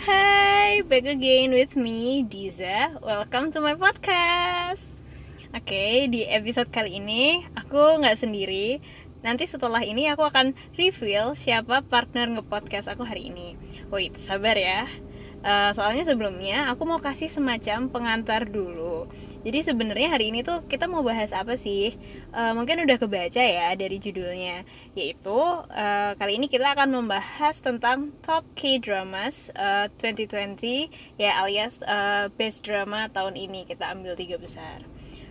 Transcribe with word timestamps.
Hai, 0.00 0.80
back 0.88 1.04
again 1.04 1.52
with 1.52 1.76
me, 1.76 2.24
Diza. 2.24 2.96
Welcome 3.04 3.52
to 3.52 3.60
my 3.60 3.76
podcast. 3.76 4.88
Oke, 5.52 6.08
di 6.08 6.24
episode 6.24 6.72
kali 6.72 6.96
ini 6.96 7.44
aku 7.52 8.00
nggak 8.00 8.16
sendiri. 8.16 8.80
Nanti 9.20 9.44
setelah 9.44 9.84
ini 9.84 10.08
aku 10.08 10.24
akan 10.24 10.56
reveal 10.80 11.36
siapa 11.36 11.84
partner 11.84 12.32
ngepodcast 12.32 12.88
aku 12.88 13.04
hari 13.04 13.28
ini. 13.28 13.60
Wait, 13.92 14.16
sabar 14.16 14.56
ya. 14.56 14.88
Uh, 15.44 15.76
soalnya 15.76 16.08
sebelumnya 16.08 16.72
aku 16.72 16.88
mau 16.88 17.04
kasih 17.04 17.28
semacam 17.28 17.92
pengantar 17.92 18.48
dulu. 18.48 19.04
Jadi 19.40 19.64
sebenarnya 19.64 20.12
hari 20.12 20.28
ini 20.28 20.44
tuh 20.44 20.60
kita 20.68 20.84
mau 20.84 21.00
bahas 21.00 21.32
apa 21.32 21.56
sih? 21.56 21.96
Uh, 22.28 22.52
mungkin 22.52 22.84
udah 22.84 23.00
kebaca 23.00 23.40
ya 23.40 23.72
dari 23.72 23.96
judulnya, 23.96 24.68
yaitu 24.92 25.32
uh, 25.64 26.12
kali 26.20 26.36
ini 26.36 26.52
kita 26.52 26.76
akan 26.76 26.92
membahas 26.92 27.56
tentang 27.64 28.12
top 28.20 28.44
K-dramas 28.52 29.48
uh, 29.56 29.88
2020 29.96 30.92
ya 31.16 31.40
alias 31.40 31.80
uh, 31.88 32.28
best 32.36 32.68
drama 32.68 33.08
tahun 33.08 33.40
ini 33.40 33.64
kita 33.64 33.88
ambil 33.88 34.12
tiga 34.12 34.36
besar. 34.36 34.84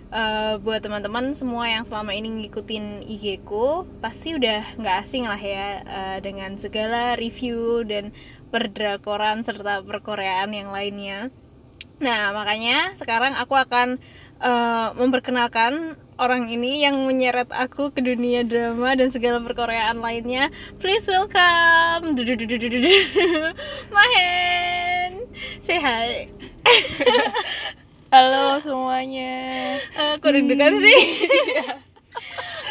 Uh, 0.09 0.57
buat 0.65 0.81
teman-teman 0.81 1.37
semua 1.37 1.69
yang 1.69 1.85
selama 1.85 2.09
ini 2.17 2.33
ngikutin 2.49 3.05
IG 3.05 3.45
ku 3.45 3.85
pasti 4.01 4.33
udah 4.33 4.73
nggak 4.81 5.05
asing 5.05 5.29
lah 5.29 5.37
ya 5.37 5.85
uh, 5.85 6.17
dengan 6.17 6.57
segala 6.57 7.13
review 7.13 7.85
dan 7.85 8.09
perdrakoran 8.49 9.45
serta 9.45 9.85
perkoreaan 9.85 10.49
yang 10.49 10.73
lainnya 10.73 11.29
Nah, 11.99 12.31
makanya 12.31 12.95
sekarang 12.95 13.35
aku 13.35 13.59
akan 13.59 13.99
uh, 14.39 14.95
memperkenalkan 14.95 15.99
orang 16.15 16.47
ini 16.47 16.83
yang 16.83 16.95
menyeret 17.03 17.51
aku 17.51 17.91
ke 17.91 17.99
dunia 17.99 18.47
drama 18.47 18.95
dan 18.95 19.11
segala 19.11 19.43
perkoreaan 19.43 19.99
lainnya. 19.99 20.47
Please 20.79 21.03
welcome 21.07 22.15
Mahen. 23.95 25.27
Say 25.59 25.79
hi. 25.79 26.31
Halo 28.15 28.63
semuanya. 28.63 29.35
Uh, 29.93 30.15
kok 30.17 30.31
deg-degan 30.33 30.79
sih? 30.79 30.99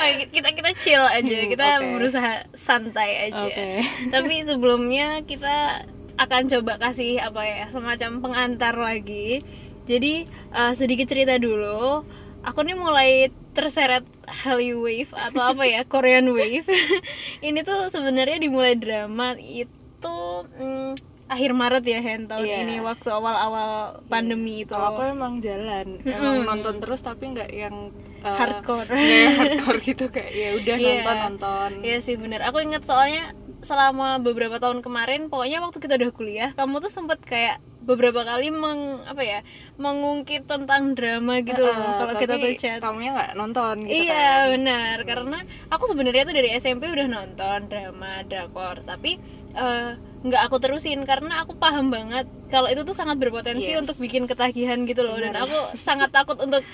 kita 0.34 0.50
kita 0.56 0.70
chill 0.82 1.04
aja, 1.04 1.38
kita 1.46 1.68
okay. 1.78 1.90
berusaha 1.94 2.32
santai 2.56 3.30
aja. 3.30 3.46
Okay. 3.46 3.74
Tapi 4.08 4.34
sebelumnya 4.48 5.22
kita 5.22 5.86
akan 6.18 6.42
coba 6.50 6.72
kasih 6.82 7.22
apa 7.22 7.42
ya 7.46 7.64
semacam 7.70 8.10
pengantar 8.20 8.74
lagi 8.74 9.40
jadi 9.88 10.26
uh, 10.52 10.74
sedikit 10.74 11.08
cerita 11.08 11.38
dulu 11.38 12.04
aku 12.42 12.58
nih 12.66 12.76
mulai 12.76 13.10
terseret 13.56 14.04
Hallyu 14.28 14.84
Wave 14.84 15.10
atau 15.14 15.42
apa 15.54 15.64
ya 15.64 15.82
Korean 15.92 16.28
Wave 16.30 16.68
ini 17.46 17.62
tuh 17.64 17.88
sebenarnya 17.88 18.38
dimulai 18.42 18.76
drama 18.76 19.38
itu 19.38 20.18
hmm, 20.58 20.98
akhir 21.28 21.50
Maret 21.52 21.84
ya 21.84 22.00
Hen 22.00 22.24
tahun 22.24 22.48
yeah. 22.48 22.64
ini 22.64 22.80
waktu 22.80 23.08
awal-awal 23.12 24.00
pandemi 24.08 24.64
itu. 24.64 24.72
Kalau 24.72 24.96
aku 24.96 25.12
emang 25.12 25.44
jalan, 25.44 26.00
mm 26.00 26.08
emang 26.08 26.36
nonton 26.48 26.80
terus 26.80 27.04
tapi 27.04 27.36
nggak 27.36 27.52
yang 27.52 27.92
uh, 28.24 28.32
hardcore, 28.32 28.88
hardcore 29.38 29.80
gitu 29.84 30.08
kayak 30.08 30.32
ya 30.32 30.48
udah 30.56 30.76
yeah. 30.80 30.88
nonton 30.88 31.16
nonton. 31.20 31.70
Iya 31.84 31.90
yeah, 31.92 31.98
sih 32.00 32.16
bener. 32.16 32.40
Aku 32.48 32.64
inget 32.64 32.82
soalnya 32.88 33.36
selama 33.62 34.22
beberapa 34.22 34.62
tahun 34.62 34.80
kemarin 34.80 35.26
pokoknya 35.26 35.58
waktu 35.62 35.78
kita 35.82 35.94
udah 35.98 36.10
kuliah 36.14 36.50
kamu 36.54 36.78
tuh 36.78 36.92
sempet 36.92 37.18
kayak 37.26 37.58
beberapa 37.88 38.20
kali 38.20 38.52
meng 38.52 39.00
apa 39.08 39.22
ya 39.24 39.40
mengungkit 39.80 40.44
tentang 40.44 40.92
drama 40.92 41.40
gitu 41.40 41.64
uh, 41.64 41.72
loh 41.72 41.90
kalau 42.04 42.14
kita 42.20 42.34
tuh 42.36 42.52
chat 42.60 42.78
kamu 42.84 43.16
nggak 43.16 43.32
nonton 43.32 43.74
gitu 43.88 44.04
iya 44.04 44.44
kan? 44.44 44.60
benar 44.60 44.96
karena 45.08 45.38
aku 45.72 45.84
sebenarnya 45.88 46.28
tuh 46.28 46.36
dari 46.36 46.50
SMP 46.60 46.84
udah 46.92 47.08
nonton 47.08 47.58
drama 47.72 48.20
drakor 48.28 48.84
tapi 48.84 49.16
uh, 49.56 49.96
nggak 50.18 50.50
aku 50.50 50.56
terusin 50.58 51.06
karena 51.06 51.46
aku 51.46 51.54
paham 51.54 51.94
banget 51.94 52.26
kalau 52.50 52.66
itu 52.66 52.82
tuh 52.82 52.90
sangat 52.90 53.22
berpotensi 53.22 53.70
yes. 53.70 53.86
untuk 53.86 53.96
bikin 54.02 54.26
ketagihan 54.26 54.82
gitu 54.82 55.06
loh 55.06 55.14
Bener. 55.14 55.30
dan 55.30 55.46
aku 55.46 55.58
sangat 55.86 56.10
takut 56.10 56.34
untuk 56.42 56.66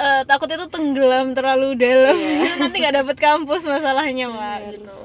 uh, 0.00 0.22
takut 0.24 0.48
itu 0.48 0.64
tenggelam 0.72 1.36
terlalu 1.36 1.76
dalam 1.76 2.16
yeah. 2.16 2.56
nanti 2.64 2.80
nggak 2.80 2.96
dapet 3.04 3.16
kampus 3.20 3.68
masalahnya 3.68 4.32
mah 4.32 4.64
gitu 4.72 4.96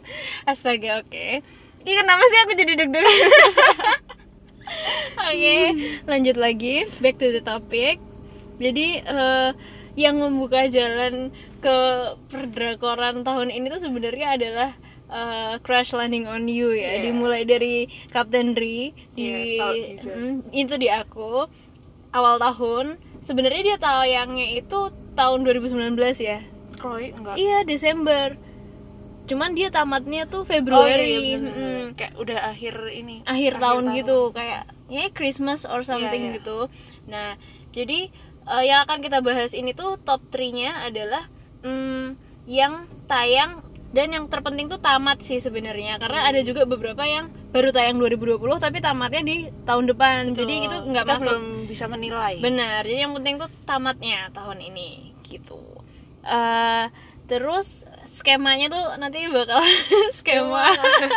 astaga 0.47 1.03
oke 1.03 1.11
okay. 1.11 1.43
ini 1.83 1.91
kenapa 1.91 2.23
sih 2.23 2.39
aku 2.47 2.51
jadi 2.55 2.73
deg-degan 2.79 3.03
oke 3.11 3.43
okay, 5.27 5.63
lanjut 6.07 6.37
lagi 6.39 6.87
back 7.03 7.19
to 7.19 7.35
the 7.35 7.43
topic 7.43 7.99
jadi 8.63 8.87
uh, 9.03 9.49
yang 9.99 10.23
membuka 10.23 10.71
jalan 10.71 11.35
ke 11.59 11.77
perdrakoran 12.31 13.27
tahun 13.27 13.51
ini 13.51 13.67
tuh 13.71 13.81
sebenarnya 13.83 14.39
adalah 14.39 14.71
uh, 15.13 15.53
Crash 15.61 15.93
Landing 15.93 16.25
on 16.25 16.49
You 16.49 16.73
ya, 16.73 16.97
yeah. 16.97 17.01
dimulai 17.05 17.45
dari 17.45 17.85
Captain 18.09 18.57
Ri 18.57 18.97
di 19.13 19.61
yeah, 19.61 20.01
mm, 20.01 20.49
itu 20.49 20.73
di 20.81 20.89
aku 20.89 21.45
awal 22.09 22.41
tahun. 22.41 22.97
Sebenarnya 23.23 23.61
dia 23.63 23.77
tayangnya 23.79 24.59
itu 24.59 24.91
tahun 25.15 25.45
2019 25.45 25.95
ya. 26.19 26.43
Chloe 26.75 27.15
enggak. 27.15 27.35
Iya, 27.39 27.63
Desember. 27.63 28.35
Cuman 29.23 29.55
dia 29.55 29.71
tamatnya 29.71 30.27
tuh 30.27 30.43
Februari. 30.43 31.15
Oh, 31.15 31.23
iya, 31.23 31.37
mm, 31.39 31.83
kayak 31.95 32.13
udah 32.19 32.39
akhir 32.51 32.75
ini. 32.91 33.23
Akhir, 33.23 33.55
akhir 33.55 33.63
tahun, 33.63 33.83
tahun 33.87 33.97
gitu, 34.03 34.19
kayak 34.35 34.63
ya 34.91 35.05
Christmas 35.15 35.63
or 35.63 35.85
iya, 35.85 35.87
something 35.87 36.21
yeah, 36.27 36.31
yeah. 36.35 36.37
gitu. 36.43 36.59
Nah, 37.07 37.29
jadi 37.71 38.11
uh, 38.51 38.63
yang 38.63 38.83
akan 38.83 38.99
kita 38.99 39.23
bahas 39.23 39.55
ini 39.55 39.71
tuh 39.71 39.95
top 40.03 40.19
3-nya 40.27 40.91
adalah 40.91 41.31
um, 41.63 42.19
yang 42.43 42.91
tayang 43.07 43.62
dan 43.93 44.09
yang 44.09 44.25
terpenting 44.25 44.65
tuh 44.67 44.81
tamat 44.81 45.21
sih 45.21 45.37
sebenarnya. 45.37 46.01
Karena 46.01 46.25
ada 46.25 46.41
juga 46.41 46.65
beberapa 46.65 47.05
yang 47.05 47.29
baru 47.53 47.69
tayang 47.69 48.01
2020 48.01 48.41
tapi 48.57 48.81
tamatnya 48.81 49.21
di 49.21 49.37
tahun 49.63 49.85
depan. 49.93 50.33
Betul. 50.33 50.37
jadi 50.43 50.53
itu 50.65 50.77
nggak 50.89 51.05
masuk. 51.05 51.21
belum 51.21 51.43
bisa 51.69 51.85
menilai. 51.85 52.41
Benar. 52.41 52.81
Jadi 52.89 52.99
yang 53.05 53.13
penting 53.13 53.37
tuh 53.37 53.49
tamatnya 53.69 54.33
tahun 54.33 54.59
ini 54.65 55.13
gitu. 55.29 55.61
Uh, 56.25 56.89
terus 57.29 57.85
skemanya 58.09 58.73
tuh 58.73 58.97
nanti 58.97 59.29
bakal 59.29 59.61
skema. 60.17 60.73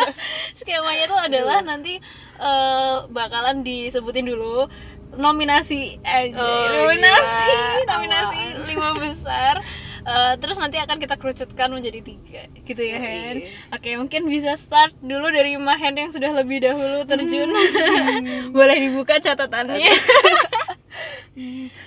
Skemanya 0.61 1.05
tuh 1.09 1.19
adalah 1.19 1.59
nanti 1.65 1.97
uh, 2.37 3.09
bakalan 3.09 3.65
disebutin 3.65 4.29
dulu 4.29 4.69
nominasi 5.17 6.03
eh, 6.03 6.35
oh, 6.35 6.67
nominasi 6.67 7.55
iya. 7.55 7.87
nominasi 7.89 8.43
lima 8.69 8.91
besar 8.99 9.63
uh, 10.07 10.33
terus 10.39 10.57
nanti 10.57 10.79
akan 10.79 10.97
kita 11.03 11.19
kerucutkan 11.19 11.69
menjadi 11.75 12.01
tiga 12.01 12.43
gitu 12.63 12.83
ya 12.83 12.97
Hen 13.03 13.51
oke 13.75 13.91
mungkin 13.99 14.31
bisa 14.31 14.55
start 14.55 14.95
dulu 15.03 15.29
dari 15.35 15.59
Mahen 15.59 15.99
yang 15.99 16.11
sudah 16.15 16.31
lebih 16.31 16.63
dahulu 16.63 17.03
terjun. 17.05 17.51
Hmm. 17.51 18.53
boleh 18.57 18.77
dibuka 18.79 19.19
catatannya. 19.19 19.93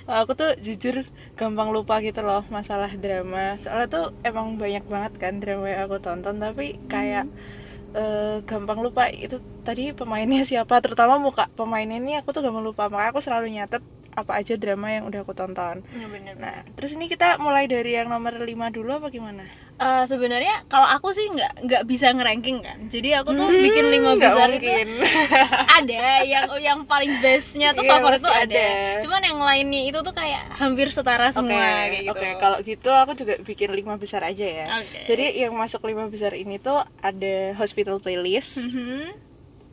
Aku 0.06 0.38
tuh 0.38 0.54
jujur 0.62 1.06
gampang 1.34 1.70
lupa 1.74 1.98
gitu 2.04 2.22
loh 2.22 2.46
masalah 2.52 2.92
drama. 2.94 3.58
Soalnya 3.64 3.88
tuh 3.90 4.06
emang 4.22 4.60
banyak 4.60 4.86
banget 4.86 5.14
kan 5.18 5.42
drama 5.42 5.66
yang 5.70 5.82
aku 5.88 5.98
tonton 6.02 6.38
tapi 6.38 6.78
kayak 6.90 7.26
hmm. 7.26 7.98
uh, 7.98 8.36
gampang 8.46 8.84
lupa 8.84 9.10
itu 9.10 9.42
tadi 9.64 9.96
pemainnya 9.96 10.46
siapa. 10.46 10.82
Terutama 10.84 11.18
muka 11.18 11.50
pemainnya 11.56 11.98
ini 11.98 12.14
aku 12.20 12.36
tuh 12.36 12.44
gampang 12.46 12.66
lupa. 12.66 12.92
Makanya 12.92 13.10
aku 13.16 13.22
selalu 13.24 13.48
nyatet 13.54 13.84
apa 14.14 14.42
aja 14.42 14.54
drama 14.58 14.90
yang 14.90 15.06
udah 15.08 15.22
aku 15.22 15.34
tonton. 15.38 15.82
Ya, 15.94 16.08
bener, 16.10 16.36
nah, 16.38 16.66
terus 16.76 16.94
ini 16.98 17.10
kita 17.10 17.38
mulai 17.38 17.70
dari 17.70 17.96
yang 17.96 18.10
nomor 18.10 18.36
5 18.36 18.48
dulu 18.76 18.90
apa 19.00 19.08
gimana? 19.14 19.46
Uh, 19.80 20.04
sebenarnya 20.12 20.68
kalau 20.68 20.84
aku 20.84 21.16
sih 21.16 21.24
nggak 21.32 21.64
nggak 21.64 21.84
bisa 21.88 22.12
ngeranking 22.12 22.60
kan. 22.60 22.92
Jadi 22.92 23.16
aku 23.16 23.32
tuh 23.32 23.48
hmm, 23.48 23.64
bikin 23.64 23.86
lima 23.88 24.12
besar 24.20 24.52
mungkin. 24.52 24.88
itu 24.92 25.08
ada 25.80 26.04
yang 26.28 26.52
yang 26.60 26.80
paling 26.84 27.16
bestnya 27.24 27.72
tuh 27.72 27.88
yeah, 27.88 27.92
favorit 27.96 28.20
tuh 28.20 28.28
ada. 28.28 28.44
ada. 28.44 28.68
Cuman 29.08 29.24
yang 29.24 29.40
lainnya 29.40 29.88
itu 29.88 30.04
tuh 30.04 30.12
kayak 30.12 30.52
hampir 30.60 30.92
setara 30.92 31.32
semua 31.32 31.56
okay, 31.56 31.96
kayak 31.96 32.04
gitu. 32.04 32.12
Oke, 32.12 32.20
okay. 32.20 32.34
kalau 32.44 32.58
gitu 32.60 32.92
aku 32.92 33.12
juga 33.16 33.34
bikin 33.40 33.72
lima 33.72 33.96
besar 33.96 34.20
aja 34.28 34.44
ya. 34.44 34.66
Okay. 34.84 35.04
Jadi 35.16 35.26
yang 35.48 35.56
masuk 35.56 35.80
lima 35.88 36.12
besar 36.12 36.36
ini 36.36 36.60
tuh 36.60 36.84
ada 37.00 37.56
Hospital 37.56 38.04
Playlist. 38.04 38.60
Mm 38.60 38.70
-hmm. 38.76 39.04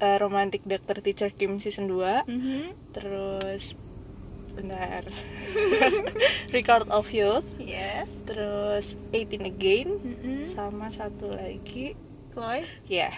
uh, 0.07 0.17
Romantic 0.23 0.63
Doctor 0.63 1.03
Teacher 1.03 1.35
Kim 1.35 1.59
season 1.59 1.91
2 1.91 2.31
mm 2.31 2.39
-hmm. 2.39 2.63
Terus 2.95 3.75
benar 4.57 5.05
Record 6.57 6.89
of 6.89 7.13
Youth 7.13 7.47
yes 7.61 8.09
terus 8.25 8.97
Eighteen 9.13 9.45
Again 9.45 10.01
mm 10.01 10.15
-hmm. 10.17 10.41
sama 10.57 10.89
satu 10.89 11.37
lagi 11.37 11.93
Chloe 12.33 12.65
ya 12.89 13.13
yeah. 13.13 13.15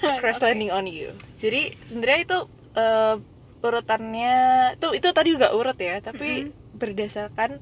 Crash 0.22 0.38
okay. 0.38 0.54
Landing 0.54 0.70
on 0.70 0.86
You 0.86 1.18
jadi 1.42 1.74
sebenarnya 1.82 2.18
itu 2.22 2.38
uh, 2.78 3.16
urutannya 3.58 4.36
tuh 4.78 4.94
itu 4.94 5.10
tadi 5.10 5.34
juga 5.34 5.50
urut 5.50 5.76
ya 5.76 5.98
tapi 5.98 6.46
mm 6.46 6.54
-hmm. 6.54 6.78
berdasarkan 6.78 7.58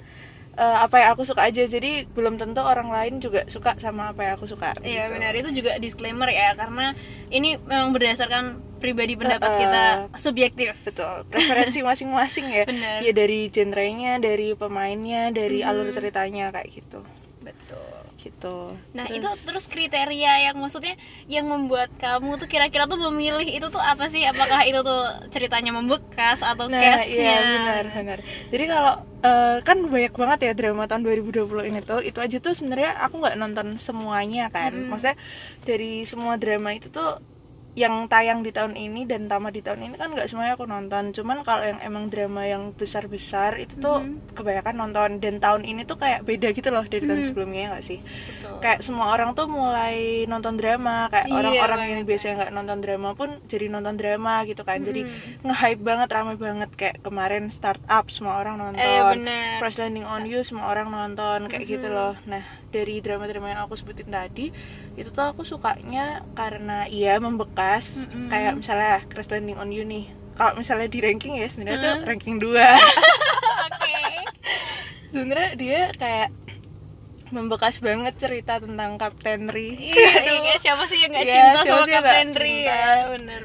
uh, 0.57 0.79
apa 0.85 0.97
yang 1.01 1.09
aku 1.15 1.23
suka 1.29 1.47
aja. 1.47 1.63
Jadi 1.69 2.09
belum 2.11 2.41
tentu 2.41 2.61
orang 2.65 2.89
lain 2.91 3.23
juga 3.23 3.47
suka 3.47 3.77
sama 3.79 4.11
apa 4.13 4.27
yang 4.27 4.35
aku 4.41 4.49
suka 4.49 4.75
iya 4.83 5.07
gitu. 5.07 5.15
benar. 5.17 5.33
Itu 5.37 5.51
juga 5.53 5.73
disclaimer 5.79 6.29
ya 6.33 6.57
karena 6.57 6.97
ini 7.31 7.61
memang 7.63 7.95
berdasarkan 7.95 8.65
pribadi 8.77 9.17
pendapat 9.17 9.51
uh, 9.51 9.59
kita 9.61 9.85
subjektif. 10.21 10.73
Betul. 10.85 11.25
Preferensi 11.29 11.81
masing-masing 11.89 12.47
ya. 12.51 12.65
Bener. 12.69 12.99
ya 13.05 13.13
dari 13.13 13.49
genrenya 13.49 14.19
dari 14.19 14.53
pemainnya 14.53 15.31
dari 15.33 15.63
hmm. 15.63 15.69
alur 15.69 15.89
ceritanya 15.93 16.53
kayak 16.53 16.69
gitu 16.73 17.01
gitu 18.27 18.75
Nah 18.97 19.07
itu 19.09 19.29
terus 19.47 19.65
kriteria 19.69 20.33
yang 20.51 20.57
maksudnya 20.59 20.95
yang 21.27 21.47
membuat 21.47 21.91
kamu 21.97 22.37
tuh 22.41 22.49
kira-kira 22.49 22.85
tuh 22.87 22.99
memilih 22.99 23.47
itu 23.47 23.67
tuh 23.69 23.83
apa 23.83 24.05
sih? 24.09 24.23
Apakah 24.25 24.61
itu 24.69 24.81
tuh 24.83 25.01
ceritanya 25.31 25.71
membekas 25.77 26.39
atau 26.43 26.67
Nah, 26.67 26.81
case-nya? 26.83 27.23
iya 27.23 27.37
benar 27.47 27.85
benar. 27.95 28.19
Jadi 28.53 28.65
kalau 28.67 28.95
eh, 29.23 29.57
kan 29.63 29.79
banyak 29.87 30.15
banget 30.15 30.39
ya 30.47 30.53
drama 30.59 30.83
tahun 30.87 31.03
2020 31.07 31.69
ini 31.71 31.81
tuh, 31.83 32.01
itu 32.03 32.19
aja 32.19 32.37
tuh 32.39 32.55
sebenarnya 32.55 32.91
aku 33.05 33.15
nggak 33.23 33.37
nonton 33.39 33.67
semuanya 33.79 34.51
kan. 34.51 34.73
Mm-mm. 34.73 34.89
Maksudnya 34.91 35.17
dari 35.63 36.03
semua 36.05 36.35
drama 36.43 36.71
itu 36.75 36.89
tuh 36.91 37.19
yang 37.77 38.09
tayang 38.09 38.41
di 38.41 38.51
tahun 38.51 38.73
ini 38.73 39.05
dan 39.05 39.29
tamat 39.29 39.53
di 39.53 39.61
tahun 39.61 39.85
ini 39.85 39.95
kan 39.95 40.09
nggak 40.09 40.27
semuanya 40.27 40.57
aku 40.57 40.65
nonton. 40.65 41.13
Cuman 41.13 41.45
kalau 41.45 41.61
yang 41.61 41.77
emang 41.85 42.09
drama 42.09 42.43
yang 42.43 42.73
besar-besar 42.73 43.61
itu 43.61 43.77
tuh 43.77 44.01
Mhm. 44.01 44.33
kebanyakan 44.33 44.75
nonton. 44.75 45.11
Dan 45.21 45.39
tahun 45.39 45.63
ini 45.63 45.85
tuh 45.85 46.01
kayak 46.01 46.25
beda 46.25 46.51
gitu 46.51 46.73
loh 46.73 46.83
dari 46.83 47.05
tahun 47.05 47.21
Mhm. 47.21 47.29
sebelumnya 47.29 47.61
ya 47.61 47.69
nggak 47.77 47.85
sih? 47.85 48.01
Betul. 48.01 48.57
Kayak 48.65 48.81
semua 48.81 49.13
orang 49.13 49.37
tuh 49.37 49.45
mulai 49.45 50.25
nonton 50.25 50.57
drama. 50.57 51.13
Kayak 51.13 51.29
Iya, 51.29 51.37
orang-orang 51.37 51.79
yang 51.79 51.93
banget, 52.01 52.09
biasanya 52.09 52.35
nggak 52.41 52.53
nonton 52.57 52.79
drama 52.81 53.09
pun 53.13 53.29
jadi 53.45 53.67
nonton 53.69 53.95
drama 53.95 54.35
gitu 54.43 54.63
kan. 54.65 54.79
Jadi 54.81 55.01
Mhm. 55.05 55.45
nge-hype 55.45 55.83
banget 55.85 56.09
ramai 56.09 56.37
banget 56.37 56.71
kayak 56.73 56.97
kemarin 57.05 57.53
startup 57.53 58.09
semua 58.09 58.41
orang 58.41 58.57
nonton 58.57 58.81
Eh 58.81 59.05
benar. 59.05 59.61
Crash 59.61 59.77
Landing 59.77 60.09
on 60.09 60.25
You 60.25 60.41
semua 60.41 60.65
orang 60.67 60.89
nonton 60.89 61.45
kayak 61.47 61.69
gitu 61.69 61.87
Mhm. 61.87 61.93
loh 61.93 62.15
nah 62.25 62.41
dari 62.67 63.01
drama-drama 63.01 63.49
yang 63.49 63.61
aku 63.63 63.75
sebutin 63.75 64.09
tadi 64.09 64.53
itu 64.95 65.09
tuh 65.09 65.27
aku 65.27 65.43
sukanya 65.43 66.21
karena 66.33 66.85
iya 66.87 67.17
membekas 67.17 67.65
Mhm. 67.97 68.29
kayak 68.29 68.53
misalnya 68.55 69.03
Crash 69.07 69.29
Landing 69.29 69.57
on 69.57 69.71
You 69.71 69.83
nih 69.83 70.05
kalau 70.35 70.53
misalnya 70.55 70.87
di 70.87 71.01
ranking 71.01 71.35
ya 71.35 71.47
sebenarnya 71.47 71.79
tuh 71.79 71.93
Mhm. 71.95 72.07
ranking 72.07 72.37
2 72.37 72.61
Oke. 73.67 73.97
sebenarnya 75.09 75.51
dia 75.55 75.81
kayak 75.95 76.29
membekas 77.29 77.79
banget 77.79 78.15
cerita 78.17 78.57
tentang 78.57 78.97
Kapten 78.97 79.47
Ri 79.47 79.93
Iya, 79.93 80.13
iya, 80.23 80.55
siapa 80.57 80.87
sih 80.87 81.01
yang 81.01 81.11
gak 81.11 81.23
Iya, 81.23 81.35
cinta 81.35 81.61
sama 81.63 81.85
Kapten 81.87 82.31
Ri 82.33 82.57
ya? 82.63 82.85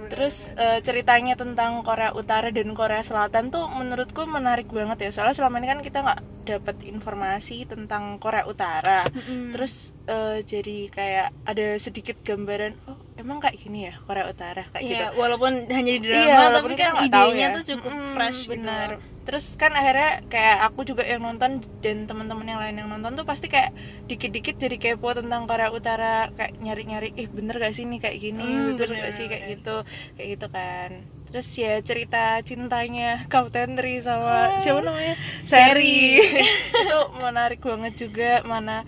Terus 0.07 0.35
eh, 0.53 0.79
ceritanya 0.81 1.33
tentang 1.33 1.81
Korea 1.81 2.11
Utara 2.11 2.49
dan 2.49 2.71
Korea 2.71 3.01
Selatan 3.01 3.49
tuh 3.49 3.65
menurutku 3.67 4.23
menarik 4.23 4.67
banget 4.67 4.97
ya 4.99 5.11
soalnya 5.11 5.33
selama 5.33 5.57
ini 5.57 5.67
kan 5.67 5.79
kita 5.79 5.99
nggak 5.99 6.21
dapat 6.41 6.75
informasi 6.83 7.63
tentang 7.63 8.17
Korea 8.17 8.43
Utara. 8.43 9.05
Mm-mm. 9.07 9.53
Terus 9.53 9.93
eh, 10.05 10.41
jadi 10.41 10.77
kayak 10.89 11.27
ada 11.43 11.67
sedikit 11.77 12.17
gambaran 12.21 12.73
oh 12.85 12.97
emang 13.13 13.37
kayak 13.37 13.57
gini 13.57 13.85
ya 13.85 13.93
Korea 14.03 14.25
Utara 14.25 14.65
kayak 14.67 14.83
gitu. 14.83 14.97
Iya, 14.97 15.13
walaupun 15.13 15.69
hanya 15.69 15.91
di 15.91 16.01
drama, 16.01 16.25
Iya, 16.25 16.39
tapi 16.51 16.73
kan 16.73 16.91
idenya 17.01 17.47
ya. 17.47 17.55
tuh 17.55 17.63
cukup 17.69 17.93
Mm-mm, 17.93 18.13
fresh 18.13 18.41
benar. 18.45 18.89
gitu. 18.97 19.10
Terus 19.21 19.53
kan 19.53 19.69
akhirnya 19.71 20.25
kayak 20.27 20.57
aku 20.65 20.81
juga 20.81 21.05
yang 21.05 21.21
nonton 21.21 21.61
dan 21.79 22.09
teman-teman 22.09 22.41
yang 22.43 22.57
lain 22.57 22.75
yang 22.75 22.89
nonton 22.89 23.13
tuh 23.13 23.21
pasti 23.21 23.45
kayak 23.45 23.69
dikit-dikit 24.05 24.57
jadi 24.57 24.75
kepo 24.75 25.13
tentang 25.13 25.45
Korea 25.45 25.69
Utara 25.69 26.33
kayak 26.33 26.57
nyari-nyari 26.57 27.13
eh 27.13 27.29
bener 27.29 27.55
gak 27.55 27.71
sih 27.71 27.85
nih 27.85 28.01
kayak 28.01 28.17
gini 28.17 28.41
Hmm, 28.41 28.75
bener 28.75 28.87
bener, 28.89 29.03
gak 29.03 29.13
sih 29.13 29.25
kayak 29.25 29.43
bener. 29.45 29.53
gitu 29.55 29.75
kayak 30.15 30.27
gitu 30.33 30.47
kan 30.49 30.89
terus 31.31 31.47
ya 31.53 31.73
cerita 31.79 32.17
cintanya 32.41 33.09
Kapten 33.31 33.77
Ri 33.77 34.01
sama 34.01 34.57
siapa 34.57 34.81
namanya 34.81 35.13
Seri. 35.39 36.17
itu 36.81 36.99
menarik 37.15 37.61
banget 37.61 37.93
juga 37.95 38.41
mana 38.43 38.83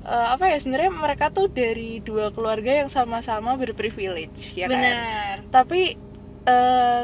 eh, 0.00 0.26
apa 0.30 0.46
ya 0.46 0.56
sebenarnya 0.56 0.92
mereka 0.94 1.28
tuh 1.28 1.50
dari 1.50 1.98
dua 2.00 2.30
keluarga 2.30 2.70
yang 2.80 2.88
sama-sama 2.88 3.58
berprivilege 3.58 4.54
ya 4.54 4.70
kan 4.70 4.78
Benar. 4.78 5.36
tapi 5.50 5.98
eh 6.42 7.02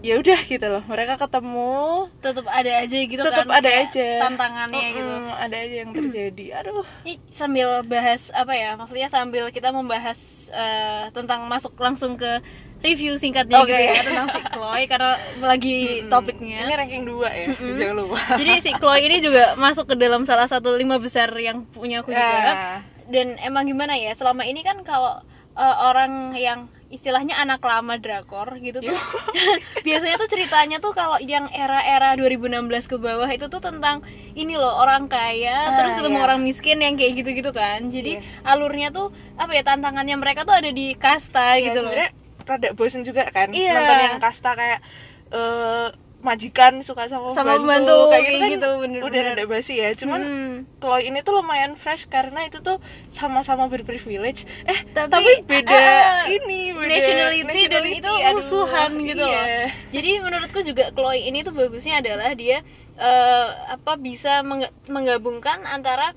ya 0.00 0.16
udah 0.16 0.40
gitu 0.42 0.64
loh 0.64 0.80
mereka 0.84 1.14
ketemu 1.16 2.08
Tetap 2.18 2.46
ada 2.46 2.72
aja 2.80 2.98
gitu 2.98 3.20
tetap 3.20 3.44
kan. 3.44 3.52
ada 3.52 3.70
aja 3.70 4.08
tantangannya 4.18 4.80
Mm-mm, 4.80 4.96
gitu. 4.96 5.14
ada 5.30 5.56
aja 5.56 5.74
yang 5.76 5.90
terjadi 5.90 6.46
aduh 6.56 6.84
Ini 7.02 7.14
sambil 7.30 7.68
bahas 7.82 8.32
apa 8.32 8.52
ya? 8.52 8.74
Maksudnya 8.74 9.08
sambil 9.08 9.48
kita 9.48 9.68
membahas 9.70 10.16
eh, 10.48 11.04
tentang 11.10 11.44
masuk 11.46 11.76
langsung 11.76 12.16
ke 12.16 12.40
review 12.80 13.12
singkatnya 13.14 13.60
Oke. 13.60 13.68
gitu 13.68 13.82
ya 13.82 14.00
tentang 14.00 14.28
si 14.30 14.40
Chloe 14.48 14.84
karena 14.86 15.12
lagi 15.38 15.76
topiknya. 16.08 16.64
ini 16.64 16.74
ranking 16.74 17.04
2 17.04 17.20
ya 17.20 17.46
Mm-mm. 17.52 17.76
jangan 17.76 17.96
lupa 17.98 18.18
Jadi 18.34 18.52
si 18.58 18.70
Chloe 18.72 19.00
ini 19.02 19.16
juga 19.20 19.52
masuk 19.54 19.84
ke 19.84 19.94
dalam 19.94 20.24
salah 20.24 20.48
satu 20.48 20.72
lima 20.72 20.96
besar 20.96 21.28
yang 21.36 21.68
punya 21.68 22.00
aku 22.00 22.08
juga. 22.08 22.24
Ya. 22.24 22.54
Dan 23.04 23.36
emang 23.36 23.68
gimana 23.68 23.92
ya? 23.94 24.16
Selama 24.16 24.42
ini 24.42 24.64
kan 24.64 24.80
kalau 24.80 25.20
eh, 25.52 25.76
orang 25.78 26.32
yang 26.34 26.72
istilahnya 26.90 27.38
anak 27.38 27.62
lama 27.62 27.94
drakor 27.96 28.58
gitu 28.58 28.82
tuh 28.82 28.98
biasanya 29.86 30.18
tuh 30.18 30.26
ceritanya 30.26 30.76
tuh 30.78 30.90
kalau 30.90 31.16
yang 31.18 31.46
era-era 31.48 32.12
2016 32.14 32.50
ke 32.84 32.96
bawah 32.98 33.26
itu 33.26 33.46
tuh 33.46 33.58
tentang 33.58 34.02
ini 34.34 34.54
loh 34.54 34.74
orang 34.76 35.06
kaya 35.06 35.54
Ah, 35.64 35.74
terus 35.78 35.94
ketemu 35.94 36.18
iya. 36.18 36.26
orang 36.26 36.40
miskin 36.42 36.78
yang 36.78 36.98
kayak 36.98 37.12
gitu-gitu 37.16 37.50
kan 37.50 37.88
jadi 37.88 38.18
Iya. 38.18 38.22
alurnya 38.42 38.88
tuh 38.90 39.08
apa 39.34 39.54
ya 39.54 39.62
tantangannya 39.62 40.18
mereka 40.18 40.42
tuh 40.42 40.52
ada 40.52 40.68
di 40.68 40.92
kasta 40.94 41.56
Ya, 41.56 41.70
gitu 41.70 41.80
loh 41.80 41.94
rada 42.42 42.68
bosen 42.74 43.06
juga 43.06 43.30
kan 43.30 43.54
Iya. 43.54 43.70
nonton 43.72 43.98
yang 44.00 44.16
kasta 44.18 44.50
kayak 44.52 44.80
eh, 45.30 45.88
majikan 46.20 46.80
suka 46.80 47.04
sama, 47.06 47.30
Sama 47.30 47.56
kayak 47.56 47.60
pembantu, 47.60 47.96
gitu, 47.96 48.10
kayak 48.10 48.28
kan 48.30 48.48
gitu, 48.50 48.68
bener-bener. 48.76 49.02
udah 49.02 49.20
rada 49.26 49.44
basi 49.46 49.74
ya 49.74 49.90
cuman 49.94 50.20
Hmm. 50.20 50.54
kalau 50.76 50.98
ini 50.98 51.18
tuh 51.20 51.32
lumayan 51.34 51.72
fresh 51.74 52.04
karena 52.06 52.44
itu 52.44 52.60
tuh 52.60 52.76
sama-sama 53.08 53.66
berprivilege 53.66 54.44
eh 54.64 54.84
Tapi, 54.86 55.08
tapi, 55.08 55.32
beda 55.42 55.72
ah, 55.72 56.24
ini 56.26 56.70
beda 56.70 56.86
nationality, 56.86 57.62
dan 57.66 57.84
itu 57.86 58.12
aduh, 58.12 58.36
musuhan 58.36 58.90
gitu 59.00 59.22
loh. 59.22 59.32
iya. 59.32 59.72
Jadi 59.90 60.10
menurutku 60.18 60.60
juga 60.60 60.84
Chloe 60.90 61.20
ini 61.22 61.40
tuh 61.40 61.52
bagusnya 61.52 61.98
adalah 61.98 62.30
dia 62.32 62.60
eh, 62.94 63.48
apa 63.70 63.96
bisa 63.96 64.40
mengga- 64.42 64.76
menggabungkan 64.86 65.64
antara 65.64 66.12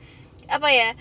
apa 0.45 0.67
ya 0.67 0.99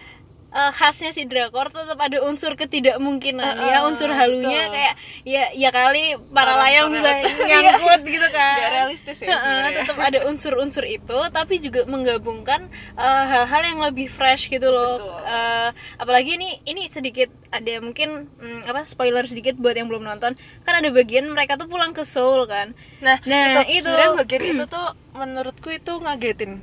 eh, 0.53 0.71
khasnya 0.71 1.11
si 1.11 1.25
drakor 1.25 1.69
tetap 1.69 1.97
ada 1.97 2.19
unsur 2.21 2.53
ketidakmungkinan 2.55 3.41
Uh-uh, 3.53 3.65
ya 3.65 3.77
unsur 3.83 4.11
halunya 4.11 4.69
betul. 4.69 4.75
kayak 4.75 4.95
ya 5.25 5.45
ya 5.53 5.71
kali 5.71 6.05
para 6.29 6.55
layang 6.57 6.93
bisa 6.93 7.11
Iya. 7.13 7.29
nyangkut 7.43 8.01
gitu 8.15 8.29
kan 8.29 8.57
Nggak 8.57 8.73
realistis 8.73 9.19
ya 9.19 9.35
sebenarnya. 9.35 9.79
tetap 9.81 9.97
ada 9.99 10.19
unsur-unsur 10.31 10.85
itu 10.85 11.19
tapi 11.29 11.55
juga 11.57 11.85
menggabungkan 11.85 12.69
eh, 12.95 13.25
hal-hal 13.27 13.63
yang 13.65 13.81
lebih 13.83 14.07
fresh 14.07 14.47
gitu 14.47 14.69
loh 14.69 14.97
Betul. 14.99 15.21
Eh, 15.25 15.69
apalagi 15.97 16.31
ini 16.35 16.61
ini 16.65 16.83
sedikit 16.87 17.33
ada 17.49 17.73
mungkin 17.79 18.29
mm, 18.35 18.65
apa 18.65 18.85
spoiler 18.85 19.25
sedikit 19.25 19.57
buat 19.57 19.73
yang 19.73 19.89
belum 19.89 20.05
nonton 20.05 20.35
kan 20.63 20.75
ada 20.75 20.89
bagian 20.89 21.29
mereka 21.29 21.55
tuh 21.55 21.65
pulang 21.65 21.91
ke 21.91 22.03
Seoul 22.03 22.45
kan 22.45 22.77
nah, 22.99 23.17
Nah, 23.23 23.65
itu, 23.65 23.81
itu. 23.81 23.85
sebenarnya 23.85 24.13
bagian 24.21 24.43
itu 24.51 24.65
tuh 24.67 24.87
menurutku 25.13 25.69
itu 25.69 25.93
ngagetin 25.95 26.61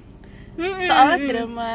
Mm-mm, 0.53 0.83
soalnya 0.83 1.17
drama 1.23 1.71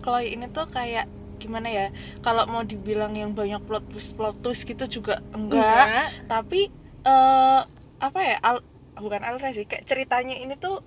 Chloe 0.00 0.26
ini 0.28 0.46
tuh 0.48 0.66
kayak 0.66 1.06
gimana 1.42 1.66
ya 1.66 1.86
kalau 2.20 2.46
mau 2.46 2.62
dibilang 2.62 3.10
yang 3.12 3.30
banyak 3.32 3.58
plot 3.60 3.82
twist 3.90 4.14
plot 4.14 4.38
twist 4.38 4.62
gitu 4.62 4.84
juga 4.86 5.18
enggak, 5.30 5.58
Enggak. 5.58 6.08
tapi 6.30 6.60
eh 7.02 7.60
apa 7.98 8.18
ya 8.20 8.36
al 8.40 8.62
bukan 8.94 9.20
alurnya 9.20 9.50
sih 9.52 9.64
kayak 9.64 9.82
ceritanya 9.82 10.36
ini 10.36 10.54
tuh 10.54 10.78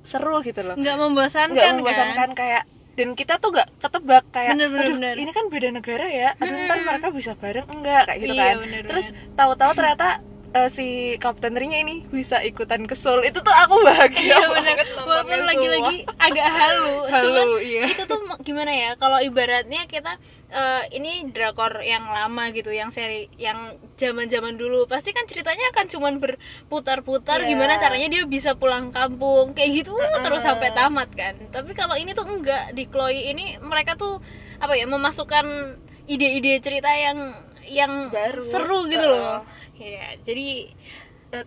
seru 0.00 0.40
gitu 0.40 0.64
loh 0.64 0.74
nggak 0.74 0.96
membosankan 0.96 1.52
nggak 1.52 1.72
membosankan 1.74 2.16
kan 2.16 2.30
kayak 2.32 2.62
dan 2.96 3.12
kita 3.12 3.36
tuh 3.36 3.52
nggak 3.52 3.68
ketebak 3.78 4.24
kayak 4.30 4.56
Bener, 4.56 4.68
bener, 4.68 4.80
aduh 4.82 4.96
bener. 4.96 5.14
ini 5.16 5.30
kan 5.30 5.44
beda 5.46 5.68
negara 5.70 6.06
ya 6.06 6.28
aduh 6.34 6.48
Mm-mm. 6.48 6.66
ntar 6.66 6.78
mereka 6.80 7.08
bisa 7.10 7.32
bareng 7.34 7.66
enggak 7.68 8.02
kayak 8.06 8.18
gitu 8.18 8.32
Iya, 8.32 8.44
kan 8.46 8.56
bener, 8.60 8.82
terus 8.84 9.06
tahu-tahu 9.36 9.72
ternyata 9.74 10.08
eh, 10.50 10.68
si 10.68 10.86
kapten 11.16 11.54
Rinya 11.54 11.78
ini 11.78 12.02
bisa 12.06 12.42
ikutan 12.42 12.82
ke 12.84 12.94
Seoul 12.94 13.22
itu 13.22 13.38
tuh 13.38 13.54
aku 13.54 13.80
bahagia 13.86 14.34
Iya 14.34 14.48
banget 14.50 14.86
Walaupun 14.98 15.40
lagi-lagi 15.46 15.96
agak 16.18 16.48
halu, 16.48 16.94
Halu, 17.12 17.22
cuman 17.26 17.46
iya. 17.62 17.84
itu 17.90 18.02
tuh 18.06 18.18
gimana 18.42 18.70
ya? 18.70 18.90
Kalau 18.94 19.18
ibaratnya 19.18 19.86
kita 19.86 20.18
eh, 20.50 20.82
ini 20.94 21.30
drakor 21.30 21.82
yang 21.82 22.10
lama 22.10 22.50
gitu, 22.50 22.70
yang 22.70 22.90
seri 22.90 23.26
yang 23.38 23.74
zaman-zaman 23.94 24.54
dulu, 24.54 24.86
pasti 24.86 25.10
kan 25.10 25.26
ceritanya 25.26 25.70
akan 25.70 25.86
cuman 25.86 26.14
berputar-putar 26.18 27.42
Iya. 27.42 27.48
gimana 27.50 27.78
caranya 27.78 28.08
dia 28.10 28.22
bisa 28.26 28.54
pulang 28.54 28.90
kampung 28.90 29.54
kayak 29.54 29.86
gitu 29.86 29.94
Mm-mm. 29.94 30.22
terus 30.22 30.42
sampai 30.42 30.70
tamat 30.70 31.10
kan. 31.14 31.34
Tapi 31.50 31.74
kalau 31.74 31.94
ini 31.94 32.10
tuh 32.12 32.26
enggak 32.26 32.74
di 32.74 32.86
Chloe 32.86 33.30
ini 33.30 33.58
mereka 33.62 33.94
tuh 33.94 34.18
apa 34.58 34.74
ya 34.74 34.86
memasukkan 34.86 35.46
ide-ide 36.06 36.58
cerita 36.60 36.90
yang 36.90 37.34
yang 37.70 38.10
Baru. 38.10 38.42
seru 38.42 38.80
gitu 38.86 39.06
Uh-uh. 39.06 39.14
loh. 39.14 39.38
Ya, 39.80 40.12
jadi 40.26 40.48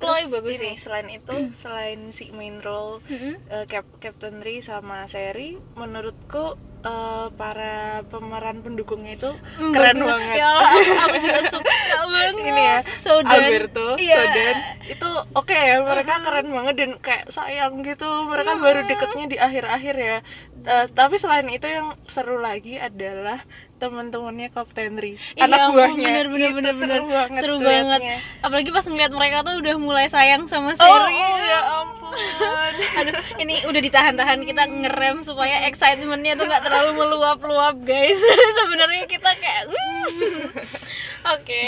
Chloe 0.01 0.25
terus 0.25 0.31
bagus 0.33 0.55
ini, 0.57 0.71
sih. 0.73 0.73
selain 0.83 1.07
itu 1.11 1.35
selain 1.61 1.99
si 2.17 2.25
main 2.39 2.57
role 2.67 2.93
Mm-mm. 3.11 3.35
eh, 3.51 3.65
Cap 3.71 3.85
Captain 4.03 4.37
Ri 4.45 4.55
sama 4.63 4.97
Seri 5.13 5.49
menurutku 5.75 6.45
eh, 6.83 7.27
para 7.33 7.75
pemeran 8.05 8.59
pendukungnya 8.59 9.15
itu 9.15 9.31
Hmm, 9.53 9.71
keren 9.71 9.97
bagus. 9.97 10.09
banget. 10.09 10.35
Ya 10.35 10.47
Allah, 10.49 10.71
aku, 11.01 11.15
juga 11.17 11.41
suka 11.53 11.71
banget. 12.05 12.33
ini 12.43 12.63
ya 12.63 12.79
Sodan. 12.99 13.31
Alberto, 13.33 13.87
Iya. 13.95 14.17
Sodan. 14.17 14.55
Itu 14.85 15.09
oke 15.33 15.55
ya 15.55 15.77
mereka 15.81 16.13
keren 16.19 16.47
banget 16.49 16.75
dan 16.77 16.91
kayak 16.99 17.25
sayang 17.27 17.73
gitu. 17.81 18.09
Mereka 18.25 18.51
baru 18.57 18.79
deketnya 18.85 19.25
di 19.25 19.37
akhir-akhir 19.37 19.95
ya. 19.95 20.17
Eh, 20.63 20.85
tapi 20.89 21.15
selain 21.15 21.47
itu 21.47 21.65
yang 21.65 21.91
seru 22.05 22.37
lagi 22.37 22.77
adalah 22.77 23.43
teman-temannya 23.75 24.47
Kapten 24.49 24.95
Ri 24.95 25.19
Iya 25.33 25.43
anak 25.45 25.59
buahnya. 25.69 26.07
bener, 26.07 26.25
bener, 26.29 26.47
itu 26.47 26.55
bener, 26.55 26.73
seru 26.73 26.87
bener. 26.87 27.03
banget 27.09 27.41
seru 27.43 27.55
banget. 27.59 27.99
apalagi 28.39 28.69
pas 28.71 28.85
ngeliat 28.87 29.11
mereka 29.11 29.37
tuh 29.43 29.59
udah 29.59 29.75
mulai 29.75 30.07
sayang 30.07 30.47
sama 30.47 30.71
oh, 30.71 30.75
seri 30.77 30.87
oh, 31.11 31.35
ya 31.41 31.59
ampun 31.75 31.92
Aduh, 32.99 33.15
ini 33.41 33.63
udah 33.65 33.81
ditahan-tahan 33.81 34.45
kita 34.45 34.63
ngerem 34.69 35.25
supaya 35.25 35.65
excitementnya 35.67 36.37
tuh 36.37 36.45
nggak 36.45 36.63
terlalu 36.63 36.91
meluap-luap 36.99 37.81
guys. 37.81 38.19
Sebenarnya 38.59 39.05
kita 39.09 39.31
kayak, 39.37 39.63
oke. 41.35 41.65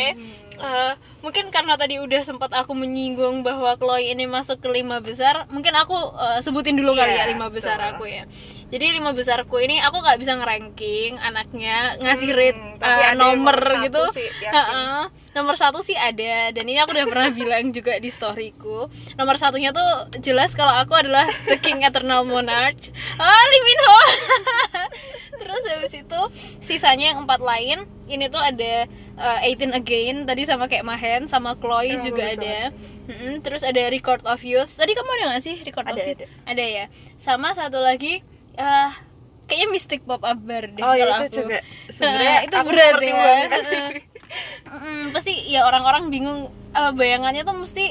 Eh, 0.56 0.92
mungkin 1.20 1.52
karena 1.52 1.75
tadi 1.75 2.00
udah 2.00 2.22
sempat 2.24 2.56
aku 2.56 2.72
menyinggung 2.72 3.44
bahwa 3.44 3.75
Chloe 3.75 4.08
ini 4.16 4.24
masuk 4.24 4.64
ke 4.64 4.70
lima 4.72 5.04
besar, 5.04 5.50
mungkin 5.52 5.75
aku 5.75 5.96
eh, 6.16 6.40
sebutin 6.40 6.80
dulu 6.80 6.96
kali 6.96 7.12
ya 7.18 7.28
Iya, 7.28 7.36
lima 7.36 7.52
besar 7.52 7.75
betul. 7.82 7.92
aku 8.00 8.04
ya. 8.08 8.24
Jadi 8.65 8.98
lima 8.98 9.13
besarku 9.13 9.62
ini 9.62 9.77
aku 9.77 10.01
nggak 10.01 10.17
bisa 10.17 10.34
ngeranking 10.36 11.22
anaknya, 11.22 11.95
ngasih 12.01 12.29
rate 12.34 12.57
Hmm, 12.57 12.81
tapi 12.81 12.91
ada 12.91 13.05
yang 13.07 13.17
nomor 13.39 13.57
gitu. 13.86 14.03
sih, 14.12 14.27
yakin. 14.41 14.51
Heeh. 14.51 15.00
nomor 15.36 15.60
satu 15.60 15.84
sih 15.84 16.00
ada 16.00 16.55
dan 16.55 16.63
ini 16.63 16.79
aku 16.79 16.95
udah 16.95 17.12
pernah 17.12 17.27
bilang 17.39 17.69
juga 17.69 18.00
di 18.00 18.07
storyku. 18.07 18.88
Nomor 19.15 19.36
satunya 19.36 19.69
tuh 19.69 19.86
jelas 20.19 20.55
kalau 20.55 20.72
aku 20.72 20.95
adalah 20.95 21.27
the 21.45 21.55
king 21.55 21.84
eternal 21.84 22.24
monarch. 22.24 22.79
Ah 23.15 23.43
Lee 23.48 23.63
Min 23.63 23.79
Ho. 23.79 24.00
Terus 25.43 25.63
habis 25.67 25.93
itu 25.93 26.22
sisanya 26.60 27.12
yang 27.12 27.27
empat 27.27 27.43
lain 27.43 27.84
ini 28.07 28.31
tuh 28.31 28.39
ada 28.39 28.88
uh, 29.19 29.39
18 29.43 29.75
again 29.75 30.24
tadi 30.24 30.48
sama 30.48 30.65
kayak 30.65 30.88
Mahen 30.88 31.27
sama 31.27 31.60
Chloe 31.60 32.00
Emang 32.00 32.05
juga 32.07 32.24
ada. 32.31 32.57
Mm-mm, 33.05 33.45
terus 33.45 33.62
ada 33.62 33.86
record 33.93 34.25
of 34.25 34.41
youth. 34.41 34.72
Tadi 34.74 34.98
kamu 34.98 35.05
ada 35.05 35.24
nggak 35.36 35.43
sih 35.43 35.55
record 35.62 35.86
of 35.86 35.93
Ada, 35.93 36.03
youth 36.15 36.25
ada 36.48 36.63
ya? 36.65 36.86
Sama 37.22 37.53
satu 37.53 37.77
lagi 37.77 38.24
eh 38.55 38.91
kayaknya 39.45 39.67
Mystic 39.69 40.01
Pop 40.03 40.25
Akbar 40.25 40.74
deh 40.74 40.81
oh 40.81 40.93
ya 40.97 41.05
itu 41.05 41.25
aku. 41.29 41.38
juga 41.45 41.57
Nah, 41.62 41.85
sebenarnya 41.93 42.38
itu 42.50 42.55
aku 42.57 42.69
berat 42.71 42.95
ya. 43.00 43.13
Mm, 44.65 45.03
pasti 45.13 45.33
ya 45.47 45.62
orang-orang 45.63 46.09
bingung 46.09 46.39
eh, 46.74 46.91
bayangannya 46.91 47.45
tuh 47.45 47.55
mesti 47.55 47.85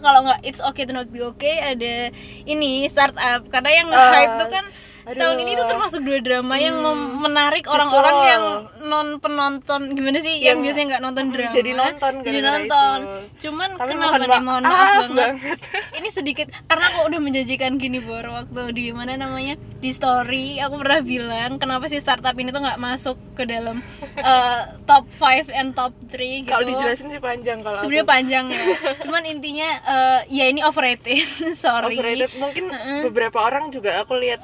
kalau 0.00 0.24
nggak 0.24 0.40
it's 0.46 0.62
okay 0.62 0.88
to 0.88 0.94
not 0.96 1.10
be 1.12 1.20
okay 1.20 1.60
ada 1.60 2.08
ini 2.46 2.88
startup 2.88 3.44
karena 3.52 3.70
yang 3.84 3.88
Ah, 3.92 4.10
hype 4.14 4.34
tuh 4.38 4.48
kan 4.48 4.64
aduh. 5.02 5.16
tahun 5.16 5.36
ini 5.38 5.52
tuh 5.54 5.66
termasuk 5.66 6.00
dua 6.00 6.18
drama 6.18 6.54
yang 6.54 6.76
Hmm, 6.76 6.86
mem- 6.86 7.16
menarik 7.22 7.64
orang-orang 7.64 8.16
yang 8.22 8.42
non 8.82 9.08
penonton. 9.16 9.92
Gimana 9.92 10.18
sih? 10.18 10.36
Yang, 10.36 10.44
Yang 10.44 10.58
biasanya 10.62 10.86
nggak 10.88 11.02
nonton 11.02 11.24
drama. 11.28 11.52
jadi 11.52 11.70
nonton 11.72 12.12
jadi 12.20 12.40
nonton 12.40 12.98
itu. 12.98 13.18
cuman 13.40 13.68
Tapi 13.72 13.90
kenapa 13.90 14.06
mohon 14.06 14.20
nih? 14.20 14.40
mohon 14.40 14.62
maaf 14.62 14.70
maaf 14.70 14.90
banget, 15.10 15.16
banget. 15.16 15.58
ini 15.98 16.08
sedikit 16.08 16.46
karena 16.64 16.84
aku 16.86 16.98
udah 17.06 17.20
menjanjikan 17.20 17.72
gini 17.76 17.98
bor 17.98 18.24
waktu 18.24 18.62
di 18.70 18.84
mana 18.90 19.14
namanya? 19.14 19.54
Di 19.78 19.90
story 19.90 20.58
aku 20.58 20.76
pernah 20.76 21.00
bilang 21.00 21.56
kenapa 21.56 21.84
sih 21.86 21.96
startup 21.96 22.34
ini 22.34 22.48
tuh 22.48 22.60
nggak 22.60 22.76
masuk 22.78 23.16
ke 23.34 23.44
dalam 23.44 23.80
eh, 24.22 24.60
top 24.84 25.04
5 25.14 25.48
and 25.50 25.72
top 25.72 25.92
3 26.06 26.16
gitu? 26.40 26.48
Kalau 26.48 26.64
dijelasin 26.64 27.08
sih 27.08 27.18
panjang 27.18 27.58
kalau 27.60 27.78
sebenarnya 27.78 28.06
panjang 28.06 28.44
ya. 28.46 28.64
Cuman 29.00 29.22
intinya 29.24 29.68
eh, 29.80 30.20
ya 30.30 30.44
ini 30.46 30.60
overrated. 30.60 31.24
Sorry. 31.54 31.94
Overrated. 31.94 32.30
Mungkin 32.34 32.64
Heeh. 32.66 33.00
beberapa 33.02 33.38
orang 33.38 33.68
juga 33.68 34.00
aku 34.00 34.14
lihat 34.14 34.40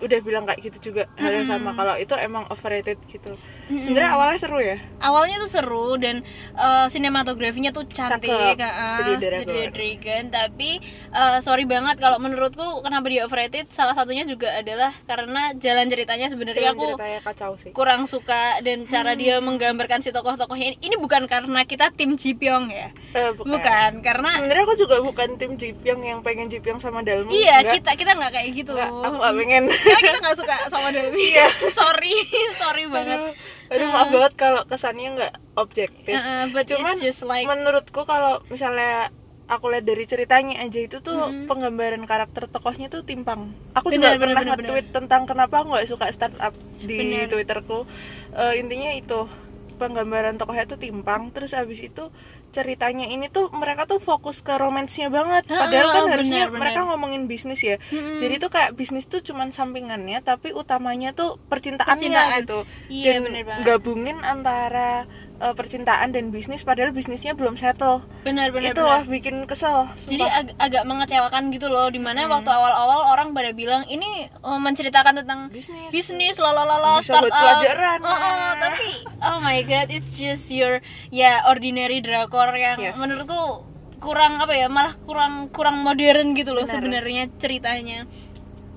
udah 0.00 0.18
bilang 0.24 0.44
kayak 0.48 0.60
gitu 0.64 0.92
juga 0.92 1.06
hal 1.20 1.32
yang 1.32 1.48
sama. 1.48 1.76
Kalau 1.76 1.94
itu 2.00 2.12
emang 2.16 2.44
overrated 2.48 2.98
gitu 3.06 3.36
sebenarnya 3.72 4.10
awalnya 4.10 4.38
seru 4.38 4.58
ya? 4.58 4.76
Awalnya 4.98 5.36
tuh 5.38 5.50
seru 5.50 5.88
dan 5.96 6.20
eh, 6.52 6.86
sinematografinya 6.88 7.70
tuh 7.70 7.86
cantik 7.86 8.28
Cakep. 8.28 8.60
ah, 8.60 8.88
Studio 8.90 9.14
Dragon. 9.16 9.44
Studio 9.44 9.64
Dragon. 9.70 10.24
Tapi 10.28 10.70
eh, 11.08 11.38
sorry 11.40 11.64
banget 11.64 11.96
kalau 11.96 12.18
menurutku 12.18 12.62
kenapa 12.80 13.06
dia 13.06 13.22
overrated 13.22 13.70
salah 13.70 13.94
satunya 13.94 14.22
juga 14.22 14.50
adalah 14.52 14.92
karena 15.02 15.54
jalan 15.54 15.86
ceritanya 15.86 16.26
sebenarnya 16.26 16.70
aku 16.70 16.84
ceritanya 16.90 17.20
kacau 17.22 17.52
sih. 17.56 17.70
kurang 17.70 18.04
suka 18.04 18.58
dan 18.60 18.84
cara 18.84 19.14
dia 19.14 19.38
menggambarkan 19.38 20.00
si 20.00 20.10
tokoh-tokohnya 20.10 20.74
ini. 20.74 20.78
Ini 20.82 20.96
bukan 20.96 21.24
karena 21.24 21.62
kita 21.62 21.92
tim 21.92 22.14
Ji 22.14 22.34
Pyong 22.34 22.68
ya? 22.68 22.90
Eh, 23.10 23.30
bukan. 23.32 23.90
Karena 24.00 24.28
sebenarnya 24.32 24.64
aku 24.64 24.76
juga 24.76 24.96
bukan 25.00 25.28
tim 25.34 25.54
Jipyong 25.54 26.00
yang 26.00 26.18
pengen 26.20 26.46
Jipyong 26.46 26.76
sama 26.76 27.00
Dalmi. 27.00 27.30
Iya 27.32 27.60
Enggak. 27.60 27.72
kita 27.78 27.90
kita 27.96 28.12
nggak 28.14 28.32
kayak 28.32 28.48
gitu. 28.54 28.72
Enggak, 28.72 28.90
aku 29.02 29.16
gak 29.16 29.34
pengen. 29.36 29.62
Karena 29.66 30.00
kita 30.00 30.18
nggak 30.20 30.36
suka 30.38 30.56
sama 30.66 30.88
Delmi 30.90 31.18
Iya. 31.30 31.46
sorry 31.70 32.14
sorry 32.60 32.84
banget. 32.86 33.18
Aduh, 33.20 33.34
aduh 33.70 33.88
maaf 33.88 34.08
banget 34.10 34.32
kalau 34.34 34.62
kesannya 34.66 35.08
nggak 35.14 35.32
objektif. 35.54 36.18
Uh-uh, 36.18 36.50
but 36.50 36.66
cuman 36.66 36.98
it's 36.98 37.06
just 37.06 37.22
like 37.22 37.46
menurutku 37.46 38.02
kalau 38.02 38.42
misalnya 38.50 39.14
aku 39.50 39.66
lihat 39.70 39.82
dari 39.82 40.06
ceritanya 40.06 40.62
aja 40.62 40.78
itu 40.78 41.02
tuh 41.02 41.26
Mm-mm. 41.26 41.50
penggambaran 41.50 42.02
karakter 42.06 42.46
tokohnya 42.46 42.86
tuh 42.86 43.02
timpang. 43.02 43.50
Aku 43.74 43.90
Benar, 43.90 44.14
juga 44.14 44.22
benar, 44.22 44.34
pernah 44.38 44.54
nge-tweet 44.54 44.86
tentang 44.94 45.22
kenapa 45.26 45.62
aku 45.62 45.74
nggak 45.74 45.88
suka 45.90 46.06
startup 46.14 46.54
di 46.78 46.98
Benar. 46.98 47.30
twitterku. 47.30 47.82
Eh, 48.34 48.62
intinya 48.62 48.94
itu 48.94 49.26
penggambaran 49.80 50.36
tokohnya 50.38 50.68
tuh 50.70 50.78
timpang 50.78 51.32
terus 51.34 51.56
abis 51.56 51.80
itu 51.82 52.12
ceritanya 52.50 53.06
ini 53.06 53.26
tuh 53.26 53.48
mereka 53.50 53.84
tuh 53.84 53.98
fokus 53.98 54.38
ke 54.38 54.52
romansnya 54.52 55.06
banget 55.08 55.46
Ha, 55.46 55.54
padahal 55.60 55.88
kan 55.88 56.02
benar, 56.02 56.12
harusnya 56.12 56.42
benar. 56.44 56.58
mereka 56.58 56.80
ngomongin 56.84 57.22
bisnis 57.24 57.60
ya 57.60 57.76
Mm-mm. 57.86 58.18
jadi 58.18 58.34
tuh 58.36 58.50
kayak 58.50 58.70
bisnis 58.72 59.04
tuh 59.04 59.20
cuman 59.20 59.48
sampingannya 59.48 60.18
tapi 60.20 60.50
utamanya 60.50 61.10
tuh 61.10 61.38
percintaannya 61.44 61.96
Percintaan. 62.02 62.40
gitu 62.40 62.58
Iya, 62.88 63.10
dan 63.16 63.22
banget. 63.40 63.64
gabungin 63.64 64.18
antara 64.20 65.06
eh, 65.40 65.50
percintaan 65.50 66.12
dan 66.12 66.28
bisnis 66.28 66.60
padahal 66.60 66.90
bisnisnya 66.90 67.32
belum 67.32 67.56
settle 67.56 68.04
benar 68.22 68.48
benar 68.50 68.70
itu 68.70 68.82
wah 68.82 69.00
bikin 69.02 69.44
kesel 69.44 69.88
jadi 69.98 70.20
sumpah. 70.22 70.38
ag- 70.38 70.56
agak 70.60 70.84
mengecewakan 70.84 71.48
gitu 71.48 71.66
loh 71.66 71.88
di 71.88 71.96
mana 71.96 72.22
Hmm. 72.22 72.36
waktu 72.36 72.50
awal-awal 72.50 73.10
orang 73.10 73.32
pada 73.32 73.50
bilang 73.50 73.82
ini 73.86 74.28
oh, 74.40 74.56
menceritakan 74.56 75.18
tentang 75.18 75.48
bisnis 75.48 75.88
bisnis 75.90 76.36
lalalala 76.36 77.00
Bisa 77.00 77.16
startup 77.16 77.32
pelajaran. 77.32 77.98
Oh, 77.98 78.12
oh, 78.12 78.50
tapi 78.62 78.88
oh 79.18 79.38
my 79.40 79.58
god 79.62 79.88
it's 79.88 80.14
just 80.14 80.48
your 80.48 80.78
ya 81.08 81.42
ordinary 81.44 81.98
drakor 81.98 82.52
yang 82.52 82.76
Yes. 82.76 82.94
menurutku 82.94 83.64
kurang 83.98 84.36
apa 84.36 84.52
ya 84.52 84.68
malah 84.68 84.96
kurang 85.00 85.48
kurang 85.48 85.80
modern 85.80 86.32
gitu 86.32 86.52
loh 86.52 86.64
Benar. 86.64 86.74
sebenarnya 86.74 87.22
ceritanya 87.36 88.04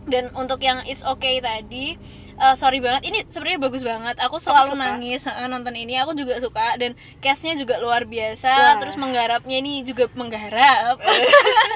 dan 0.05 0.27
untuk 0.33 0.59
yang 0.59 0.83
it's 0.83 0.99
okay 1.01 1.39
tadi 1.39 1.95
eh, 2.35 2.55
sorry 2.55 2.79
banget. 2.79 3.05
Ini 3.05 3.27
sebenarnya 3.27 3.59
bagus 3.59 3.81
banget. 3.81 4.15
Aku 4.19 4.37
selalu 4.37 4.73
suka. 4.73 4.81
nangis 4.81 5.21
nonton 5.45 5.73
ini. 5.73 5.97
Aku 5.97 6.13
juga 6.13 6.37
suka. 6.37 6.75
Dan 6.75 6.93
castnya 7.19 7.53
juga 7.53 7.77
luar 7.77 8.03
biasa. 8.03 8.49
Wah. 8.49 8.75
terus 8.77 8.95
menggarapnya 8.95 9.57
ini 9.57 9.81
juga 9.81 10.09
menggarap. 10.13 10.97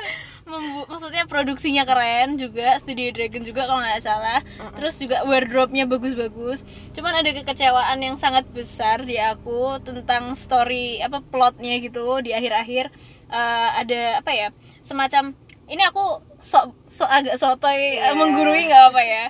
Membu- 0.47 0.87
maksudnya 0.87 1.27
produksinya 1.27 1.83
keren 1.83 2.39
juga. 2.39 2.79
Studio 2.79 3.11
Dragon 3.11 3.43
juga 3.43 3.67
kalau 3.67 3.83
nggak 3.83 3.99
salah. 3.99 4.39
Terus 4.73 4.95
juga 4.95 5.21
wardrobe-nya 5.23 5.83
bagus-bagus. 5.83 6.63
Cuman 6.91 7.19
ada 7.19 7.29
kekecewaan 7.33 7.99
yang 7.99 8.15
sangat 8.15 8.47
besar 8.49 9.03
di 9.03 9.19
aku 9.19 9.83
tentang 9.83 10.31
story 10.33 11.03
apa 11.03 11.19
plotnya 11.19 11.75
gitu 11.77 12.23
di 12.23 12.31
akhir-akhir. 12.31 12.95
Eh, 13.27 13.69
ada 13.75 14.23
apa 14.23 14.31
ya 14.31 14.47
semacam 14.79 15.35
ini 15.67 15.83
aku 15.83 16.23
sok 16.39 16.71
sok 16.87 17.11
agak 17.11 17.35
sotoy 17.35 17.75
eh, 17.99 18.07
Iya. 18.07 18.15
menggurui 18.15 18.71
nggak 18.71 18.83
apa 18.87 19.01
ya 19.03 19.23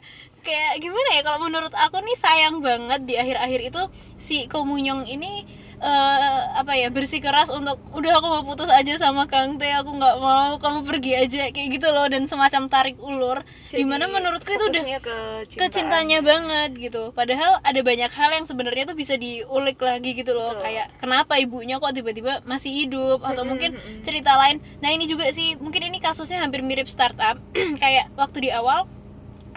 kayak 0.48 0.80
gimana 0.80 1.10
ya 1.12 1.22
kalau 1.28 1.40
menurut 1.44 1.74
aku 1.76 2.00
nih 2.00 2.16
sayang 2.16 2.64
banget 2.64 3.04
di 3.04 3.20
akhir-akhir 3.20 3.62
itu 3.68 3.82
si 4.16 4.48
Komunyong 4.48 5.04
ini 5.04 5.44
eh, 5.78 6.42
apa 6.58 6.74
ya 6.74 6.90
bersikeras 6.90 7.54
untuk 7.54 7.78
udah 7.94 8.18
aku 8.18 8.28
mau 8.28 8.44
putus 8.46 8.70
aja 8.70 8.98
sama 8.98 9.30
Kang 9.30 9.62
Tae 9.62 9.74
aku 9.78 9.94
nggak 9.94 10.16
mau 10.18 10.58
kamu 10.58 10.80
pergi 10.90 11.12
aja 11.14 11.42
kayak 11.54 11.70
gitu 11.78 11.88
loh 11.94 12.10
dan 12.10 12.26
semacam 12.26 12.66
tarik 12.70 12.98
ulur. 12.98 13.46
Jadi, 13.70 13.84
di 13.84 13.86
mana 13.86 14.10
menurutku 14.10 14.50
itu 14.50 14.66
udah 14.72 14.84
ke 15.04 15.18
ke 15.54 15.66
cintanya 15.70 16.24
banget 16.26 16.72
gitu. 16.78 17.14
Padahal 17.14 17.62
ada 17.62 17.82
banyak 17.84 18.10
hal 18.10 18.30
yang 18.34 18.46
sebenarnya 18.50 18.90
tuh 18.90 18.98
bisa 18.98 19.14
diulik 19.20 19.78
lagi 19.84 20.18
gitu 20.18 20.34
loh. 20.34 20.58
Betul. 20.58 20.64
kayak 20.66 20.88
kenapa 20.98 21.38
ibunya 21.38 21.78
kok 21.78 21.94
tiba-tiba 21.94 22.42
masih 22.48 22.72
hidup? 22.74 23.22
Atau 23.22 23.46
mungkin 23.46 23.78
cerita 24.02 24.34
lain. 24.40 24.64
Nah 24.82 24.90
ini 24.90 25.06
juga 25.06 25.30
sih 25.30 25.60
mungkin 25.60 25.86
ini 25.86 26.02
kasusnya 26.02 26.42
hampir 26.42 26.66
mirip 26.66 26.90
startup. 26.90 27.38
Kayak 27.84 28.10
waktu 28.18 28.48
di 28.48 28.50
awal 28.50 28.90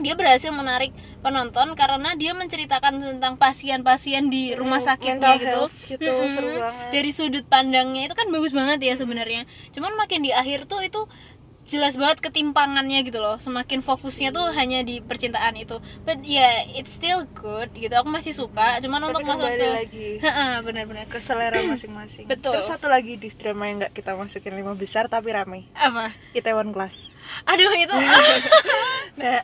dia 0.01 0.13
berhasil 0.13 0.49
menarik 0.51 0.91
penonton 1.19 1.73
karena 1.73 2.13
dia 2.15 2.33
menceritakan 2.33 2.99
tentang 2.99 3.37
pasien-pasien 3.37 4.27
di 4.27 4.53
rumah 4.53 4.79
Hmm, 4.79 4.89
sakitnya 4.91 5.17
mental 5.31 5.37
gitu, 5.37 5.63
gitu, 5.91 6.09
Mm-mm. 6.11 6.31
seru 6.31 6.51
banget. 6.59 6.89
dari 6.91 7.11
sudut 7.11 7.45
pandangnya 7.45 8.03
itu 8.05 8.15
kan 8.15 8.27
bagus 8.27 8.51
banget 8.51 8.79
ya 8.83 8.95
sebenarnya. 8.95 9.45
Cuman 9.71 9.95
makin 9.95 10.21
di 10.21 10.33
akhir 10.33 10.65
tuh 10.65 10.81
itu 10.81 11.05
jelas 11.63 11.95
banget 11.95 12.19
ketimpangannya 12.21 13.05
gitu 13.05 13.17
loh. 13.17 13.37
Semakin 13.37 13.79
fokusnya 13.79 14.33
tuh 14.33 14.51
hanya 14.51 14.81
di 14.81 14.99
percintaan 14.99 15.55
itu. 15.55 15.77
But 16.03 16.25
yeah 16.25 16.67
it's 16.67 16.91
still 16.91 17.29
good 17.31 17.71
gitu. 17.73 17.93
Aku 17.93 18.09
masih 18.09 18.33
suka 18.33 18.81
cuman 18.81 18.99
tapi 18.99 19.09
untuk 19.13 19.23
masuk 19.23 19.51
ke 19.53 19.69
lagi 19.69 20.09
Heeh, 20.25 20.53
benar-benar. 20.63 21.05
ke 21.07 21.21
selera 21.21 21.63
masing-masing. 21.63 22.27
Betul. 22.27 22.57
terus 22.57 22.67
satu 22.67 22.89
lagi 22.89 23.15
di 23.15 23.29
drama 23.31 23.65
yang 23.67 23.77
nggak 23.79 23.93
kita 23.93 24.13
masukin 24.13 24.51
lima 24.53 24.73
besar 24.73 25.07
tapi 25.07 25.31
rame. 25.31 25.69
Apa? 25.73 26.11
Itaewon 26.33 26.73
Class. 26.73 27.13
Aduh 27.45 27.71
itu 27.71 27.95
nah 29.21 29.39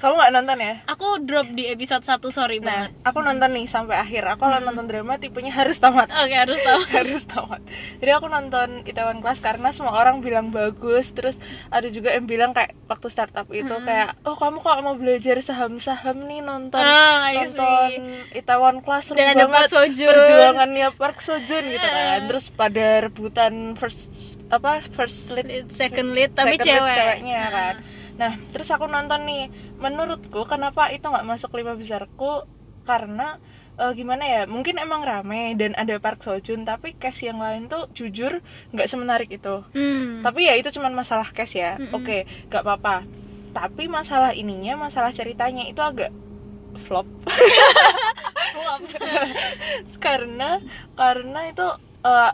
kamu 0.00 0.16
nggak 0.16 0.32
nonton 0.32 0.58
ya? 0.58 0.74
Aku 0.86 1.06
drop 1.20 1.48
di 1.50 1.68
episode 1.68 2.00
1 2.00 2.24
sorry 2.30 2.56
nah 2.56 2.88
banget. 2.88 2.90
aku 3.02 3.18
nonton 3.20 3.50
nih 3.50 3.66
sampai 3.66 3.96
akhir. 3.96 4.24
Aku 4.26 4.40
kalau 4.40 4.56
nonton 4.58 4.86
drama 4.86 5.14
tipenya 5.14 5.52
harus 5.52 5.76
tamat. 5.76 6.08
Oke 6.10 6.32
harus 6.34 6.56
tahu 6.66 6.80
harus 6.88 7.22
tamat. 7.22 7.60
Jadi 7.96 8.10
aku 8.10 8.26
nonton 8.26 8.68
Itaewon 8.82 9.20
Class 9.20 9.38
karena 9.38 9.68
semua 9.68 9.92
orang 9.94 10.18
bilang 10.18 10.48
bagus 10.48 11.10
terus 11.10 11.36
ada 11.68 11.84
juga 11.86 12.10
yang 12.10 12.24
bilang 12.24 12.50
kayak 12.50 12.72
waktu 12.86 13.06
startup 13.06 13.44
itu 13.50 13.68
Hmm. 13.70 13.84
kayak 13.84 14.16
oh 14.22 14.34
kamu 14.34 14.58
kalau 14.58 14.80
mau 14.82 14.96
belajar 14.96 15.36
saham-saham 15.38 16.24
nih? 16.24 16.40
Nonton 16.40 16.80
Ah, 16.80 17.28
I 17.28 17.44
nonton. 17.44 17.88
Itaewon 18.32 18.80
Class 18.80 19.04
seru 19.06 19.16
Dan 19.16 19.30
ada 19.30 19.42
Park 19.42 19.52
banget 19.52 19.70
Seo-joon. 19.70 20.12
perjuangannya 20.16 20.88
Park 20.94 21.18
Seo-joon 21.18 21.64
gitu 21.68 21.84
kan. 21.84 22.04
Ah. 22.10 22.18
terus 22.24 22.44
pada 22.50 22.86
rebutan 23.02 23.52
first 23.74 24.08
apa 24.48 24.80
first 24.90 25.28
lead 25.28 25.46
second 25.68 26.10
lead 26.10 26.32
tapi 26.32 26.56
second 26.56 26.64
lead 26.64 26.72
cewek. 26.72 26.96
ceweknya 26.96 27.38
Ah. 27.38 27.50
kan 27.52 27.74
nah 28.20 28.32
terus 28.50 28.68
aku 28.68 28.84
nonton 28.84 29.24
nih 29.24 29.48
menurutku 29.76 30.44
kenapa 30.44 30.92
itu 30.92 31.02
nggak 31.02 31.24
masuk 31.24 31.56
lima 31.56 31.72
besarku 31.72 32.44
karena 32.82 33.40
eh, 33.74 33.92
gimana 33.92 34.22
ya 34.22 34.40
mungkin 34.44 34.76
emang 34.76 35.00
rame 35.00 35.56
dan 35.56 35.72
ada 35.72 35.96
Park 35.96 36.20
Seo 36.20 36.36
Joon 36.36 36.62
tapi 36.62 36.92
cast 36.92 37.22
yang 37.22 37.40
lain 37.40 37.64
tuh 37.64 37.88
jujur 37.90 38.44
nggak 38.70 38.86
semenarik 38.86 39.30
itu 39.30 39.64
Hmm. 39.72 40.20
tapi 40.20 40.44
ya 40.44 40.54
itu 40.54 40.68
cuman 40.70 40.92
masalah 40.92 41.28
cast 41.30 41.56
ya 41.56 41.74
Mm-mm. 41.74 41.96
oke 41.96 42.18
nggak 42.46 42.60
apa-apa 42.60 43.08
tapi 43.50 43.88
masalah 43.88 44.30
ininya 44.32 44.76
masalah 44.78 45.10
ceritanya 45.10 45.64
itu 45.64 45.80
agak 45.80 46.12
flop 46.84 47.08
Flop. 48.52 48.80
karena 49.98 50.60
karena 50.92 51.40
itu 51.46 51.66
eh, 52.02 52.30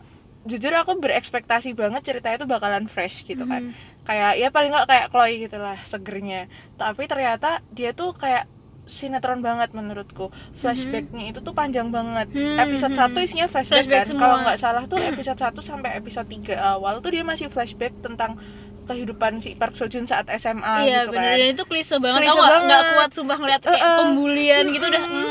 jujur 0.46 0.72
aku 0.72 0.96
berekspektasi 1.02 1.74
banget 1.74 2.02
ceritanya 2.06 2.42
itu 2.42 2.48
bakalan 2.48 2.86
fresh 2.86 3.26
gitu 3.26 3.44
kan. 3.44 3.74
Kayak 4.06 4.32
ya 4.38 4.48
paling 4.54 4.70
nggak 4.70 4.86
kayak 4.86 5.06
Chloe 5.10 5.34
gitu 5.42 5.56
lah 5.58 5.78
segernya. 5.82 6.46
Tapi 6.78 7.02
ternyata 7.10 7.60
dia 7.74 7.90
tuh 7.92 8.14
kayak 8.14 8.46
sinetron 8.86 9.42
banget 9.42 9.74
menurutku. 9.74 10.30
Flashbacknya 10.62 11.34
itu 11.34 11.42
tuh 11.42 11.52
panjang 11.52 11.90
banget. 11.90 12.30
Hmm, 12.30 12.56
episode 12.56 12.94
hmm. 12.94 13.18
1 13.18 13.26
isinya 13.26 13.46
flashback, 13.50 13.84
Flashback 13.84 14.04
kan 14.06 14.16
kalau 14.16 14.36
nggak 14.46 14.58
salah 14.62 14.82
tuh 14.86 14.98
episode 15.10 15.38
1 15.38 15.58
sampai 15.58 15.90
episode 15.98 16.28
3 16.30 16.54
awal 16.54 17.02
tuh 17.02 17.10
dia 17.10 17.26
masih 17.26 17.50
flashback 17.50 17.92
tentang 17.98 18.38
kehidupan 18.86 19.38
si 19.38 19.52
Park 19.52 19.74
Seo 19.74 19.86
Joon 19.86 20.04
saat 20.04 20.30
SMA 20.32 20.74
iya 20.82 21.02
gitu 21.02 21.12
bener 21.12 21.26
kan 21.28 21.36
dan 21.36 21.48
itu 21.50 21.64
klise 21.64 21.96
banget 21.96 22.20
Klise 22.22 22.32
gak, 22.32 22.42
banget. 22.44 22.64
nggak 22.64 22.82
kuat 22.92 23.10
sumpah 23.12 23.36
ngeliat 23.36 23.60
kayak 23.60 23.76
Uh-uh. 23.76 23.98
pembulian 24.00 24.64
gitu 24.68 24.84
udah 24.86 25.02
Hmm, 25.02 25.26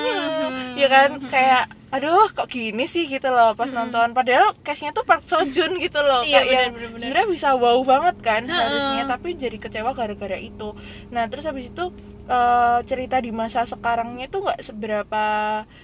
hmm. 0.46 0.64
ya 0.76 0.88
kan 0.88 1.10
kayak 1.26 1.64
aduh 1.88 2.28
kok 2.30 2.48
gini 2.48 2.84
sih 2.86 3.06
gitu 3.06 3.28
loh 3.28 3.52
pas 3.52 3.66
Hmm. 3.66 3.78
nonton 3.82 4.12
padahal 4.12 4.52
castnya 4.60 4.92
tuh 4.92 5.02
Park 5.02 5.24
Seo 5.24 5.42
Joon 5.46 5.80
gitu 5.80 6.00
loh 6.00 6.22
Iya, 6.22 6.40
kayak 6.40 6.46
yang 6.46 6.60
bener, 6.70 6.76
bener, 6.76 6.88
bener. 6.90 7.00
sebenarnya 7.00 7.28
bisa 7.30 7.50
wow 7.54 7.80
banget 7.82 8.16
kan 8.20 8.42
Heeh. 8.44 8.60
harusnya 8.60 9.04
tapi 9.08 9.30
jadi 9.34 9.58
kecewa 9.58 9.92
gara-gara 9.92 10.38
itu 10.38 10.70
nah 11.10 11.24
terus 11.26 11.44
habis 11.44 11.68
itu 11.68 11.86
eh, 12.26 12.80
cerita 12.84 13.18
di 13.18 13.30
masa 13.30 13.64
sekarangnya 13.64 14.26
tuh 14.26 14.44
nggak 14.44 14.60
seberapa 14.60 15.26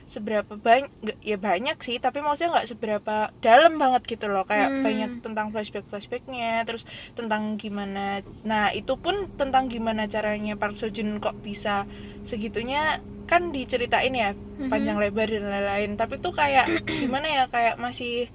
seberapa 0.05 0.53
banyak 0.57 0.89
ya 1.21 1.37
banyak 1.37 1.77
sih 1.79 1.97
tapi 1.97 2.19
maksudnya 2.19 2.57
nggak 2.57 2.69
seberapa 2.69 3.15
dalam 3.39 3.77
banget 3.77 4.01
gitu 4.07 4.25
loh. 4.25 4.41
Kayak 4.43 4.69
Hmm. 4.69 4.81
banyak 4.81 5.11
tentang 5.21 5.47
flashback 5.49 5.85
flashbacknya 5.87 6.65
terus 6.65 6.83
tentang 7.13 7.55
gimana 7.55 8.19
nah 8.41 8.69
itu 8.69 8.93
pun 8.95 9.29
tentang 9.35 9.67
gimana 9.67 10.05
caranya 10.05 10.57
Park 10.57 10.75
Seo 10.75 10.89
Joon 10.89 11.17
kok 11.17 11.37
bisa 11.39 11.85
segitunya 12.25 12.97
kan 13.25 13.49
diceritain 13.49 14.11
ya 14.11 14.33
Mhm. 14.33 14.67
panjang 14.67 14.97
lebar 14.97 15.25
dan 15.25 15.45
lain-lain. 15.45 15.91
Tapi 15.95 16.19
tuh 16.19 16.33
kayak 16.33 16.67
gimana 17.01 17.27
ya 17.27 17.43
kayak 17.47 17.77
masih 17.77 18.27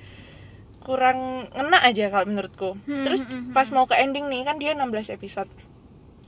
kurang 0.80 1.50
ngena 1.50 1.82
aja 1.82 2.06
kalau 2.08 2.26
menurutku. 2.26 2.70
Hmm, 2.86 3.02
terus 3.02 3.20
hmm, 3.20 3.50
hmm, 3.50 3.52
pas 3.52 3.66
mau 3.70 3.84
ke 3.84 3.98
ending 3.98 4.30
nih 4.30 4.42
kan 4.42 4.56
dia 4.56 4.70
16 4.72 5.10
episode 5.10 5.50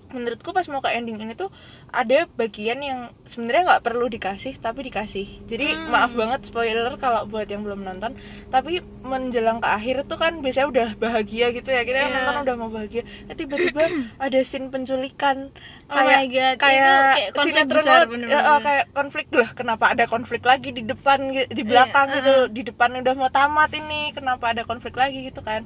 menurutku 0.09 0.51
pas 0.51 0.65
mau 0.67 0.79
ke 0.79 0.91
ending 0.91 1.19
ini 1.19 1.33
tuh 1.33 1.53
ada 1.89 2.29
bagian 2.33 2.79
yang 2.79 2.99
sebenarnya 3.25 3.63
nggak 3.67 3.83
perlu 3.83 4.07
dikasih 4.07 4.57
tapi 4.57 4.85
dikasih 4.85 5.27
jadi 5.45 5.67
Hmm. 5.71 5.89
maaf 5.89 6.13
banget 6.13 6.41
spoiler 6.45 6.97
kalau 6.97 7.25
buat 7.25 7.45
yang 7.45 7.61
belum 7.61 7.81
nonton 7.83 8.17
tapi 8.49 8.79
menjelang 9.01 9.59
ke 9.59 9.69
akhir 9.69 9.97
tuh 10.05 10.17
kan 10.17 10.39
biasanya 10.39 10.67
udah 10.67 10.89
bahagia 10.97 11.51
gitu 11.51 11.69
ya 11.69 11.83
kita 11.83 11.99
kan 11.99 12.09
Iya. 12.09 12.17
nonton 12.23 12.37
udah 12.43 12.55
mau 12.57 12.71
bahagia 12.71 13.03
eh, 13.25 13.35
tiba-tiba 13.35 13.85
ada 14.21 14.39
scene 14.41 14.69
penculikan 14.69 15.53
Oh 15.89 15.97
my 15.97 16.29
God, 16.29 16.53
itu 16.53 16.61
kayak 16.61 17.01
kayak 17.09 17.31
konflik 17.33 17.65
besar, 17.65 18.05
banget. 18.05 18.09
bener-bener. 18.13 18.37
Ya, 18.37 18.41
oh, 18.47 18.61
kayak 18.61 18.85
konflik 18.93 19.27
lah 19.33 19.49
kenapa 19.51 19.85
ada 19.89 20.05
konflik 20.05 20.43
lagi 20.43 20.69
di 20.69 20.85
depan 20.85 21.19
di 21.33 21.63
belakang 21.65 22.07
Iya, 22.07 22.17
gitu 22.19 22.33
di 22.51 22.63
depan 22.63 22.93
udah 22.99 23.15
mau 23.17 23.33
tamat 23.33 23.73
ini 23.73 24.13
kenapa 24.13 24.53
ada 24.53 24.69
konflik 24.69 24.93
lagi 24.93 25.25
gitu 25.25 25.41
kan 25.41 25.65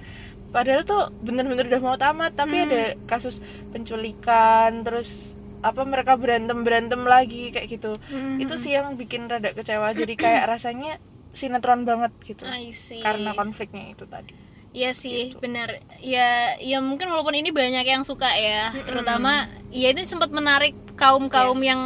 padahal 0.53 0.85
tuh 0.85 1.03
bener-bener 1.19 1.65
udah 1.67 1.81
mau 1.83 1.97
tamat 1.97 2.33
tapi 2.33 2.55
Hmm. 2.55 2.67
ada 2.67 2.81
kasus 3.07 3.41
penculikan 3.73 4.83
terus 4.83 5.35
apa 5.61 5.83
mereka 5.83 6.15
berantem 6.15 6.61
berantem 6.61 7.03
lagi 7.03 7.51
kayak 7.51 7.69
gitu 7.71 7.93
Hmm. 8.05 8.37
itu 8.37 8.55
sih 8.57 8.73
yang 8.73 8.95
bikin 8.95 9.27
rada 9.27 9.51
kecewa 9.51 9.93
jadi 9.93 10.15
kayak 10.15 10.45
rasanya 10.49 10.99
sinetron 11.33 11.83
banget 11.83 12.13
gitu 12.23 12.45
I 12.45 12.71
see. 12.73 13.01
karena 13.01 13.33
konfliknya 13.33 13.91
itu 13.91 14.05
tadi 14.05 14.35
Iya 14.73 14.97
sih, 14.97 15.29
Gitu. 15.29 15.37
benar. 15.37 15.69
Ya, 16.01 16.57
ya 16.57 16.81
mungkin 16.81 17.13
walaupun 17.13 17.37
ini 17.37 17.53
banyak 17.53 17.85
yang 17.85 18.09
suka 18.09 18.33
ya, 18.33 18.73
terutama 18.83 19.45
ya 19.69 19.93
ini 19.93 20.01
sempat 20.03 20.33
menarik 20.33 20.73
kaum 20.97 21.29
kaum 21.29 21.61
Yes. 21.61 21.69
yang 21.69 21.81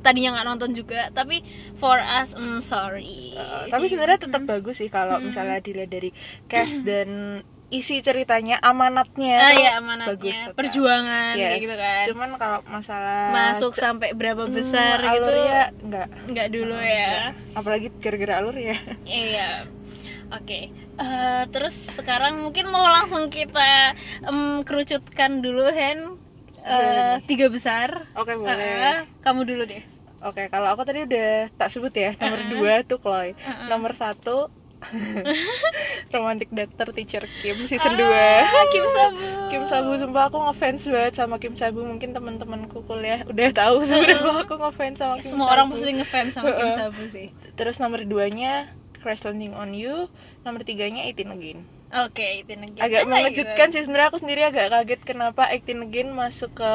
tadinya 0.00 0.38
nggak 0.38 0.46
nonton 0.46 0.70
juga, 0.72 1.10
tapi 1.10 1.42
for 1.74 1.98
us, 1.98 2.30
mm, 2.32 2.62
sorry. 2.62 3.34
Uh, 3.34 3.66
tapi 3.66 3.90
sebenarnya 3.90 4.30
tetap 4.30 4.46
bagus 4.46 4.78
sih 4.78 4.86
kalau 4.86 5.18
Hmm. 5.18 5.26
misalnya 5.26 5.58
dilihat 5.58 5.90
dari 5.90 6.14
cast 6.46 6.86
dan 6.86 7.42
isi 7.70 7.98
ceritanya 7.98 8.58
amanatnya 8.60 9.36
ah 9.40 9.52
ya 9.52 9.70
amanatnya, 9.76 10.10
bagus 10.12 10.34
tetap. 10.36 10.54
perjuangan 10.54 11.32
kayak 11.32 11.50
Yes, 11.52 11.62
gitu 11.62 11.76
kan. 11.76 12.02
cuman 12.06 12.30
kalau 12.34 12.58
masalah 12.66 13.30
Masuk 13.30 13.72
sampai 13.74 14.10
berapa 14.12 14.42
hmm, 14.42 14.52
besar 14.52 14.96
gitu, 14.98 15.10
alurnya 15.16 15.62
enggak 15.78 16.06
nggak 16.26 16.48
dulu 16.50 16.76
ya. 16.76 17.30
apalagi 17.52 17.88
gara-gara 17.96 18.34
alur 18.36 18.54
ya 18.54 18.74
Iya. 19.06 19.50
Oke. 20.30 20.70
Eh, 20.96 21.42
terus 21.48 21.74
sekarang 21.92 22.38
mungkin 22.40 22.68
mau 22.68 22.84
langsung 22.84 23.26
kita 23.26 23.94
em, 24.24 24.62
kerucutkan 24.62 25.38
dulu 25.38 25.66
Hen 25.68 26.18
Eh, 26.60 26.76
nih? 27.16 27.24
tiga 27.24 27.48
besar. 27.48 28.04
oke 28.12 28.36
boleh 28.36 28.52
Eh, 28.52 28.98
kamu 29.18 29.42
dulu 29.44 29.62
deh. 29.64 29.80
oke 30.20 30.46
kalau 30.46 30.68
aku 30.68 30.82
tadi 30.82 31.02
udah 31.02 31.48
tak 31.50 31.66
sebut 31.68 31.88
ya 31.90 32.12
nomor 32.14 32.36
Uh-uh. 32.36 32.50
dua 32.52 32.74
tuh 32.82 32.98
Chloe 32.98 33.32
Uh-uh. 33.32 33.66
nomor 33.66 33.92
satu 33.92 34.52
romantic 36.10 36.48
doctor 36.48 36.90
teacher 36.90 37.22
Kim 37.38 37.64
season 37.64 37.94
Ah, 38.00 38.44
2 38.64 38.72
Kim 38.72 38.84
Sabu. 38.88 39.18
Kim 39.48 39.62
Sabu 39.66 39.90
sumpah 39.96 40.26
aku 40.26 40.38
ngefans 40.42 40.82
banget 40.86 41.14
sama 41.14 41.36
Kim 41.36 41.54
Sabu 41.54 41.80
mungkin 41.82 42.10
teman-temanku 42.10 42.82
kuliah 42.84 43.22
udah 43.24 43.48
tahu 43.50 43.82
sebenarnya 43.88 44.20
aku 44.40 44.54
ngefans 44.56 44.96
sama 44.96 45.14
Kim 45.16 45.30
Semua 45.30 45.46
Sabu. 45.46 45.54
orang 45.54 45.66
pasti 45.70 45.90
ngefans 45.94 46.30
sama 46.32 46.50
Kim 46.50 46.66
Uh-uh. 46.66 46.78
Sabu 46.82 47.02
sih. 47.06 47.28
terus 47.54 47.76
nomor 47.76 48.00
duanya 48.02 48.68
Crash 48.98 49.22
Landing 49.22 49.52
on 49.52 49.72
You 49.72 50.08
nomor 50.40 50.62
tiganya 50.62 51.04
18 51.06 51.28
Again 51.30 51.60
Oke, 51.90 52.22
itu 52.38 52.54
negara. 52.54 52.86
agak 52.86 53.02
mengejutkan 53.04 53.68
sih 53.68 53.82
sebenarnya 53.82 54.08
aku 54.08 54.18
sendiri 54.18 54.46
agak 54.46 54.70
kaget 54.70 55.00
kenapa 55.02 55.50
18 55.50 55.66
Again 55.84 56.08
masuk 56.10 56.54
ke 56.54 56.72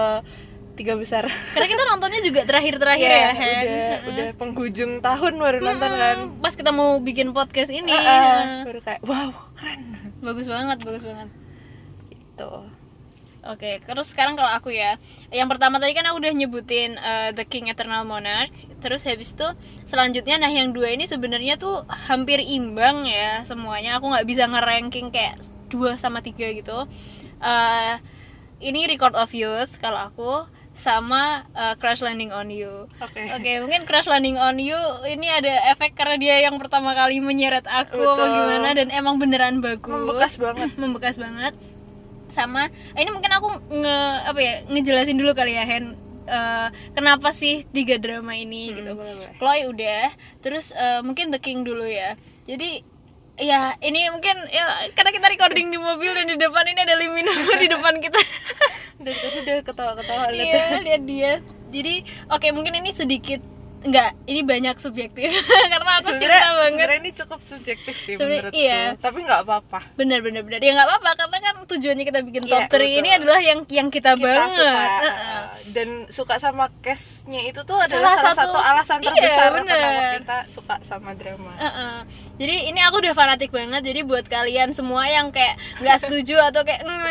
tiga 0.76 0.94
besar 0.94 1.26
Karena 1.56 1.68
kita 1.68 1.84
nontonnya 1.88 2.22
juga 2.22 2.44
terakhir-terakhir 2.44 3.10
Iya, 3.10 3.20
ya, 3.20 3.32
Hen. 3.32 3.64
udah 3.66 3.94
udah 4.12 4.28
penghujung 4.36 4.92
tahun 5.00 5.34
baru 5.40 5.58
nonton 5.64 5.92
kan. 5.96 6.18
Pas 6.44 6.54
kita 6.54 6.70
mau 6.70 7.00
bikin 7.00 7.32
podcast 7.32 7.72
ini. 7.72 7.96
Ah, 7.96 8.04
heeh. 8.04 8.64
baru 8.68 8.80
kayak 8.84 9.02
wow 9.02 9.32
keren 9.56 9.82
Bagus 10.20 10.46
banget, 10.46 10.78
bagus 10.84 11.04
banget. 11.04 11.30
gitu 12.12 12.52
Oke, 13.46 13.78
terus 13.86 14.10
sekarang 14.10 14.34
kalau 14.34 14.50
aku 14.50 14.74
ya, 14.74 14.98
yang 15.30 15.46
pertama 15.46 15.78
tadi 15.78 15.94
kan 15.94 16.02
aku 16.10 16.18
udah 16.18 16.34
nyebutin 16.34 16.98
uh, 16.98 17.30
The 17.30 17.46
King 17.46 17.70
Eternal 17.70 18.02
Monarch, 18.02 18.50
terus 18.82 19.06
habis 19.06 19.38
itu 19.38 19.46
selanjutnya, 19.86 20.42
nah 20.42 20.50
yang 20.50 20.74
dua 20.74 20.98
ini 20.98 21.06
sebenarnya 21.06 21.62
tuh 21.62 21.86
hampir 21.86 22.42
imbang 22.42 23.06
ya 23.06 23.46
semuanya. 23.46 24.02
Aku 24.02 24.10
nggak 24.10 24.26
bisa 24.26 24.50
ngeranking 24.50 25.14
kayak 25.14 25.46
dua 25.70 25.94
sama 25.94 26.26
tiga 26.26 26.50
gitu. 26.58 26.90
Uh, 27.38 28.02
ini 28.66 28.90
Record 28.90 29.14
of 29.14 29.30
Youth 29.30 29.78
kalau 29.78 30.02
aku 30.02 30.50
sama 30.76 31.48
uh, 31.52 31.74
Crash 31.76 32.00
Landing 32.00 32.30
on 32.30 32.52
You. 32.52 32.92
oke. 32.96 33.22
Oke, 33.32 33.52
mungkin 33.64 33.84
Crash 33.84 34.06
Landing 34.06 34.36
on 34.36 34.60
You 34.60 34.76
ini 35.06 35.28
ada 35.28 35.72
efek 35.72 35.96
karena 35.96 36.16
dia 36.16 36.36
yang 36.42 36.60
pertama 36.60 36.92
kali 36.92 37.20
menyeret 37.20 37.64
aku 37.64 37.96
apa 37.98 38.20
Betul. 38.22 38.36
gimana 38.36 38.70
dan 38.72 38.88
emang 38.90 39.16
beneran 39.16 39.60
bagus. 39.60 39.88
Membekas 39.88 40.34
banget. 40.36 40.70
Membekas 40.76 41.16
banget. 41.16 41.54
Sama 42.28 42.68
eh, 42.92 43.00
ini 43.00 43.10
mungkin 43.10 43.32
aku 43.32 43.48
nge 43.72 43.98
apa 44.28 44.40
ya 44.40 44.54
ngejelasin 44.68 45.16
dulu 45.16 45.32
kali 45.32 45.56
ya 45.56 45.64
Hen. 45.64 45.96
Eh, 46.26 46.68
kenapa 46.92 47.32
sih 47.32 47.64
tiga 47.70 47.96
drama 47.96 48.34
ini 48.34 48.68
Hmm, 48.68 48.76
gitu. 48.76 48.92
boleh. 48.94 49.30
Chloe 49.38 49.64
udah 49.70 50.12
terus 50.42 50.74
eh, 50.74 51.00
mungkin 51.00 51.32
The 51.32 51.40
King 51.40 51.64
dulu 51.64 51.88
ya. 51.88 52.20
Jadi 52.44 52.84
ya 53.38 53.76
ini 53.80 54.08
mungkin 54.10 54.36
ya 54.48 54.64
karena 54.92 55.12
kita 55.12 55.28
recording 55.28 55.68
di 55.68 55.76
mobil 55.76 56.08
dan 56.10 56.26
di 56.26 56.36
depan 56.36 56.64
ini 56.66 56.80
ada 56.80 56.96
Limino 56.96 57.32
di 57.62 57.68
depan 57.68 58.00
kita. 58.00 58.20
Tadi 58.96 59.12
udah 59.38 59.56
ketawa-ketawa 59.62 60.26
lihat 60.30 60.46
iya 60.46 60.80
lihat 60.82 61.02
dia. 61.04 61.32
Jadi 61.68 61.94
oke 62.26 62.48
mungkin 62.50 62.74
ini 62.76 62.90
sedikit 62.90 63.44
enggak 63.82 64.18
ini 64.26 64.42
banyak 64.42 64.76
subjektif. 64.78 65.30
Karena 65.72 65.92
aku 65.96 66.10
sebenarnya 66.10 66.26
cinta 66.34 66.50
banget. 66.50 66.70
sebenarnya 66.72 66.98
ini 66.98 67.12
cukup 67.14 67.40
subjektif 67.44 67.96
sih 68.00 68.14
Sebenarnya 68.16 68.50
menurutku. 68.50 68.58
iya. 68.58 68.84
tapi 68.98 69.20
nggak 69.22 69.42
apa-apa. 69.44 69.80
Bener 69.94 70.20
bener 70.20 70.42
bener 70.42 70.58
ya 70.58 70.72
nggak 70.74 70.88
apa-apa 70.90 71.10
karena 71.16 71.38
kan 71.40 71.56
tujuannya 71.66 72.04
kita 72.04 72.20
bikin 72.24 72.44
Iya, 72.44 72.66
top 72.66 72.72
3 72.74 72.82
ini 72.96 73.10
adalah 73.14 73.40
yang 73.40 73.60
yang 73.68 73.88
kita, 73.88 74.16
kita 74.16 74.24
banget. 74.24 74.58
Suka 74.58 74.74
Heeh. 75.04 75.42
Dan 75.68 75.90
suka 76.08 76.38
sama 76.38 76.70
case-nya 76.80 77.42
itu 77.44 77.58
tuh 77.60 77.74
adalah 77.76 78.14
Salah 78.14 78.14
salah, 78.14 78.36
satu- 78.36 78.54
satu, 78.54 78.60
alasan 78.62 79.00
iya, 79.00 79.08
terbesar 79.08 79.50
bener. 79.52 79.74
kenapa 79.74 80.04
kita 80.16 80.38
suka 80.48 80.76
sama 80.82 81.12
drama 81.12 81.52
Heeh. 81.56 81.96
Jadi 82.36 82.56
ini 82.68 82.80
aku 82.80 83.00
udah 83.00 83.14
fanatik 83.14 83.50
banget. 83.50 83.82
Jadi 83.82 84.02
buat 84.02 84.26
kalian 84.26 84.72
semua 84.72 85.06
yang 85.06 85.32
kayak 85.32 85.56
nggak 85.80 85.98
setuju 86.00 86.36
atau 86.48 86.62
kayak 86.62 86.82
"Mm, 86.82 87.02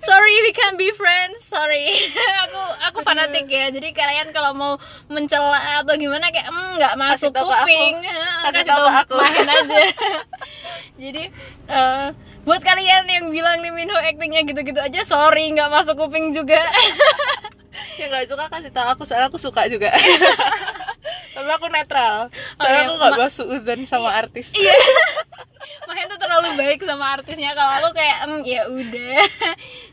sorry 0.00 0.34
we 0.40 0.52
can 0.52 0.76
be 0.76 0.92
friends, 0.92 1.42
sorry. 1.42 1.96
aku 2.44 2.60
aku 2.84 2.98
fanatik 3.00 3.46
ya. 3.46 3.68
Jadi 3.68 3.90
kalian 3.90 4.30
kalau 4.30 4.52
mau 4.52 4.72
mencela 5.06 5.56
atau 5.76 5.94
gimana 5.94 6.28
kayak 6.28 6.46
"Mm, 6.46 6.76
nggak 6.76 6.94
masuk 6.94 7.32
tahu 7.32 7.42
ke 7.42 7.54
aku. 7.54 7.64
kuping, 7.64 7.94
Heeh, 8.02 8.38
Kasih 8.44 8.64
tahu 8.64 8.84
ke 8.84 8.92
aku. 9.00 9.14
main 9.16 9.48
aja. 9.56 9.78
Jadi 10.96 11.22
eh, 11.66 12.06
buat 12.42 12.60
kalian 12.60 13.04
yang 13.04 13.26
bilang 13.26 13.58
nih 13.58 13.72
Minho 13.72 13.92
actingnya 13.92 14.44
gitu-gitu 14.44 14.78
aja, 14.78 15.00
sorry 15.02 15.50
nggak 15.50 15.66
masuk 15.68 15.98
kuping 15.98 16.30
juga. 16.30 16.62
yang 17.98 18.08
nggak 18.08 18.26
suka 18.26 18.44
kasih 18.48 18.70
tahu 18.70 18.88
aku 18.90 19.02
soalnya 19.02 19.26
aku 19.26 19.38
suka 19.38 19.66
juga 19.66 19.90
tapi 21.34 21.50
aku 21.50 21.66
netral 21.68 22.28
Oh, 22.28 22.58
soalnya 22.58 22.76
iya. 22.78 22.86
aku 22.86 22.94
nggak 22.96 23.12
Ma- 23.12 23.18
bawa 23.18 23.28
suudzon 23.28 23.80
sama 23.82 24.10
artis 24.14 24.52
Iya. 24.52 24.72
Mahen 25.86 26.06
tuh 26.08 26.16
terlalu 26.16 26.48
baik 26.56 26.80
sama 26.80 27.06
artisnya 27.12 27.50
kalau 27.52 27.78
lu 27.80 27.90
kayak 27.92 28.16
em 28.24 28.42
ya 28.44 28.66
udah. 28.66 29.22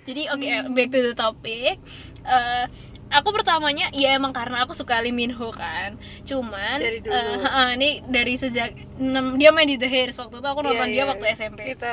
Jadi 0.03 0.21
oke 0.27 0.45
back 0.71 0.89
to 0.89 0.99
the 1.03 1.13
topic. 1.13 1.77
Eh, 2.23 2.63
aku 3.11 3.29
pertamanya 3.29 3.89
ya 3.91 4.11
emang 4.11 4.31
karena 4.31 4.61
aku 4.61 4.73
suka 4.73 4.97
Lee 4.99 5.09
Min 5.11 5.29
Ho 5.31 5.49
kan. 5.49 5.93
Cuman 6.23 6.77
Dari 6.77 6.97
dulu. 6.99 7.09
eh, 7.09 7.37
heeh, 7.39 7.67
ini 7.75 7.89
dari 8.03 8.33
sejak 8.35 8.69
enam- 8.97 9.33
dia 9.35 9.49
main 9.49 9.65
di 9.67 9.75
The 9.75 9.85
Hairs 9.85 10.17
waktu 10.17 10.33
itu 10.35 10.47
aku 10.47 10.61
nonton 10.61 10.81
Iya, 10.83 10.85
dia 10.87 10.97
iya. 10.99 11.05
waktu 11.07 11.25
SMP. 11.31 11.59
kita 11.67 11.91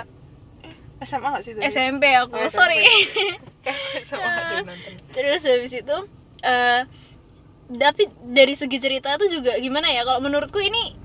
eh, 0.65 0.75
SMA 1.03 1.29
nggak 1.31 1.43
sih? 1.43 1.53
SMP 1.63 2.05
aku. 2.15 2.37
Oh, 2.37 2.49
Sorry. 2.49 2.81
Ada 3.65 4.65
nonton. 4.65 4.93
Terus 5.13 5.43
habis 5.45 5.73
itu 5.75 5.97
eh 6.41 6.83
tapi 7.71 8.11
dari 8.27 8.59
segi 8.59 8.83
cerita 8.83 9.15
tuh 9.15 9.31
juga 9.31 9.55
gimana 9.63 9.93
ya? 9.95 10.03
Kalau 10.03 10.19
menurutku 10.19 10.59
ini 10.59 10.99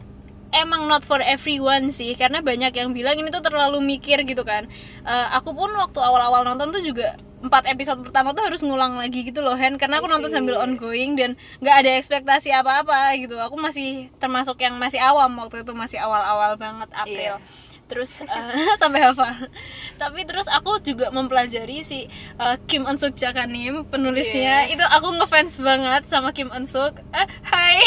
emang 0.55 0.87
not 0.87 1.03
for 1.03 1.19
everyone 1.19 1.91
sih 1.91 2.15
karena 2.15 2.39
banyak 2.39 2.71
yang 2.73 2.95
bilang 2.95 3.19
ini 3.19 3.29
tuh 3.29 3.43
terlalu 3.43 3.83
mikir 3.83 4.23
gitu 4.25 4.41
kan. 4.41 4.65
Eh, 5.05 5.27
aku 5.35 5.51
pun 5.53 5.69
waktu 5.75 5.99
awal-awal 5.99 6.47
nonton 6.47 6.71
tuh 6.73 6.81
juga 6.81 7.19
empat 7.45 7.69
episode 7.69 8.01
pertama 8.01 8.33
tuh 8.33 8.41
harus 8.41 8.65
ngulang 8.65 8.97
lagi 8.97 9.21
gitu 9.27 9.45
loh 9.45 9.53
Hen. 9.53 9.77
Karena 9.77 10.01
aku 10.01 10.09
I 10.09 10.13
nonton 10.17 10.31
sambil 10.33 10.57
ongoing 10.57 11.13
dan 11.19 11.37
nggak 11.61 11.75
ada 11.85 11.91
ekspektasi 12.01 12.49
apa-apa 12.55 13.13
gitu. 13.21 13.37
Aku 13.37 13.59
masih 13.59 14.09
termasuk 14.17 14.57
yang 14.63 14.79
masih 14.81 14.97
awam 14.97 15.29
waktu 15.37 15.61
itu 15.61 15.73
masih 15.75 16.01
awal-awal 16.01 16.57
banget 16.57 16.89
April. 16.95 17.37
Iya. 17.37 17.64
Terus 17.85 18.17
eh, 18.25 18.75
sampai 18.81 19.01
hafal. 19.01 19.49
Tapi 20.01 20.25
terus 20.25 20.49
aku 20.49 20.81
juga 20.81 21.09
mempelajari 21.13 21.85
si 21.85 22.09
eh, 22.11 22.55
Kim 22.65 22.85
Eun 22.89 22.97
Suk 22.97 23.13
Jakanim 23.17 23.85
penulisnya. 23.87 24.69
Iya. 24.69 24.73
itu 24.77 24.85
aku 24.85 25.07
ngefans 25.21 25.57
banget 25.61 26.03
sama 26.09 26.33
Kim 26.33 26.49
Eun 26.51 26.65
Suk 26.65 26.97
eh 27.13 27.27
hai. 27.49 27.81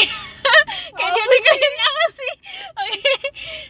Kayak 0.97 1.11
dia 1.13 1.25
dengerin 1.29 1.75
apa 1.77 2.05
sih? 2.15 2.33
Oke. 2.79 3.15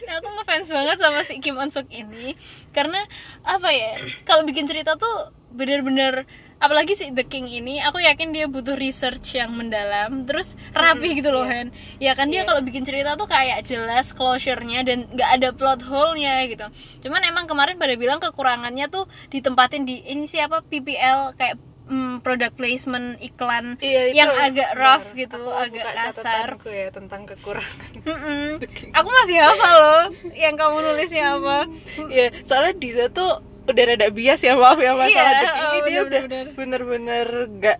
Nah, 0.07 0.13
aku 0.21 0.27
ngefans 0.39 0.67
banget 0.71 0.97
sama 1.01 1.19
si 1.25 1.33
Kim 1.41 1.55
Eun 1.57 1.71
Suk 1.73 1.87
ini. 1.89 2.37
Karena 2.71 3.03
apa 3.43 3.69
ya 3.73 3.97
kalau 4.23 4.45
bikin 4.45 4.69
cerita 4.69 4.95
tuh 4.95 5.33
bener-bener 5.49 6.29
apalagi 6.59 6.91
si 6.91 7.07
The 7.09 7.23
King 7.23 7.47
ini 7.47 7.79
aku 7.79 7.99
yakin 7.99 8.29
dia 8.29 8.45
butuh 8.45 8.75
research 8.75 9.33
yang 9.33 9.51
mendalam 9.51 10.23
terus 10.23 10.53
rapi 10.71 11.09
Hmm, 11.09 11.17
gitu 11.17 11.29
loh 11.29 11.43
iya. 11.43 11.55
Hen 11.55 11.67
ya 11.97 12.11
kan 12.13 12.27
dia 12.27 12.43
Iya. 12.43 12.47
kalau 12.47 12.61
bikin 12.61 12.83
cerita 12.83 13.15
tuh 13.15 13.25
kayak 13.25 13.63
jelas 13.63 14.11
closure-nya 14.11 14.83
dan 14.83 15.07
nggak 15.09 15.29
ada 15.33 15.49
plot 15.49 15.81
hole-nya 15.81 16.43
gitu 16.45 16.67
cuman 17.01 17.21
emang 17.23 17.45
kemarin 17.45 17.75
pada 17.75 17.95
bilang 17.95 18.19
kekurangannya 18.19 18.85
tuh 18.87 19.03
ditempatin 19.29 19.83
di 19.83 20.03
ini 20.03 20.23
siapa 20.23 20.59
PPL 20.61 21.33
kayak 21.33 21.55
mm, 21.87 22.21
product 22.21 22.53
placement 22.53 23.17
iklan 23.19 23.79
Iya, 23.79 24.01
itu 24.05 24.17
yang 24.17 24.29
agak 24.29 24.69
rough 24.75 25.07
gitu 25.13 25.39
Aku 25.39 25.49
agak 25.49 25.85
kasar 26.11 26.49
ya 26.61 26.87
tentang 26.89 27.23
kekurangan. 27.23 27.89
The 28.61 28.67
King. 28.67 28.91
aku 28.91 29.07
masih 29.09 29.37
hafal 29.39 29.75
loh 29.75 30.05
yang 30.35 30.53
kamu 30.53 30.75
nulisnya 30.83 31.39
apa 31.39 31.57
Iya, 32.05 32.35
soalnya 32.43 32.73
Diza 32.75 33.07
tuh 33.09 33.39
udah 33.69 33.83
rada 33.85 34.07
bias 34.09 34.39
ya 34.39 34.53
maaf 34.53 34.77
ya 34.77 34.91
masalah 34.93 35.31
Iya, 35.31 35.45
King 35.45 35.61
ini 35.61 35.77
oh, 35.79 35.85
dia 35.85 36.01
udah 36.01 36.21
bener-bener. 36.53 37.27
gak 37.57 37.77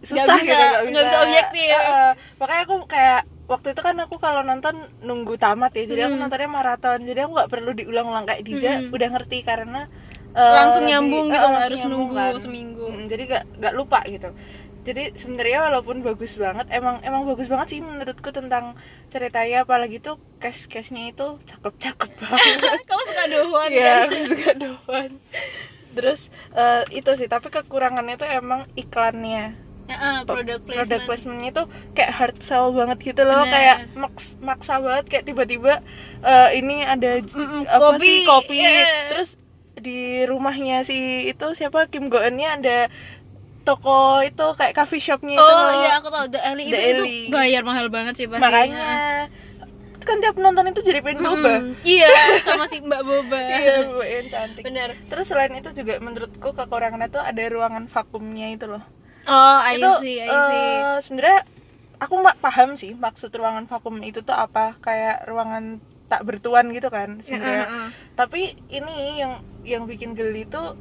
susah 0.00 0.24
Nggak 0.24 0.36
bisa- 0.36 0.44
gitu 0.44 0.54
gak 0.54 0.68
bisa, 0.70 0.90
nggak 0.90 1.04
bisa 1.04 1.18
objektif. 1.20 1.68
Heeh. 1.72 2.10
makanya 2.36 2.62
aku 2.62 2.76
kayak 2.86 3.20
waktu 3.44 3.68
itu 3.68 3.80
kan 3.80 3.96
aku 3.98 4.16
kalau 4.16 4.40
nonton 4.42 4.74
nunggu 5.00 5.34
tamat 5.36 5.72
ya 5.72 5.84
jadi 5.84 6.00
aku 6.04 6.14
Hmm. 6.14 6.22
nontonnya 6.22 6.48
maraton 6.48 6.98
jadi 7.00 7.18
aku 7.20 7.32
nggak 7.32 7.50
perlu 7.50 7.70
diulang-ulang 7.72 8.24
kayak 8.24 8.42
Diza 8.42 8.72
Hmm. 8.78 8.92
udah 8.92 9.08
ngerti 9.10 9.38
karena 9.42 9.88
eh, 10.30 10.52
langsung 10.54 10.84
lebih- 10.84 10.92
nyambung 10.92 11.26
eh, 11.26 11.32
gitu 11.32 11.40
langsung 11.42 11.64
harus 11.64 11.80
nunggu 11.82 12.14
seminggu 12.38 12.86
Mm, 12.86 13.04
jadi 13.06 13.22
gak, 13.26 13.44
gak 13.58 13.74
lupa 13.74 13.98
gitu 14.04 14.28
jadi 14.88 15.02
sebenarnya 15.12 15.58
walaupun 15.66 15.96
bagus 16.00 16.32
banget 16.34 16.66
emang 16.72 16.96
emang 17.04 17.22
bagus 17.28 17.48
banget 17.52 17.66
sih 17.72 17.80
menurutku 17.84 18.30
tentang 18.32 18.64
ceritanya 19.12 19.56
apalagi 19.64 19.96
tuh 20.00 20.16
case 20.42 20.64
case 20.66 20.90
nya 20.94 21.12
itu 21.12 21.26
cakep 21.44 21.74
cakep 21.84 22.10
banget 22.22 22.80
kamu 22.88 23.02
suka 23.04 23.24
doan 23.28 23.68
Iya, 23.68 23.84
kan 23.84 23.96
aku 24.08 24.20
suka 24.32 24.50
doan. 24.56 25.10
Terus 25.96 26.20
eh, 26.54 26.82
itu 26.94 27.10
sih, 27.18 27.28
tapi 27.28 27.48
kekurangannya 27.50 28.16
tuh 28.16 28.28
emang 28.28 28.60
iklannya. 28.76 29.44
Ya, 29.88 29.96
ah, 29.96 30.18
product 30.20 30.68
placement 30.68 30.84
Product 30.84 31.02
placementnya 31.08 31.50
tuh 31.58 31.66
kayak 31.96 32.12
hard 32.12 32.36
sell 32.44 32.66
banget 32.76 32.98
gitu 33.02 33.22
loh, 33.24 33.40
Bener. 33.40 33.52
kayak 33.56 33.78
maks 33.96 34.24
maksa 34.38 34.74
banget 34.84 35.04
kayak 35.08 35.24
tiba-tiba 35.24 35.80
eh, 36.20 36.48
ini 36.60 36.84
ada 36.84 37.24
j- 37.24 37.32
Mm-mm, 37.32 37.62
apa 37.64 37.80
kopi, 37.96 38.04
sih 38.04 38.16
kopi. 38.28 38.56
iya. 38.60 38.88
Terus 39.08 39.30
di 39.78 39.98
rumahnya 40.26 40.82
si 40.84 40.98
itu 41.30 41.46
siapa 41.54 41.86
Kim 41.88 42.10
Go 42.12 42.18
Eun-nya 42.20 42.58
ada 42.58 42.76
toko 43.68 43.98
itu 44.20 44.46
kayak 44.54 44.72
coffee 44.74 44.98
shopnya 44.98 45.36
itu 45.36 45.44
oh 45.44 45.70
iya 45.78 45.90
aku 45.96 46.08
tahu 46.08 46.24
The 46.28 46.40
Alley 46.40 46.64
itu, 46.66 46.78
itu 46.78 47.04
bayar 47.28 47.62
mahal 47.62 47.86
banget 47.88 48.16
sih 48.16 48.26
pasti 48.26 48.40
Makanya 48.40 48.88
itu 49.92 50.04
kan 50.06 50.18
tiap 50.18 50.36
nonton 50.36 50.64
itu 50.66 50.80
jadi 50.80 51.00
pengen 51.00 51.20
boba. 51.20 51.54
Iya 51.82 52.08
sama 52.46 52.64
si 52.64 52.78
Mbak 52.78 53.02
Boba 53.02 53.36
Iya, 53.36 53.74
Bu 53.84 54.00
En 54.00 54.24
cantik. 54.26 54.62
bener 54.62 54.96
Terus 55.04 55.26
selain 55.26 55.52
itu 55.52 55.68
juga 55.74 55.98
menurutku 55.98 56.48
kekurangannya 56.50 57.08
tuh 57.08 57.20
ada 57.20 57.42
ruangan 57.44 57.84
vakumnya 57.86 58.48
itu 58.48 58.64
loh. 58.64 58.80
oh 59.26 59.58
I 59.60 59.76
itu 59.76 59.90
see 60.00 60.16
I 60.18 60.28
see 60.30 60.64
eh, 60.72 60.96
sebenarnya 60.98 61.40
aku 61.98 62.14
mak 62.16 62.38
paham 62.38 62.72
sih 62.74 62.94
maksud 62.94 63.28
ruangan 63.30 63.66
vakum 63.66 63.98
itu 64.00 64.22
tuh 64.22 64.32
apa 64.32 64.78
kayak 64.80 65.26
ruangan 65.26 65.76
tak 66.06 66.24
bertuan 66.24 66.72
gitu 66.72 66.88
kan 66.88 67.20
sebenarnya. 67.20 67.60
Heeh, 67.60 67.68
heeh. 67.68 67.88
Tapi 68.14 68.40
ini 68.70 68.94
yang 69.18 69.32
yang 69.62 69.84
bikin 69.84 70.16
geli 70.16 70.48
tuh 70.48 70.72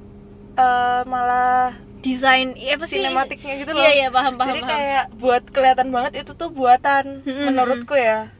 eh, 0.56 1.02
malah 1.04 1.76
desain 2.00 2.54
iya 2.54 2.76
apa 2.76 2.86
sih 2.86 3.00
sinematiknya 3.00 3.54
gitu 3.60 3.72
loh. 3.74 3.82
iya 3.82 3.90
iya 3.96 4.08
paham 4.08 4.34
paham 4.36 4.50
Jadi 4.50 4.62
paham 4.62 4.72
kayak 4.72 5.04
buat 5.16 5.44
kelihatan 5.50 5.88
banget 5.90 6.14
itu 6.22 6.32
tuh 6.34 6.50
buatan 6.50 7.22
Mm-mm. 7.22 7.46
menurutku 7.48 7.94
ya. 7.94 8.32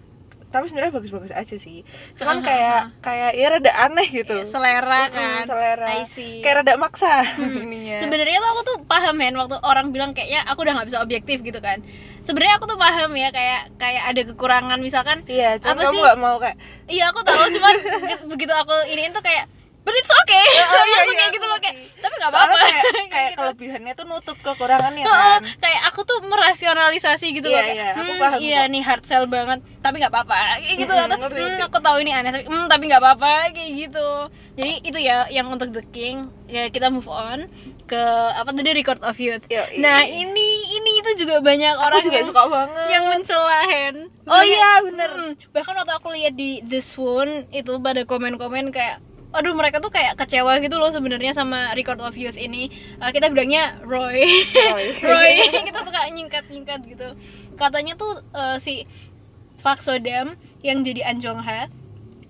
Tapi 0.48 0.72
sebenarnya 0.72 0.96
bagus-bagus 0.96 1.36
aja 1.36 1.56
sih. 1.60 1.84
Cuman 2.16 2.40
Aha, 2.40 2.48
kayak 2.48 2.80
aha. 2.80 3.04
kayak 3.04 3.32
ya 3.36 3.48
rada 3.52 3.72
aneh 3.78 4.08
gitu. 4.08 4.32
Iya, 4.34 4.48
selera 4.48 5.02
Mm-mm, 5.04 5.14
kan 5.14 5.44
selera. 5.44 5.88
I 5.92 6.08
see 6.08 6.40
Kayak 6.40 6.64
rada 6.64 6.74
maksa 6.80 7.14
Hmm. 7.36 7.52
ininya. 7.68 8.00
Sebenarnya 8.00 8.38
tuh 8.40 8.50
aku 8.50 8.62
tuh 8.64 8.78
paham 8.88 9.16
men 9.20 9.36
waktu 9.36 9.60
orang 9.60 9.92
bilang 9.92 10.16
kayaknya 10.16 10.48
aku 10.48 10.64
udah 10.64 10.74
nggak 10.80 10.88
bisa 10.88 11.00
objektif 11.02 11.44
gitu 11.44 11.60
kan. 11.60 11.84
Sebenarnya 12.24 12.56
aku 12.56 12.66
tuh 12.66 12.80
paham 12.80 13.12
ya 13.14 13.30
kayak 13.30 13.76
kayak 13.76 14.04
ada 14.08 14.22
kekurangan 14.24 14.80
misalkan 14.80 15.18
Iya, 15.28 15.60
cuman 15.60 15.76
Apa 15.76 15.84
kamu 15.84 15.96
sih? 16.00 16.06
gak 16.08 16.18
mau 16.18 16.36
kayak 16.38 16.58
iya 16.88 17.04
aku 17.12 17.20
tahu 17.24 17.44
cuman 17.52 17.74
begitu, 17.76 18.24
begitu 18.32 18.54
aku 18.56 18.74
iniin 18.88 19.12
tuh 19.12 19.22
kayak 19.22 19.52
but 19.88 19.96
it's 19.96 20.12
okay. 20.22 20.44
Oh, 20.60 20.84
iya, 20.92 21.00
iya, 21.00 21.00
kayak 21.08 21.24
aku 21.24 21.32
gitu 21.32 21.46
loh 21.46 21.58
kayak 21.58 21.76
tapi 21.98 22.14
nggak 22.14 22.30
apa-apa. 22.30 22.58
kayak, 22.60 22.84
Kayak 22.88 23.08
kayak 23.08 23.30
gitu. 23.30 23.40
kelebihannya 23.40 23.94
tuh 23.94 24.06
nutup 24.06 24.38
kekurangannya 24.38 25.02
Heeh, 25.02 25.36
kan. 25.38 25.42
kayak 25.58 25.82
aku 25.88 26.00
tuh 26.04 26.18
merasionalisasi 26.22 27.28
gitu 27.32 27.48
loh 27.48 27.56
Iya, 27.56 27.64
kayak 27.64 27.78
iya, 27.78 27.90
aku 27.94 28.02
hmm, 28.04 28.20
paham 28.20 28.38
iya 28.38 28.60
kok. 28.60 28.70
nih 28.70 28.82
hard 28.84 29.04
sell 29.04 29.26
banget 29.26 29.60
tapi 29.78 29.96
nggak 29.98 30.12
apa-apa 30.12 30.36
kayak 30.60 30.76
gitu 30.78 30.92
Mm-mm, 30.92 31.06
atau 31.06 31.18
ngerti, 31.18 31.42
hmm, 31.42 31.60
aku 31.64 31.78
tahu 31.80 31.98
ini 31.98 32.12
aneh 32.12 32.30
tapi 32.30 32.44
hmm, 32.44 32.66
tapi 32.68 32.84
nggak 32.86 33.02
apa-apa 33.02 33.32
kayak 33.50 33.72
gitu 33.80 34.08
jadi 34.54 34.72
itu 34.84 35.00
ya 35.00 35.18
yang 35.30 35.48
untuk 35.48 35.70
The 35.72 35.84
King 35.88 36.18
ya 36.46 36.68
kita 36.68 36.88
move 36.88 37.08
on 37.08 37.48
ke 37.86 38.02
apa 38.34 38.52
tadi 38.52 38.70
Record 38.74 39.00
of 39.02 39.16
Youth 39.16 39.48
Yoi. 39.48 39.80
nah 39.80 40.04
ini 40.04 40.48
ini 40.70 40.92
itu 41.00 41.24
juga 41.24 41.40
banyak 41.40 41.74
orang 41.74 41.98
Aku 41.98 42.06
juga 42.06 42.18
yang, 42.18 42.28
suka 42.28 42.44
banget. 42.46 42.86
yang 42.90 43.04
mencela 43.08 43.60
Hen 43.64 43.96
Oh 44.28 44.44
iya, 44.44 44.84
bener. 44.84 45.08
Mm, 45.10 45.32
bahkan 45.50 45.72
waktu 45.74 45.94
aku 45.94 46.12
lihat 46.12 46.36
di 46.36 46.60
The 46.62 46.84
Swoon 46.84 47.48
itu 47.50 47.80
pada 47.80 48.04
komen-komen 48.04 48.70
kayak 48.70 49.00
aduh 49.36 49.54
mereka 49.54 49.84
tuh 49.84 49.92
kayak 49.92 50.16
kecewa 50.16 50.60
gitu 50.64 50.80
loh 50.80 50.88
sebenarnya 50.88 51.36
sama 51.36 51.76
Record 51.76 52.00
of 52.00 52.16
Youth 52.16 52.40
ini. 52.40 52.72
Eh, 53.00 53.12
kita 53.12 53.28
bilangnya 53.28 53.80
Roy. 53.84 54.24
Roy. 54.56 54.86
Roy. 55.04 55.34
Kita 55.68 55.84
suka 55.84 56.08
nyingkat-nyingkat 56.10 56.80
gitu. 56.88 57.08
Katanya 57.60 57.94
tuh 58.00 58.24
eh, 58.32 58.58
si 58.64 58.88
Park 59.62 59.84
Sodam 59.84 60.40
yang 60.64 60.82
jadi 60.82 61.04
An 61.06 61.20
Jong 61.20 61.44
Ha 61.44 61.68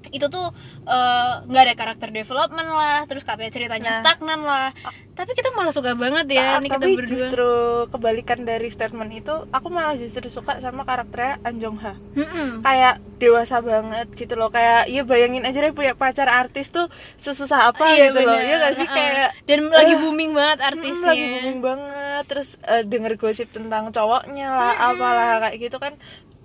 itu 0.10 0.28
tuh 0.28 0.48
eh, 0.84 1.34
nggak 1.44 1.64
ada 1.64 1.76
karakter 1.76 2.10
development 2.12 2.70
lah 2.70 3.04
terus 3.04 3.22
katanya 3.22 3.50
ceritanya 3.50 3.90
Nah. 3.90 4.00
stagnan 4.00 4.42
lah. 4.42 4.70
Tapi 5.14 5.34
kita 5.34 5.50
malah 5.52 5.72
suka 5.72 5.92
banget 5.94 6.30
ya 6.32 6.46
Ah, 6.48 6.60
ini 6.60 6.68
kita 6.68 6.78
tapi 6.80 6.94
berdua. 6.94 7.10
justru 7.10 7.50
kebalikan 7.88 8.40
dari 8.44 8.68
statement 8.68 9.10
itu 9.12 9.34
aku 9.48 9.68
malah 9.68 9.94
justru 9.94 10.28
suka 10.28 10.60
sama 10.60 10.84
karakternya 10.84 11.42
An 11.42 11.58
Jong 11.58 11.78
Ha. 11.78 11.94
Mm-mm. 12.14 12.62
kayak 12.62 13.00
dewasa 13.18 13.58
banget 13.60 14.06
gitu 14.14 14.34
loh 14.34 14.48
kayak 14.48 14.86
ya 14.86 15.02
bayangin 15.02 15.42
aja 15.42 15.58
deh 15.58 15.72
punya 15.72 15.94
pacar 15.94 16.28
artis 16.28 16.70
tuh 16.70 16.86
sesusah 17.18 17.68
apa 17.68 17.82
Iya, 17.88 18.14
gitu 18.14 18.20
loh 18.22 18.30
bener. 18.32 18.46
ya 18.46 18.56
gak 18.62 18.74
sih? 18.76 18.86
Kayak 18.88 19.30
dan 19.44 19.60
lagi 19.68 19.92
eh, 19.92 20.00
booming 20.00 20.32
banget 20.32 20.58
Mm, 20.60 20.70
artisnya. 20.70 21.08
lagi 21.08 21.24
booming 21.26 21.60
banget 21.62 21.96
terus 22.28 22.50
eh, 22.64 22.84
denger 22.84 23.14
gosip 23.16 23.50
tentang 23.50 23.90
cowoknya 23.90 24.48
lah 24.48 24.74
apalah 24.88 25.26
kayak 25.42 25.58
gitu 25.60 25.78
kan 25.78 25.98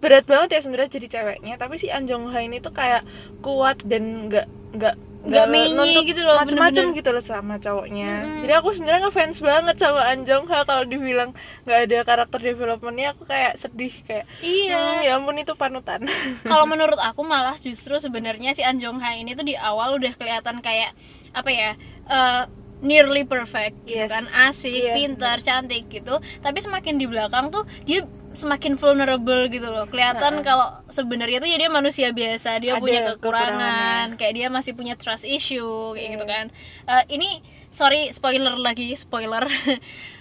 berat 0.02 0.26
banget 0.26 0.58
ya 0.58 0.60
sebenarnya 0.60 0.90
jadi 0.92 1.06
ceweknya. 1.08 1.54
Tapi 1.56 1.78
si 1.78 1.86
An 1.86 2.04
Jong 2.04 2.28
Ha 2.28 2.42
ini 2.42 2.58
tuh 2.58 2.74
kayak 2.74 3.06
kuat 3.38 3.78
dan 3.86 4.26
nggak 4.26 4.46
nggak 4.74 4.96
Nggak 5.22 5.46
menye 5.54 6.02
gitu 6.02 6.18
loh, 6.18 6.34
bener-bener. 6.42 6.98
gitu 6.98 7.10
loh 7.14 7.22
sama 7.22 7.54
cowoknya. 7.56 8.26
Mm-mm. 8.26 8.42
jadi 8.42 8.58
aku 8.58 8.74
sebenarnya 8.74 9.06
ngefans 9.06 9.38
banget 9.38 9.76
sama 9.78 10.02
An 10.02 10.26
Jong 10.26 10.50
Ha 10.50 10.66
kalau 10.66 10.82
dibilang 10.82 11.30
nggak 11.62 11.78
ada 11.78 11.98
karakter 12.02 12.42
developmentnya 12.42 13.14
aku 13.14 13.22
kayak 13.22 13.54
sedih 13.54 13.94
kayak 14.02 14.26
iya. 14.42 14.74
"Hmm, 14.74 15.06
ya 15.06 15.14
ampun 15.14 15.38
itu 15.38 15.54
panutan. 15.54 16.02
Kalau 16.42 16.66
menurut 16.66 16.98
aku 16.98 17.22
malah 17.22 17.54
justru 17.54 17.94
sebenarnya 17.96 18.50
si 18.50 18.66
An 18.66 18.82
Jong 18.82 18.98
Ha 18.98 19.14
ini 19.14 19.38
tuh 19.38 19.46
di 19.46 19.54
awal 19.54 19.94
udah 19.94 20.10
kelihatan 20.10 20.58
kayak 20.58 20.90
apa 21.30 21.50
ya 21.54 21.70
eh, 22.10 22.42
nearly 22.82 23.22
perfect 23.22 23.78
gitu 23.82 23.96
Yes. 23.96 24.10
kan. 24.10 24.24
Asik 24.50 24.74
Iya, 24.74 24.92
pintar 24.92 25.38
cantik 25.38 25.86
gitu. 25.88 26.14
Tapi 26.18 26.58
semakin 26.58 26.98
di 26.98 27.06
belakang 27.06 27.48
tuh 27.48 27.62
dia 27.82 28.02
semakin 28.32 28.74
vulnerable 28.74 29.46
gitu 29.46 29.64
loh. 29.64 29.86
Kelihatan 29.86 30.40
Heeh. 30.40 30.44
kalau 30.44 30.82
sebenarnya 30.88 31.38
tuh 31.38 31.46
ya 31.46 31.56
dia 31.56 31.70
manusia 31.70 32.10
biasa. 32.10 32.58
Dia 32.58 32.76
Ada 32.76 32.82
punya 32.82 33.00
kekurangan 33.14 34.06
kayak 34.16 34.34
dia 34.34 34.46
masih 34.48 34.72
punya 34.72 34.94
trust 34.96 35.22
issue 35.22 35.94
kayak 35.94 36.02
Iya. 36.02 36.12
gitu 36.12 36.24
kan. 36.26 36.44
Eh, 36.88 37.04
ini 37.12 37.28
sorry 37.70 38.10
spoiler 38.10 38.52
lagi 38.54 38.92
spoiler. 38.94 39.46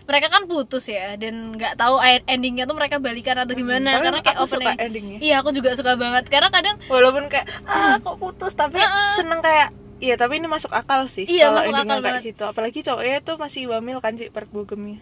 Mereka 0.01 0.27
kan 0.27 0.43
putus 0.43 0.85
ya 0.85 1.15
dan 1.15 1.55
nggak 1.55 1.79
tahu 1.79 1.95
endingnya 2.25 2.67
tuh 2.67 2.75
mereka 2.75 2.99
balikan 2.99 3.37
atau 3.37 3.55
gimana. 3.55 3.95
Tapi 3.95 4.03
karena 4.03 4.19
kayak 4.19 4.37
aku 4.37 4.45
suka 4.45 4.59
opening 4.59 4.79
endingnya. 4.81 5.17
Iya 5.17 5.35
aku 5.39 5.49
juga 5.51 5.71
suka 5.71 5.95
banget. 5.95 6.27
Karena 6.27 6.51
kadang 6.51 6.75
walaupun 6.85 7.31
kayak 7.31 7.47
ah 7.63 7.95
kok 7.95 8.19
putus 8.19 8.51
tapi 8.51 8.75
Heeh. 8.75 9.09
seneng 9.15 9.39
kayak 9.39 9.71
Iya 10.01 10.17
tapi 10.17 10.41
ini 10.41 10.49
masuk 10.49 10.73
akal 10.73 11.05
sih 11.05 11.23
Iya, 11.23 11.47
kalau 11.47 11.61
masuk 11.61 11.75
akal 11.77 11.99
banget. 12.01 12.21
gitu 12.27 12.43
apalagi 12.43 12.79
cowoknya 12.81 13.21
tuh 13.21 13.37
masih 13.37 13.69
wamil 13.69 14.01
kan 14.01 14.17
si 14.17 14.27
Park 14.27 14.49
Bo 14.49 14.65
Gum-nya. 14.65 14.97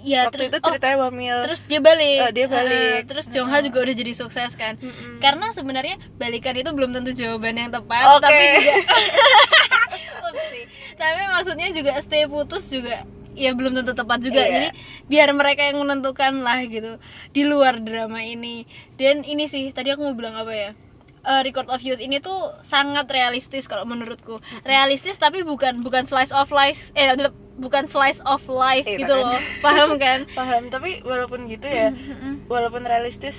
ya 0.00 0.26
waktu 0.26 0.32
terus 0.32 0.48
itu 0.48 0.58
oh, 0.58 0.64
ceritanya 0.66 0.96
wamil 0.98 1.36
terus 1.44 1.60
dia 1.64 1.76
balik. 1.78 2.18
Eh, 2.18 2.32
dia 2.32 2.46
balik. 2.48 2.72
Heeh, 2.72 3.04
terus 3.04 3.26
Jongha 3.28 3.60
juga 3.60 3.78
udah 3.80 3.94
jadi 3.94 4.12
sukses 4.12 4.56
kan. 4.56 4.74
Mm-mm. 4.76 5.20
Karena 5.20 5.52
sebenarnya 5.52 6.00
balikan 6.16 6.56
itu 6.56 6.72
belum 6.72 6.90
tentu 6.90 7.12
jawaban 7.12 7.54
yang 7.54 7.68
tepat, 7.68 8.08
Oke. 8.10 8.24
tapi 8.24 8.42
juga 8.56 8.74
Upsi. 10.26 10.60
Tapi 10.96 11.20
maksudnya 11.28 11.68
juga 11.70 11.92
stay 12.00 12.24
putus 12.24 12.68
juga 12.68 13.04
ya 13.32 13.52
belum 13.52 13.72
tentu 13.74 13.92
tepat 13.92 14.18
juga. 14.20 14.40
Iya. 14.40 14.50
Jadi 14.50 14.68
biar 15.06 15.28
mereka 15.30 15.62
yang 15.62 15.78
menentukan 15.78 16.32
lah 16.40 16.64
gitu 16.64 16.96
di 17.30 17.42
luar 17.44 17.78
drama 17.78 18.20
ini. 18.20 18.64
Dan 18.96 19.22
ini 19.22 19.46
sih 19.46 19.68
tadi 19.70 19.92
aku 19.92 20.00
mau 20.02 20.16
bilang 20.16 20.32
apa 20.34 20.50
ya? 20.50 20.70
Eh, 21.20 21.40
Record 21.44 21.68
of 21.68 21.84
Youth 21.84 22.00
ini 22.00 22.16
tuh 22.18 22.56
sangat 22.62 23.04
realistis 23.06 23.68
kalau 23.68 23.84
menurutku. 23.84 24.40
Realistis 24.64 25.16
tapi 25.16 25.44
bukan 25.44 25.84
bukan 25.84 26.08
slice 26.08 26.32
of 26.32 26.48
life 26.48 26.88
eh 26.94 27.12
bukan 27.60 27.84
slice 27.84 28.24
of 28.24 28.40
life 28.48 28.88
Iya, 28.88 29.04
gitu 29.04 29.14
kan. 29.14 29.24
loh. 29.28 29.38
Paham 29.60 29.90
kan? 29.96 30.18
paham 30.38 30.62
tapi 30.68 31.04
walaupun 31.04 31.44
gitu 31.44 31.68
ya 31.68 31.92
Mm-mm. 31.92 32.48
walaupun 32.48 32.88
realistis 32.88 33.36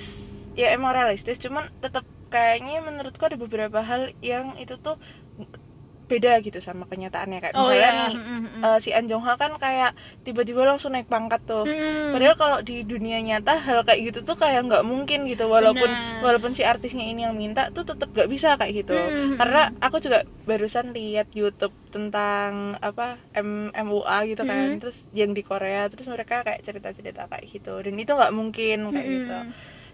ya 0.54 0.70
emang 0.70 0.94
realistis 0.94 1.42
cuman 1.42 1.74
tetap 1.82 2.06
kayaknya 2.30 2.80
menurutku 2.80 3.24
ada 3.24 3.34
beberapa 3.34 3.82
hal 3.82 4.14
yang 4.22 4.54
itu 4.56 4.78
tuh 4.78 4.96
beda 6.12 6.32
gitu 6.38 6.58
sama 6.58 6.84
kenyataannya 6.84 7.38
kayak 7.40 7.54
Oh 7.54 7.66
misalnya 7.66 7.80
iya. 7.82 7.98
nih 7.98 8.12
Mm-mm. 8.14 8.60
eh, 8.62 8.78
si 8.78 8.90
An 8.90 9.06
Jong 9.06 9.22
Ha 9.22 9.34
kan 9.34 9.56
kayak 9.56 9.96
tiba-tiba 10.20 10.62
langsung 10.62 10.92
naik 10.92 11.08
pangkat 11.08 11.40
tuh 11.42 11.64
Mm. 11.64 12.12
Padahal 12.12 12.36
kalau 12.36 12.58
di 12.60 12.82
dunia 12.82 13.16
nyata 13.18 13.56
hal 13.56 13.80
kayak 13.82 14.00
gitu 14.04 14.18
tuh 14.22 14.36
kayak 14.36 14.60
nggak 14.62 14.84
mungkin 14.84 15.24
gitu 15.24 15.46
walaupun 15.46 15.86
Benar. 15.86 16.20
walaupun 16.20 16.52
si 16.52 16.60
artisnya 16.62 17.02
ini 17.02 17.22
yang 17.22 17.32
minta 17.32 17.70
tuh 17.70 17.82
tetap 17.82 18.10
nggak 18.10 18.28
bisa 18.28 18.54
kayak 18.54 18.72
gitu. 18.78 18.92
Mm, 18.92 19.08
mm, 19.08 19.36
Karena 19.38 19.62
aku 19.78 19.96
juga 19.98 20.18
barusan 20.42 20.92
lihat 20.92 21.32
YouTube 21.32 21.72
tentang 21.88 22.52
apa 22.78 23.16
M 23.32 23.72
MUA 23.72 24.18
gitu 24.28 24.42
kan, 24.42 24.76
Mm. 24.76 24.78
terus 24.78 25.06
yang 25.12 25.30
di 25.30 25.40
Korea 25.40 25.88
terus 25.88 26.04
mereka 26.04 26.42
kayak 26.42 26.60
cerita-cerita 26.60 27.24
kayak 27.26 27.46
gitu 27.48 27.78
dan 27.78 27.94
itu 27.94 28.10
nggak 28.10 28.32
mungkin 28.32 28.78
kayak 28.90 29.06
Mm. 29.06 29.14
gitu. 29.16 29.38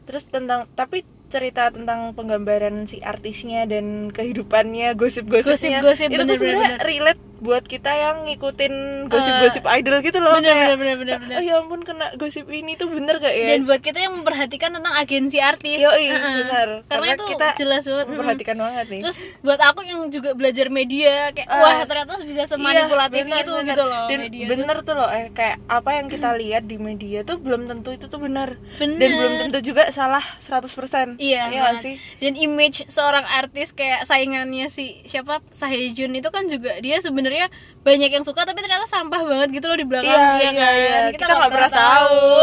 Terus 0.05 0.25
tentang 0.27 0.67
tapi 0.73 1.05
cerita 1.29 1.69
tentang 1.69 2.17
penggambaran 2.17 2.89
si 2.89 3.05
artisnya 3.05 3.69
dan 3.69 4.09
kehidupannya 4.11 4.97
gosip-gosipnya. 4.97 5.85
Gosip-gosip, 5.85 6.09
itu 6.09 6.23
tuh 6.25 6.37
sebenarnya 6.41 6.81
relate 6.81 7.23
buat 7.39 7.63
kita 7.63 7.87
yang 7.89 8.17
ngikutin 8.25 8.75
gosip-gosip 9.07 9.63
idol 9.73 10.01
gitu 10.01 10.19
loh 10.19 10.35
bener, 10.35 10.51
kayak 10.51 10.75
bener, 10.75 10.97
bener, 10.97 11.17
bener, 11.19 11.37
oh 11.37 11.45
ya 11.45 11.55
ampun 11.57 11.81
kena 11.81 12.11
gosip 12.15 12.45
ini 12.47 12.75
tuh 12.75 12.89
bener 12.89 13.17
gak 13.17 13.31
ya 13.31 13.47
dan 13.49 13.63
buat 13.63 13.79
kita 13.79 13.99
yang 14.01 14.15
memperhatikan 14.17 14.71
tentang 14.73 14.91
agensi 14.93 15.39
artis 15.39 15.79
Yoi, 15.79 16.09
Heeh. 16.09 16.35
benar. 16.41 16.69
karena, 16.83 16.91
Karena 16.91 17.07
itu 17.13 17.25
kita 17.31 17.47
jelas 17.57 17.83
banget 17.85 18.07
memperhatikan 18.09 18.57
banget 18.57 18.87
nih 18.89 19.01
terus 19.01 19.19
buat 19.41 19.61
aku 19.61 19.81
yang 19.83 20.01
juga 20.09 20.31
belajar 20.33 20.67
media 20.69 21.31
kayak 21.31 21.47
Ah. 21.49 21.61
wah 21.61 21.79
ternyata 21.83 22.13
bisa 22.21 22.43
semanipulatif 22.45 23.17
Iya, 23.19 23.31
bener, 23.31 23.41
itu 23.41 23.53
bener. 23.53 23.67
gitu 23.69 23.85
loh 23.85 24.05
dan 24.05 24.19
media 24.21 24.43
tuh. 24.43 24.51
bener 24.51 24.77
tuh 24.83 24.95
loh 24.95 25.09
eh 25.09 25.27
kayak 25.31 25.57
apa 25.65 25.91
yang 25.95 26.07
kita 26.09 26.29
lihat 26.35 26.63
di 26.65 26.77
media 26.77 27.19
tuh 27.23 27.37
belum 27.37 27.63
tentu 27.67 27.91
itu 27.93 28.07
tuh 28.07 28.19
benar 28.19 28.59
Bener. 28.77 28.99
dan 28.99 29.11
belum 29.15 29.33
tentu 29.39 29.59
juga 29.65 29.89
salah 29.91 30.27
100% 30.41 31.17
Iya, 31.17 31.47
nggak 31.47 31.63
banget. 31.71 31.81
sih 31.81 31.95
dan 32.19 32.35
image 32.35 32.83
seorang 32.89 33.23
artis 33.25 33.71
kayak 33.71 34.03
saingannya 34.05 34.67
si 34.67 35.01
siapa 35.05 35.39
Sahejun 35.51 36.13
itu 36.13 36.29
kan 36.29 36.45
juga 36.47 36.77
dia 36.79 36.99
sebenarnya 36.99 37.27
banyak 37.85 38.11
yang 38.11 38.25
suka 38.25 38.45
tapi 38.45 38.61
ternyata 38.61 38.85
sampah 38.89 39.23
banget 39.25 39.49
gitu 39.61 39.67
loh 39.69 39.79
di 39.79 39.87
belakang. 39.87 40.13
Iya, 40.13 40.19
ya 40.19 40.51
iya, 40.51 40.51
kan? 40.53 40.73
iya. 40.75 40.99
kita 41.15 41.25
nggak 41.25 41.53
pernah 41.53 41.71
pernah 41.71 41.71
tahu. 41.73 42.27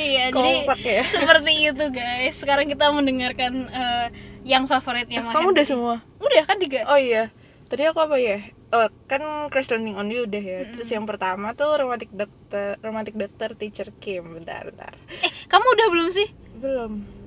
Iya 0.00 0.32
jadi 0.32 0.52
kompak 0.64 0.80
ya. 0.80 1.02
seperti 1.14 1.52
itu 1.66 1.84
guys. 1.92 2.34
Sekarang 2.38 2.66
kita 2.70 2.88
mendengarkan 2.88 3.52
eh, 3.68 4.06
yang 4.46 4.64
favoritnya 4.64 5.20
Mahen 5.20 5.34
kamu 5.36 5.48
udah 5.52 5.66
semua? 5.66 5.94
Udah 6.22 6.42
kan 6.48 6.56
tiga? 6.56 6.88
Oh 6.88 6.96
iya. 6.96 7.28
Tadi 7.68 7.82
aku 7.84 8.00
apa 8.00 8.16
ya? 8.16 8.40
Oh 8.70 8.86
kan 9.10 9.50
Crash 9.50 9.68
Landing 9.68 9.98
on 9.98 10.08
You 10.08 10.24
udah 10.24 10.40
ya. 10.42 10.60
Terus 10.72 10.88
yang 10.88 11.04
pertama 11.04 11.52
tuh 11.52 11.74
romantic 11.76 12.08
doctor 12.14 12.80
romantic 12.80 13.14
doctor 13.18 13.52
teacher 13.58 13.92
Kim. 14.00 14.30
Bentar 14.30 14.64
bentar. 14.64 14.94
Eh 15.20 15.30
kamu 15.50 15.66
udah 15.68 15.86
belum 15.92 16.08
sih? 16.14 16.28
Belum 16.62 17.19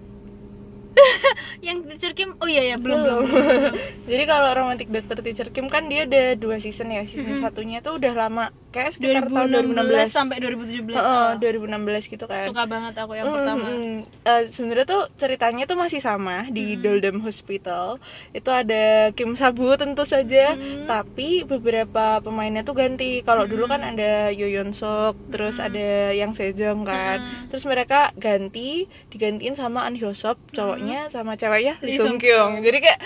yang 1.66 1.84
teacher 1.90 2.14
Kim 2.14 2.38
oh 2.38 2.48
iya 2.48 2.74
ya 2.74 2.78
belum 2.78 3.00
belum. 3.02 3.22
belum, 3.26 3.74
Jadi 4.12 4.24
kalau 4.30 4.50
Romantic 4.54 4.88
Doctor 4.94 5.18
Teacher 5.26 5.50
Kim 5.50 5.68
kan 5.68 5.90
dia 5.90 6.06
ada 6.06 6.38
dua 6.38 6.62
season 6.62 6.94
ya. 6.94 7.02
Season 7.08 7.42
satunya 7.42 7.82
tuh 7.82 7.98
udah 7.98 8.14
lama, 8.14 8.54
kayak 8.70 8.98
sekitar 8.98 9.26
tahun 9.30 9.74
2016 9.74 10.10
2016 10.10 10.14
sampai 10.14 10.38
2017 10.42 10.94
Heeh, 10.94 11.28
oh. 11.34 12.02
2016 12.06 12.14
gitu 12.14 12.26
kan. 12.30 12.46
suka 12.46 12.64
banget 12.70 12.94
aku 13.00 13.14
yang 13.18 13.26
Mm, 13.26 13.36
pertama 13.40 13.66
mm, 13.66 13.78
mm. 13.80 13.98
Eh, 14.24 14.44
sebenarnya 14.52 14.86
tuh 14.88 15.04
ceritanya 15.18 15.64
tuh 15.66 15.78
masih 15.80 16.00
sama 16.04 16.46
di 16.52 16.76
Doldem 16.78 17.18
Hospital. 17.24 17.98
Itu 18.36 18.50
ada 18.54 19.10
Kim 19.16 19.34
Sabu 19.34 19.74
tentu 19.80 20.04
saja, 20.06 20.54
tapi 20.86 21.48
beberapa 21.48 22.20
pemainnya 22.22 22.62
tuh 22.62 22.76
ganti. 22.78 23.24
Kalau 23.24 23.48
dulu 23.48 23.66
kan 23.66 23.82
ada 23.82 24.30
Yo 24.30 24.46
Yeon 24.46 24.76
Sok, 24.76 25.32
terus 25.34 25.58
ada 25.58 26.12
Yang 26.12 26.40
Sejong 26.40 26.84
kan. 26.86 27.48
Terus 27.50 27.64
mereka 27.66 28.12
ganti, 28.20 28.86
digantiin 29.10 29.56
sama 29.56 29.88
An 29.88 29.96
Hyo 29.96 30.12
Sop, 30.12 30.36
cowoknya 30.52 30.83
sama 31.10 31.34
ceweknya 31.36 31.78
Lee 31.82 31.96
Lee 31.96 32.00
Sung 32.00 32.18
Kyung. 32.20 32.60
Jadi 32.62 32.78
kayak 32.80 33.00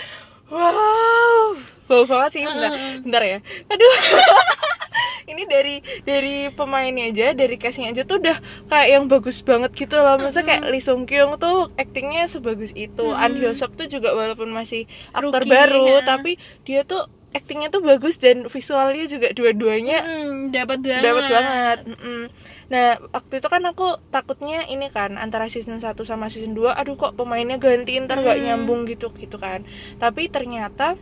wow, 0.48 1.56
wow 1.88 2.02
banget 2.04 2.30
sih. 2.38 2.44
Bentar, 2.44 2.70
bentar 3.02 3.22
ya. 3.22 3.38
Aduh. 3.70 3.94
ini 5.28 5.44
dari 5.44 5.76
dari 6.08 6.48
pemainnya 6.50 7.12
aja 7.12 7.36
dari 7.36 7.60
castnya 7.60 7.92
aja 7.92 8.02
tuh 8.08 8.18
udah 8.18 8.40
kayak 8.66 8.88
yang 8.88 9.04
bagus 9.06 9.44
banget 9.44 9.70
gitu 9.76 10.00
loh 10.00 10.16
maksudnya 10.16 10.56
kayak 10.56 10.62
Lee 10.72 10.82
Sung 10.82 11.04
Kyung 11.04 11.36
tuh 11.36 11.68
actingnya 11.76 12.24
sebagus 12.26 12.72
itu 12.72 13.12
An 13.12 13.36
Hyo 13.36 13.52
Sop 13.52 13.76
tuh 13.76 13.86
juga 13.86 14.16
walaupun 14.16 14.48
masih 14.48 14.88
aktor 15.12 15.44
Rookie, 15.44 15.52
baru 15.52 16.00
ya. 16.00 16.08
tapi 16.08 16.40
dia 16.64 16.80
tuh 16.88 17.06
actingnya 17.36 17.68
tuh 17.68 17.84
bagus 17.84 18.16
dan 18.16 18.48
visualnya 18.48 19.04
juga 19.04 19.28
dua-duanya 19.36 20.00
Hmm, 20.00 20.48
dapat 20.48 20.80
banget 20.80 21.04
dapat 21.04 21.24
banget 21.28 21.78
Mm-mm. 21.92 22.20
Nah 22.68 23.00
waktu 23.10 23.40
itu 23.40 23.48
kan 23.48 23.64
aku 23.64 23.96
takutnya 24.08 24.68
ini 24.68 24.92
kan 24.92 25.16
antara 25.16 25.48
season 25.48 25.80
1 25.80 26.04
sama 26.04 26.28
season 26.28 26.52
2 26.52 26.76
aduh 26.76 27.00
kok 27.00 27.16
pemainnya 27.16 27.56
ganti 27.56 27.96
ntar 27.96 28.20
gak 28.20 28.38
nyambung 28.44 28.84
gitu 28.84 29.08
gitu 29.16 29.40
kan. 29.40 29.64
Tapi 29.96 30.28
ternyata 30.28 30.92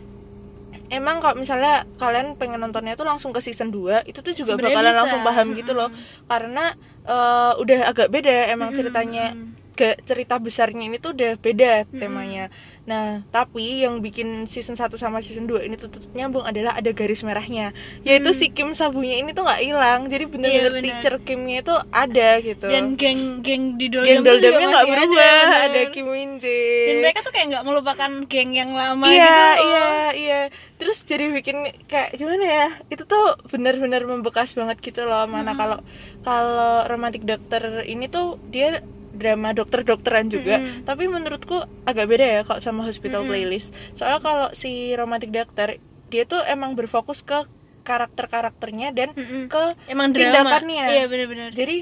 emang 0.86 1.18
kalau 1.18 1.34
misalnya 1.34 1.82
kalian 1.98 2.38
pengen 2.38 2.62
nontonnya 2.62 2.94
tuh 2.94 3.02
langsung 3.02 3.34
ke 3.34 3.42
season 3.42 3.74
2 3.74 4.06
itu 4.06 4.22
tuh 4.22 4.30
juga 4.30 4.54
Sebenarnya 4.54 4.76
bakalan 4.78 4.92
bisa. 4.94 5.00
langsung 5.02 5.22
paham 5.26 5.46
gitu 5.58 5.72
loh. 5.74 5.90
Karena 6.30 6.64
eh, 7.02 7.52
udah 7.58 7.78
agak 7.90 8.08
beda 8.14 8.50
emang 8.50 8.70
ceritanya 8.70 9.34
ga- 9.74 9.98
cerita 10.06 10.38
besarnya 10.38 10.86
ini 10.86 10.96
tuh 10.96 11.18
udah 11.18 11.34
beda 11.36 11.70
temanya. 11.90 12.46
Nah, 12.86 13.26
tapi 13.28 13.82
yang 13.82 13.98
bikin 13.98 14.46
season 14.46 14.78
1 14.78 14.94
sama 14.94 15.18
season 15.18 15.44
2 15.44 15.66
ini 15.66 15.74
tetap 15.74 16.06
nyambung 16.14 16.46
adalah 16.46 16.78
ada 16.78 16.90
garis 16.90 17.20
merahnya. 17.20 17.74
Yaitu 18.00 18.30
si 18.30 18.46
Kim 18.48 18.72
Sabunya 18.72 19.18
ini 19.18 19.34
tuh 19.34 19.42
nggak 19.42 19.58
hilang. 19.60 20.06
Jadi 20.06 20.24
bener-bener 20.24 20.54
Iya, 20.62 20.70
bener. 20.70 20.84
teacher 20.86 21.14
Kimnya 21.20 21.60
itu 21.60 21.74
ada 21.90 22.28
gitu. 22.38 22.66
dan 22.66 22.94
geng-geng 22.94 23.74
di 23.74 23.86
Geng 23.86 24.22
tuh 24.22 24.38
juga 24.38 24.54
Doldamnya 24.54 24.66
nggak 24.70 24.84
masih 24.86 24.94
berubah, 24.94 25.34
ada, 25.42 25.66
ada. 25.66 25.80
Kim 25.90 26.06
Min 26.06 26.30
Jae. 26.38 26.86
dan 26.86 26.96
mereka 27.02 27.18
tuh 27.20 27.32
kayak 27.34 27.46
nggak 27.50 27.64
melupakan 27.66 28.10
geng 28.24 28.50
yang 28.52 28.70
lama 28.70 29.06
iya 29.06 29.18
gitu 29.18 29.34
loh. 29.34 29.66
iya 29.66 29.88
iya 30.14 30.40
terus 30.76 30.98
jadi 31.02 31.24
bikin 31.32 31.56
kayak 31.86 32.14
gimana 32.14 32.44
ya 32.44 32.66
itu 32.86 33.02
tuh 33.02 33.34
benar-benar 33.48 34.04
membekas 34.04 34.52
banget 34.52 34.78
gitu 34.78 35.02
loh 35.02 35.24
mana 35.24 35.56
kalau 35.56 35.80
kalau 36.20 36.84
romantic 36.86 37.24
dokter 37.24 37.82
ini 37.84 38.06
tuh 38.06 38.36
dia 38.46 38.84
drama 39.16 39.50
dokter-dokteran 39.50 40.28
juga. 40.28 40.56
Mm-mm. 40.56 40.84
tapi 40.84 41.04
menurutku 41.06 41.56
agak 41.82 42.06
beda 42.06 42.26
ya 42.26 42.40
kalau 42.42 42.60
sama 42.60 42.80
hospital 42.82 43.24
playlist. 43.24 43.72
Soalnya 43.92 44.20
kalau 44.20 44.46
si 44.52 44.70
romantic 44.92 45.28
doctor 45.30 45.76
dia 46.06 46.22
tuh 46.22 46.44
emang 46.44 46.72
berfokus 46.72 47.20
ke 47.20 47.42
karakter-karakternya 47.82 48.88
dan 48.90 49.08
Mm-mm. 49.12 49.48
ke 49.48 49.64
emang 49.86 50.10
drama. 50.10 50.20
tindakannya. 50.44 50.84
Iya 50.86 51.04
bener-bener. 51.06 51.50
Jadi 51.50 51.76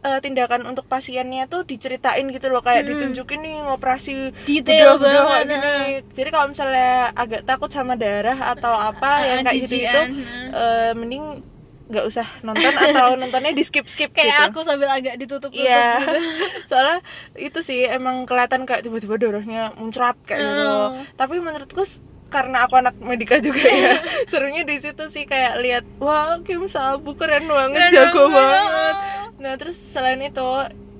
eh, 0.00 0.20
tindakan 0.20 0.66
untuk 0.66 0.84
pasiennya 0.84 1.46
tuh 1.46 1.64
diceritain 1.64 2.26
gitu 2.28 2.46
loh 2.46 2.60
kayak 2.60 2.84
ditunjukin 2.84 3.40
nih 3.40 3.56
ngoperasi 3.62 4.34
Detail 4.44 4.98
banget. 4.98 5.46
Jadi 6.12 6.28
kalau 6.28 6.46
misalnya 6.48 7.08
agak 7.14 7.42
takut 7.44 7.70
sama 7.70 7.94
darah 7.94 8.36
atau 8.52 8.70
apa 8.70 9.10
Ah, 9.14 9.24
yang 9.24 9.38
kayak 9.42 9.56
gitu 9.62 9.74
itu 9.78 9.80
jijian, 9.80 10.08
mending 10.94 11.24
nggak 11.84 12.04
usah 12.08 12.24
nonton 12.40 12.72
atau 12.72 13.12
nontonnya 13.20 13.52
di 13.52 13.60
skip 13.60 13.84
skip 13.84 14.08
kayak 14.16 14.32
gitu. 14.32 14.44
aku 14.56 14.58
sambil 14.64 14.88
agak 14.88 15.20
ditutup-tutup 15.20 15.60
Iya, 15.68 16.00
gitu 16.00 16.18
soalnya 16.72 16.98
itu 17.36 17.58
sih 17.60 17.84
emang 17.84 18.24
kelihatan 18.24 18.64
kayak 18.64 18.88
tiba-tiba 18.88 19.20
darahnya 19.20 19.68
muncrat 19.76 20.16
kayak 20.24 20.40
gitu. 20.40 20.64
Oh. 20.64 20.96
Tapi 21.20 21.34
menurutku 21.44 21.84
karena 22.32 22.64
aku 22.66 22.74
anak 22.80 22.96
medika 22.98 23.36
juga 23.38 23.62
ya, 23.84 24.00
serunya 24.24 24.64
di 24.64 24.80
situ 24.80 25.04
sih 25.12 25.28
kayak 25.28 25.60
lihat 25.60 25.84
wah 26.00 26.40
Kim 26.40 26.66
Sabu 26.66 27.14
keren 27.14 27.46
banget, 27.46 27.92
Keren 27.92 27.92
jago 27.92 28.22
banget. 28.26 28.64
banget. 28.64 28.94
Nah 29.44 29.52
terus 29.60 29.76
selain 29.76 30.18
itu 30.24 30.48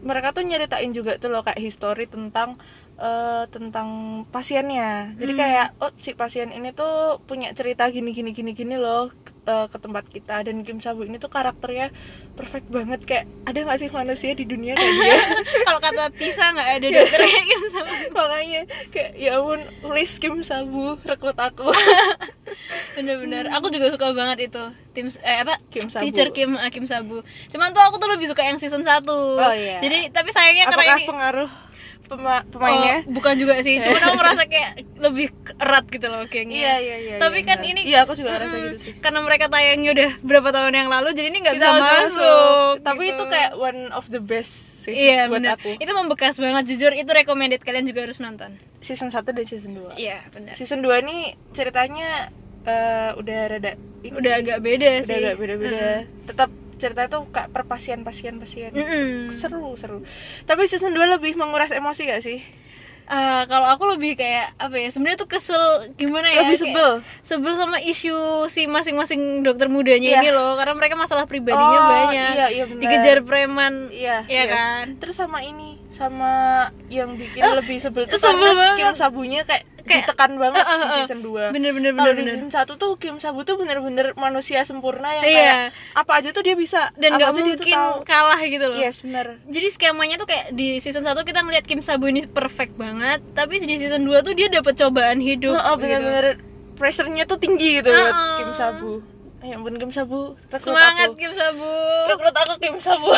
mereka 0.04 0.36
tuh 0.36 0.44
nyeritain 0.44 0.92
juga 0.92 1.16
tuh 1.16 1.32
loh 1.32 1.40
kayak 1.40 1.58
history 1.58 2.04
tentang 2.06 2.60
eh, 3.00 3.48
tentang 3.48 3.88
pasiennya. 4.28 5.16
Jadi 5.16 5.32
kayak 5.32 5.80
oh 5.80 5.90
si 5.96 6.12
pasien 6.12 6.52
ini 6.52 6.76
tuh 6.76 7.18
punya 7.24 7.50
cerita 7.56 7.88
gini 7.88 8.12
gini 8.12 8.36
gini 8.36 8.52
gini 8.52 8.76
loh 8.76 9.08
eh, 9.44 9.66
ke 9.66 9.76
tempat 9.76 10.04
kita. 10.06 10.36
Dan 10.42 10.62
Kim 10.62 10.78
Sabu 10.78 11.04
ini 11.04 11.16
tuh 11.16 11.28
karakternya 11.28 11.92
perfect 12.32 12.68
banget. 12.68 13.00
Kayak 13.04 13.24
ada 13.44 13.58
nggak 13.60 13.78
sih 13.78 13.88
manusia 13.88 14.32
di 14.32 14.44
dunia 14.44 14.74
kayak 14.74 14.94
dia? 14.94 15.16
Kalau 15.66 15.80
kata 15.80 16.04
Tisa 16.12 16.50
nggak 16.50 16.68
ada 16.74 16.86
Iya. 16.86 16.96
dokternya 17.00 17.40
gitu 17.44 17.66
sama 17.70 17.92
makanya 18.16 18.62
kayak 18.90 19.10
ya 19.14 19.30
ampun 19.36 19.60
please 19.80 20.14
Kim 20.16 20.40
Sabu 20.40 20.96
rekrut 21.00 21.36
aku. 21.36 21.68
Bener-bener. 22.96 23.50
Aku 23.50 23.66
juga 23.68 23.90
suka 23.90 24.12
banget 24.12 24.48
itu. 24.48 24.62
Tim 24.92 25.10
eh 25.20 25.38
apa? 25.42 25.58
Kim 25.68 25.90
Sabu. 25.90 26.06
teacher 26.06 26.30
Kim 26.30 26.54
ah, 26.54 26.70
Kim 26.70 26.86
Sabu. 26.86 27.20
Cuman 27.50 27.74
tuh 27.74 27.82
aku 27.82 27.98
tuh 27.98 28.08
lebih 28.08 28.26
suka 28.26 28.42
yang 28.42 28.56
season 28.56 28.82
1 28.82 29.02
Oh, 29.04 29.50
iya. 29.50 29.82
jadi 29.82 30.10
tapi 30.10 30.30
sayangnya 30.30 30.70
karena 30.70 30.78
apakah 30.78 30.96
ini 30.96 31.06
pengaruh 31.06 31.50
pema- 32.04 32.44
pemainnya. 32.46 33.02
Oh, 33.02 33.12
bukan 33.12 33.34
juga 33.34 33.58
sih 33.60 33.80
cuman 33.80 34.00
aku 34.00 34.16
ngerasa 34.20 34.42
kayak 34.44 34.70
lebih 34.96 35.26
erat 35.56 35.84
gitu 35.86 36.06
loh 36.06 36.22
gengnya. 36.26 36.56
Iya 36.56 36.74
iya 36.78 36.96
iya 36.98 37.16
tapi 37.18 37.40
iya, 37.40 37.48
kan 37.48 37.58
benar. 37.58 37.70
ini 37.72 37.80
iya 37.84 37.98
aku 38.02 38.12
juga 38.14 38.30
ngerasa 38.36 38.56
gitu 38.60 38.78
sih. 38.80 38.92
karena 38.98 39.20
mereka 39.20 39.46
tayangnya 39.48 39.90
udah 39.92 40.10
berapa 40.20 40.48
tahun 40.48 40.74
yang 40.74 40.88
lalu 40.88 41.08
jadi 41.12 41.28
ini 41.28 41.38
nggak 41.40 41.54
bisa 41.54 41.68
harus 41.68 41.86
masuk, 41.86 42.72
tapi 42.80 43.04
gitu. 43.08 43.16
itu 43.16 43.24
kayak 43.26 43.52
one 43.54 43.80
of 43.90 44.04
the 44.08 44.20
best 44.20 44.52
sih 44.84 44.92
iya 44.92 45.26
buat 45.26 45.40
benar. 45.40 45.56
aku. 45.56 45.76
Itu 45.76 45.92
membekas 45.92 46.36
banget 46.36 46.64
jujur 46.68 46.92
itu 46.92 47.08
recommended 47.08 47.60
kalian 47.60 47.84
juga 47.84 48.04
harus 48.04 48.18
nonton. 48.18 48.56
Season 48.78 49.08
1 49.08 49.24
dan 49.24 49.44
season 49.44 49.72
2 49.74 49.96
iya 49.96 50.20
benar. 50.28 50.52
Season 50.54 50.78
2 50.78 51.02
ini 51.02 51.16
ceritanya 51.50 52.28
eh, 52.62 53.10
udah 53.14 53.38
rada 53.48 53.72
ini 54.00 54.12
udah 54.12 54.32
sih, 54.32 54.40
agak 54.44 54.58
beda 54.60 54.90
udah 55.00 55.08
sih. 55.08 55.16
agak 55.16 55.34
beda-beda 55.36 55.86
tetap 56.28 56.50
ceritanya 56.84 57.08
tuh 57.10 57.24
kayak 57.26 57.48
per 57.48 57.64
pasien 57.64 58.04
pasien 58.04 58.36
pasien. 58.36 58.70
Mm-mm. 58.70 59.32
seru 59.32 59.72
seru. 59.74 60.04
Tapi 60.44 60.68
season 60.68 60.92
2 60.92 61.16
lebih 61.16 61.32
menguras 61.34 61.72
emosi 61.72 62.04
gak 62.04 62.20
sih? 62.20 62.44
Eh, 63.04 63.42
kalau 63.44 63.68
aku 63.68 63.84
lebih 63.84 64.16
kayak 64.16 64.56
apa 64.56 64.80
ya 64.80 64.88
sebenarnya 64.88 65.20
tuh 65.20 65.28
kesel 65.28 65.60
gimana 65.92 66.24
ya? 66.24 66.40
Lebih 66.42 66.56
kayak 66.56 66.72
sebel? 66.72 66.90
sebel 67.20 67.52
sama 67.52 67.76
isu 67.76 68.16
si 68.48 68.64
masing-masing 68.64 69.20
dokter 69.40 69.68
mudanya 69.68 70.08
Iya. 70.08 70.20
ini 70.20 70.30
loh. 70.32 70.56
Karena 70.56 70.72
mereka 70.72 70.96
masalah 70.96 71.28
pribadinya 71.28 71.80
Oh, 71.80 71.88
banyak. 71.90 72.32
iya, 72.32 72.46
iya, 72.48 72.64
dikejar 72.64 73.20
preman. 73.20 73.92
Iya, 73.92 74.24
Iya 74.24 74.42
yes. 74.42 74.52
kan? 74.52 74.84
Terus 74.96 75.20
sama 75.20 75.44
ini, 75.44 75.76
sama 75.94 76.32
yang 76.88 77.14
bikin 77.14 77.40
Oh, 77.40 77.54
lebih 77.54 77.78
sebel 77.78 78.04
tuh 78.04 78.18
sebel 78.18 78.34
karena 78.44 78.50
banget. 78.52 78.78
Kim 78.82 78.94
Sabunya 78.94 79.40
kayak, 79.42 79.62
Kayak- 79.80 80.08
ditekan 80.08 80.32
banget 80.34 80.58
Eh, 80.58 80.66
eh, 80.66 80.76
di 80.76 80.84
eh. 80.84 80.96
season 80.98 81.20
2 81.20 81.44
bener-bener 81.50 81.92
Kalau 81.92 82.12
di 82.12 82.24
season 82.26 82.48
1 82.48 82.74
tuh 82.74 82.90
Kim 82.96 83.16
Sabu 83.16 83.40
tuh 83.42 83.54
bener-bener 83.54 84.10
manusia 84.14 84.60
sempurna 84.62 85.12
yang 85.12 85.22
Iya. 85.22 85.36
kayak 85.36 85.58
apa 85.94 86.12
aja 86.18 86.28
tuh 86.30 86.40
dia 86.40 86.54
bisa 86.54 86.88
dan 86.94 87.14
nggak 87.14 87.30
mungkin 87.30 87.78
kalah 88.02 88.40
gitu 88.42 88.64
loh 88.64 88.76
Yes, 88.76 89.00
bener 89.00 89.38
jadi 89.44 89.66
skemanya 89.68 90.16
tuh 90.16 90.26
kayak 90.26 90.50
di 90.50 90.76
season 90.78 91.02
1 91.02 91.22
kita 91.22 91.38
ngeliat 91.38 91.62
Kim 91.62 91.78
Sabu 91.78 92.06
ini 92.06 92.24
perfect 92.24 92.74
banget 92.74 93.22
tapi 93.32 93.60
di 93.60 93.76
season 93.76 94.02
2 94.02 94.20
tuh 94.20 94.32
dia 94.32 94.48
dapat 94.48 94.74
cobaan 94.74 95.20
hidup 95.20 95.52
Heeh, 95.52 95.70
gitu. 95.70 95.80
bener-bener 95.80 96.26
pressure-nya 96.74 97.22
tuh 97.24 97.36
tinggi 97.36 97.78
gitu 97.78 97.86
buat 97.86 98.08
Heeh. 98.08 98.36
Kim 98.36 98.50
Sabu 98.52 98.92
Ya 99.44 99.54
ampun 99.54 99.76
Kim 99.76 99.90
Sabu, 99.90 100.40
rekrut 100.48 100.64
semangat 100.64 101.04
aku 101.06 101.16
Kim 101.16 101.32
Sabu 101.32 101.68
Rekrut 102.08 102.32
aku 102.34 102.54
Kim 102.56 102.76
Sabu 102.78 103.12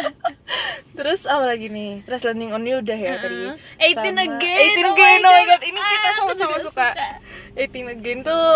Terus 0.98 1.20
apa 1.24 1.46
lagi 1.46 1.70
nih? 1.70 2.02
Terus 2.02 2.22
Landing 2.24 2.50
on 2.50 2.64
You 2.64 2.82
udah 2.82 2.98
ya 2.98 3.14
tadi 3.16 3.38
Uh-huh. 3.46 3.54
18 3.78 3.94
Sama- 3.94 4.18
Again, 4.34 4.58
18 4.74 4.82
oh 4.82 4.92
Again, 4.92 5.20
oh 5.20 5.30
my 5.30 5.38
God. 5.38 5.46
god 5.48 5.62
Ini 5.62 5.78
kita 5.80 5.94
Ah, 6.00 6.10
aku 6.10 6.18
sama-sama 6.34 6.56
suka. 6.58 6.88
18 7.54 7.70
Again 7.92 8.18
tuh 8.20 8.46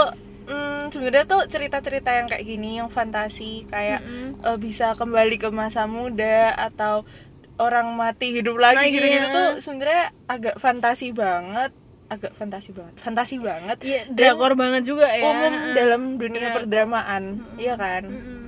hmm, 0.44 0.82
sebenarnya 0.90 1.24
tuh 1.24 1.40
cerita-cerita 1.46 2.10
yang 2.12 2.26
kayak 2.26 2.44
gini 2.44 2.70
yang 2.76 2.90
fantasi 2.90 3.62
kayak 3.68 4.02
Mm-mm. 4.02 4.42
eh, 4.42 4.58
bisa 4.58 4.92
kembali 4.92 5.38
ke 5.38 5.48
masa 5.48 5.86
muda 5.86 6.50
atau 6.52 7.06
orang 7.56 7.94
mati 7.94 8.34
hidup 8.34 8.58
lagi 8.58 8.74
Lagi, 8.80 8.90
gitu-gitu 8.92 9.22
ya. 9.22 9.30
tuh 9.30 9.48
sebenarnya 9.60 10.02
agak 10.26 10.58
fantasi 10.58 11.14
banget 11.14 11.70
agak 12.12 12.32
fantasi 12.34 12.70
banget. 12.70 12.94
Fantasi 12.98 13.36
banget. 13.38 13.78
Iya, 13.80 14.00
Dan 14.06 14.14
drakor 14.14 14.52
banget 14.54 14.82
juga 14.84 15.08
ya. 15.08 15.24
umum 15.24 15.54
dalam 15.72 16.02
dunia 16.14 16.40
Bener. 16.42 16.54
perdramaan 16.54 17.22
iya 17.56 17.74
kan? 17.74 18.04
Mm-mm. 18.04 18.40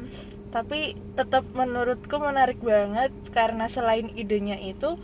tapi 0.51 0.81
tetap 1.13 1.43
menurutku 1.51 2.15
menarik 2.17 2.61
banget 2.61 3.11
karena 3.31 3.67
selain 3.67 4.07
idenya 4.15 4.55
itu 4.57 4.95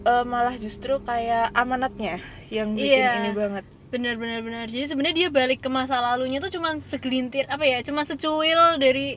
eh, 0.00 0.24
malah 0.24 0.56
justru 0.56 0.98
kayak 1.00 1.52
amanatnya 1.52 2.18
yang 2.48 2.72
bikin 2.72 2.98
Iya. 2.98 3.12
ini 3.20 3.30
banget. 3.32 3.64
Benar 3.88 4.14
benar 4.14 4.40
benar. 4.40 4.66
Jadi 4.66 4.84
sebenarnya 4.86 5.16
dia 5.16 5.28
balik 5.30 5.60
ke 5.60 5.68
masa 5.68 5.96
lalunya 5.98 6.38
tuh 6.38 6.50
cuman 6.50 6.82
segelintir 6.82 7.46
apa 7.46 7.62
ya 7.62 7.78
cuman 7.80 8.04
secuil 8.04 8.76
dari 8.76 9.16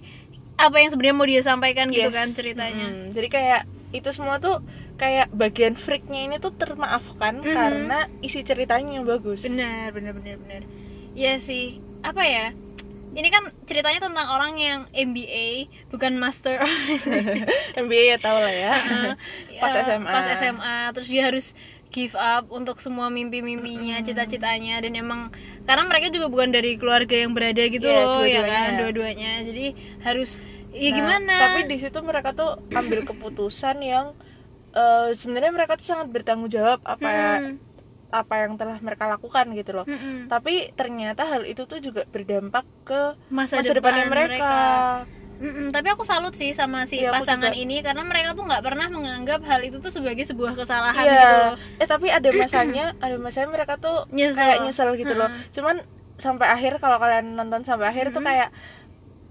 apa 0.53 0.77
yang 0.77 0.89
sebenarnya 0.89 1.17
mau 1.17 1.25
dia 1.25 1.41
sampaikan 1.41 1.89
gitu 1.89 2.07
Yes. 2.07 2.13
kan 2.13 2.27
ceritanya. 2.29 2.87
Mm, 2.87 3.05
jadi 3.11 3.27
kayak 3.27 3.61
itu 3.91 4.09
semua 4.09 4.37
tuh 4.37 4.63
kayak 4.95 5.29
bagian 5.29 5.73
freaknya 5.73 6.23
ini 6.23 6.35
tuh 6.37 6.51
termaafkan 6.51 7.39
Mhm. 7.39 7.51
karena 7.51 7.99
isi 8.19 8.41
ceritanya 8.41 8.91
yang 8.93 9.05
bagus. 9.05 9.41
Benar 9.41 9.91
benar 9.91 10.13
benar 10.13 10.35
benar. 10.37 10.61
Ya 11.11 11.37
sih. 11.37 11.77
Apa 12.01 12.23
ya? 12.23 12.55
Ini 13.11 13.27
kan 13.27 13.51
ceritanya 13.65 13.99
tentang 14.01 14.23
orang 14.25 14.55
yang 14.55 14.79
MBA 14.89 15.67
bukan 15.89 16.15
master 16.15 16.63
MBA 17.77 18.03
ya 18.07 18.17
tau 18.17 18.39
lah 18.39 18.49
ya. 18.49 18.73
Pas 19.61 19.73
SMA 19.75 20.07
pas 20.07 20.25
SMA 20.33 20.77
terus 20.91 21.07
dia 21.07 21.23
harus 21.25 21.51
give 21.91 22.15
up 22.15 22.47
untuk 22.47 22.79
semua 22.79 23.11
mimpi-mimpinya 23.11 23.99
cita-citanya 23.99 24.79
dan 24.79 24.95
emang 24.95 25.27
karena 25.61 25.83
mereka 25.83 26.07
juga 26.07 26.31
bukan 26.31 26.49
dari 26.49 26.79
keluarga 26.79 27.19
yang 27.19 27.35
berada 27.35 27.59
gitu 27.61 27.83
Iya, 27.83 27.99
loh 27.99 28.23
ya 28.23 28.39
dua-duanya. 28.39 28.47
kan 28.47 28.69
dua-duanya. 28.79 29.31
Jadi 29.43 29.65
harus 30.01 30.31
ya 30.71 30.89
Nah, 30.89 30.95
gimana 30.95 31.35
tapi 31.41 31.59
di 31.67 31.77
situ 31.77 31.99
mereka 31.99 32.31
tuh 32.31 32.55
ambil 32.71 33.03
keputusan 33.03 33.77
yang 33.79 34.15
eh, 34.71 35.11
sebenarnya 35.13 35.51
mereka 35.51 35.75
tuh 35.75 35.87
sangat 35.87 36.07
bertanggung 36.09 36.47
jawab 36.47 36.79
apa 36.83 37.07
Mm-mm. 37.07 37.53
apa 38.11 38.35
yang 38.43 38.59
telah 38.59 38.75
mereka 38.79 39.07
lakukan 39.07 39.45
gitu 39.51 39.71
loh 39.71 39.85
Mm-mm. 39.87 40.27
tapi 40.27 40.71
ternyata 40.73 41.23
hal 41.27 41.43
itu 41.43 41.63
tuh 41.63 41.79
juga 41.79 42.03
berdampak 42.07 42.63
ke 42.83 43.15
masa, 43.27 43.59
masa, 43.59 43.71
depannya 43.71 44.03
depan 44.03 44.11
mereka, 44.11 44.53
Mm-mm, 45.41 45.73
tapi 45.73 45.87
aku 45.89 46.03
salut 46.05 46.35
sih 46.37 46.53
sama 46.53 46.85
si 46.85 47.01
Iya, 47.01 47.09
aku 47.09 47.23
pasangan 47.23 47.49
juga. 47.49 47.57
ini 47.57 47.81
karena 47.81 48.03
mereka 48.05 48.37
tuh 48.37 48.45
nggak 48.45 48.61
pernah 48.61 48.87
menganggap 48.87 49.41
hal 49.41 49.59
itu 49.65 49.79
tuh 49.79 49.89
sebagai 49.89 50.21
sebuah 50.21 50.53
kesalahan 50.53 51.01
Iya. 51.01 51.17
gitu 51.17 51.35
loh 51.35 51.53
eh 51.81 51.87
tapi 51.89 52.07
ada 52.13 52.29
masanya 52.41 52.85
ada 52.99 53.15
masanya 53.17 53.49
mereka 53.49 53.73
tuh 53.75 54.05
Nyesel. 54.13 54.37
kayak 54.37 54.57
nyesel 54.61 54.89
gitu 54.95 55.13
loh 55.17 55.29
Mm-mm. 55.33 55.49
cuman 55.55 55.75
sampai 56.21 56.47
akhir 56.47 56.77
kalau 56.77 57.01
kalian 57.01 57.33
nonton 57.33 57.65
sampai 57.65 57.89
akhir 57.89 58.13
tuh 58.13 58.21
kayak 58.21 58.53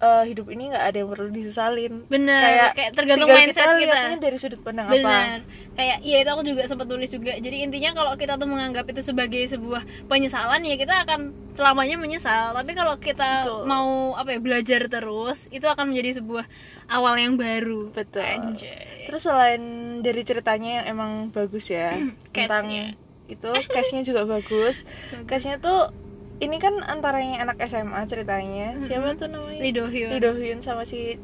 eh, 0.00 0.24
hidup 0.32 0.46
ini 0.48 0.72
nggak 0.72 0.84
ada 0.90 0.96
yang 0.96 1.08
perlu 1.12 1.28
disesalin. 1.28 1.92
Bener 2.08 2.40
kayak 2.40 2.70
kayak, 2.76 2.90
tergantung 2.96 3.28
mindset 3.28 3.68
kita 3.68 3.76
kita, 3.84 4.20
dari 4.20 4.36
sudut 4.40 4.60
pandang 4.64 4.88
benar 4.88 5.44
apa 5.44 5.68
kayak 5.80 5.98
iya 6.04 6.16
itu 6.20 6.30
aku 6.30 6.42
juga 6.44 6.62
sempat 6.68 6.86
tulis 6.90 7.08
juga. 7.08 7.32
Jadi 7.40 7.56
intinya 7.64 7.90
kalau 7.96 8.12
kita 8.18 8.36
tuh 8.36 8.48
menganggap 8.48 8.84
itu 8.90 9.00
sebagai 9.00 9.40
sebuah 9.48 9.86
penyesalan 10.12 10.60
ya 10.66 10.76
kita 10.76 11.08
akan 11.08 11.32
selamanya 11.56 11.96
menyesal. 11.96 12.52
Tapi 12.52 12.72
kalau 12.76 13.00
kita 13.00 13.48
Betul. 13.48 13.64
mau 13.64 14.12
apa 14.12 14.36
ya 14.36 14.40
belajar 14.42 14.80
terus 14.92 15.48
itu 15.48 15.64
akan 15.64 15.94
menjadi 15.94 16.20
sebuah 16.20 16.44
awal 16.92 17.16
yang 17.16 17.40
baru. 17.40 17.88
Betul. 17.96 18.26
Anjay. 18.26 19.08
Terus 19.08 19.22
selain 19.24 19.62
dari 20.04 20.22
ceritanya 20.26 20.82
yang 20.82 20.86
emang 20.98 21.12
bagus 21.32 21.70
ya 21.72 21.96
tentang 22.36 22.96
itu, 23.30 23.50
case-nya 23.70 24.02
juga 24.02 24.26
bagus. 24.26 24.82
Case-nya 25.30 25.62
tuh 25.62 25.94
ini 26.40 26.56
kan 26.56 26.80
antaranya 26.82 27.40
anak 27.40 27.60
SMA 27.62 28.00
ceritanya. 28.04 28.80
Siapa 28.80 29.12
tuh 29.14 29.28
namanya? 29.28 29.60
Lee 29.60 29.70
Do 29.70 29.84
Hyun. 29.86 30.08
Lee 30.10 30.20
Do 30.20 30.32
Hyun 30.32 30.58
sama 30.58 30.82
si 30.82 31.20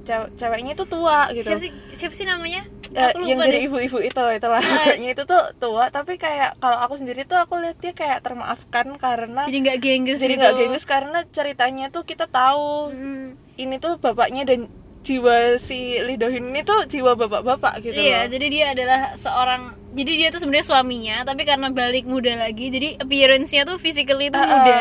cew- 0.00 0.32
ceweknya 0.32 0.72
itu 0.72 0.84
tua 0.84 1.28
gitu. 1.30 1.44
siapa 1.44 1.60
sih 1.60 1.70
siapa 1.92 2.14
sih 2.14 2.24
namanya 2.24 2.64
aku 2.88 3.20
yang 3.20 3.36
jadi 3.38 3.68
ibu-ibu 3.68 4.00
itu 4.00 4.16
itulah 4.32 4.58
pokoknya 4.58 5.08
itu 5.12 5.22
tuh 5.22 5.44
tua 5.54 5.86
tapi 5.88 6.16
kayak 6.16 6.56
kalau 6.56 6.80
aku 6.80 6.96
sendiri 6.96 7.22
tuh 7.22 7.36
aku 7.36 7.60
lihat 7.60 7.76
dia 7.76 7.92
kayak 7.92 8.18
termaafkan 8.20 8.96
karena 8.96 9.44
jadi 9.44 9.58
nggak 9.60 9.78
gengges 9.78 10.18
jadi 10.18 10.34
gitu. 10.34 10.40
nggak 10.40 10.54
gengges 10.56 10.84
karena 10.84 11.18
ceritanya 11.28 11.86
tuh 11.88 12.02
kita 12.02 12.24
tahu 12.26 12.90
Hmm. 12.90 13.36
ini 13.54 13.76
tuh 13.76 14.00
bapaknya 14.00 14.42
dan 14.44 14.72
jiwa 15.00 15.36
si 15.56 15.96
Lee 15.98 16.16
Do 16.16 16.26
Hyun 16.26 16.48
ini 16.48 16.60
tuh 16.60 16.84
jiwa 16.86 17.12
bapak-bapak 17.14 17.84
gitu 17.84 17.94
iya 17.94 18.24
loh. 18.24 18.32
jadi 18.32 18.46
dia 18.48 18.66
adalah 18.72 19.00
seorang 19.14 19.76
jadi 19.90 20.12
dia 20.16 20.28
tuh 20.30 20.38
sebenarnya 20.38 20.66
suaminya 20.66 21.16
tapi 21.22 21.42
karena 21.42 21.68
balik 21.68 22.06
muda 22.06 22.34
lagi 22.34 22.70
jadi 22.70 22.98
appearance-nya 22.98 23.66
tuh 23.66 23.76
physically 23.76 24.30
tuh 24.30 24.38
Ah, 24.38 24.46
muda. 24.48 24.78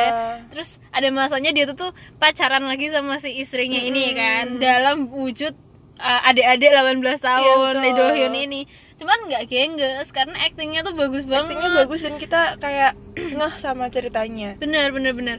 Terus 0.50 0.78
ada 0.90 1.10
masanya 1.10 1.50
dia 1.50 1.66
tuh 1.66 1.78
tuh 1.80 1.92
pacaran 2.16 2.62
lagi 2.64 2.90
sama 2.90 3.18
si 3.18 3.34
istrinya 3.36 3.78
ini 3.78 4.14
kan 4.14 4.58
dalam 4.58 5.10
wujud 5.10 5.58
uh, 5.98 6.22
adik-adik 6.26 6.70
18 6.70 7.02
tahun 7.20 7.74
Iya, 7.76 7.82
Lee 7.82 7.92
betul. 7.92 8.06
Do 8.06 8.14
Hyun 8.14 8.36
ini. 8.36 8.62
Cuman 9.00 9.18
nggak 9.26 9.48
gengges 9.48 10.12
karena 10.12 10.36
actingnya 10.44 10.84
tuh 10.84 10.92
bagus 10.92 11.24
banget. 11.24 11.56
Actingnya 11.56 11.72
bagus 11.74 12.00
dan 12.04 12.16
kita 12.16 12.42
kayak 12.58 12.92
ngeh 13.38 13.54
sama 13.58 13.90
ceritanya. 13.90 14.56
bener 14.58 14.92
bener 14.92 15.14
bener 15.14 15.38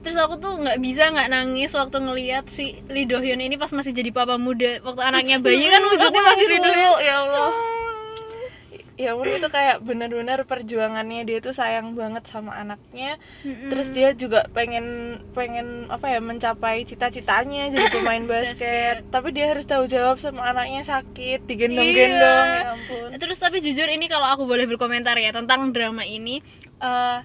terus 0.00 0.16
aku 0.16 0.40
tuh 0.40 0.56
nggak 0.56 0.80
bisa 0.80 1.12
nggak 1.12 1.28
nangis 1.28 1.76
waktu 1.76 2.00
ngelihat 2.00 2.48
si 2.48 2.80
Lee 2.88 3.04
Do 3.04 3.20
Hyun 3.20 3.36
ini 3.36 3.60
pas 3.60 3.68
masih 3.68 3.92
jadi 3.92 4.08
papa 4.08 4.40
muda. 4.40 4.80
Waktu 4.80 4.96
anaknya 5.04 5.36
bayi 5.44 5.68
kan 5.68 5.84
wujudnya 5.92 6.22
masih 6.24 6.46
Lee 6.48 6.56
Do 6.58 6.72
Hyun. 6.72 6.98
Ya 7.04 7.14
Allah. 7.20 7.48
Ya 9.00 9.16
ampun 9.16 9.32
itu 9.32 9.48
kayak 9.48 9.80
benar-benar 9.80 10.44
perjuangannya 10.44 11.24
dia 11.24 11.40
tuh 11.40 11.56
sayang 11.56 11.96
banget 11.96 12.28
sama 12.28 12.52
anaknya. 12.52 13.16
Terus 13.40 13.88
dia 13.88 14.12
juga 14.12 14.44
pengen 14.52 15.16
pengen 15.32 15.88
apa 15.88 16.12
ya 16.12 16.20
mencapai 16.20 16.84
cita-citanya 16.84 17.72
jadi 17.72 17.88
pemain 17.88 18.20
basket. 18.36 19.08
Tapi 19.08 19.32
dia 19.32 19.48
harus 19.48 19.64
tahu 19.64 19.88
jawab 19.88 20.20
sama 20.20 20.44
anaknya 20.44 20.84
sakit, 20.84 21.48
digendong-gendong. 21.48 22.46
Iya. 22.46 22.60
Ya 22.60 22.70
ampun. 22.76 23.08
Terus 23.16 23.40
tapi 23.40 23.64
jujur 23.64 23.88
ini 23.88 24.04
kalau 24.04 24.28
aku 24.28 24.44
boleh 24.44 24.68
berkomentar 24.68 25.16
ya 25.16 25.32
tentang 25.32 25.72
drama 25.72 26.04
ini, 26.04 26.44
eh 26.76 27.18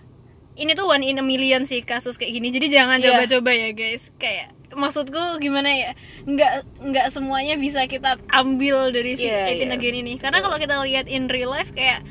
ini 0.55 0.71
tuh 0.71 0.87
one 0.87 1.03
in 1.03 1.19
a 1.19 1.25
million 1.27 1.67
sih 1.67 1.83
kasus 1.83 2.15
kayak 2.15 2.31
gini. 2.31 2.55
Jadi 2.55 2.71
jangan 2.71 3.03
Iya. 3.03 3.19
coba-coba 3.19 3.51
ya 3.51 3.75
guys. 3.75 4.07
Kayak 4.15 4.54
maksudku 4.75 5.17
gimana 5.37 5.71
ya? 5.71 5.91
Nggak 6.23 6.53
nggak 6.81 7.07
semuanya 7.09 7.55
bisa 7.55 7.83
kita 7.85 8.19
ambil 8.27 8.89
dari 8.89 9.15
si 9.15 9.25
Iya, 9.25 9.49
18 9.49 9.55
iya. 9.57 9.73
Again 9.73 9.95
ini. 9.97 10.13
Karena 10.15 10.39
kalau 10.39 10.55
kita 10.55 10.77
lihat 10.81 11.07
in 11.07 11.25
real 11.25 11.49
life 11.49 11.71
kayak 11.71 12.03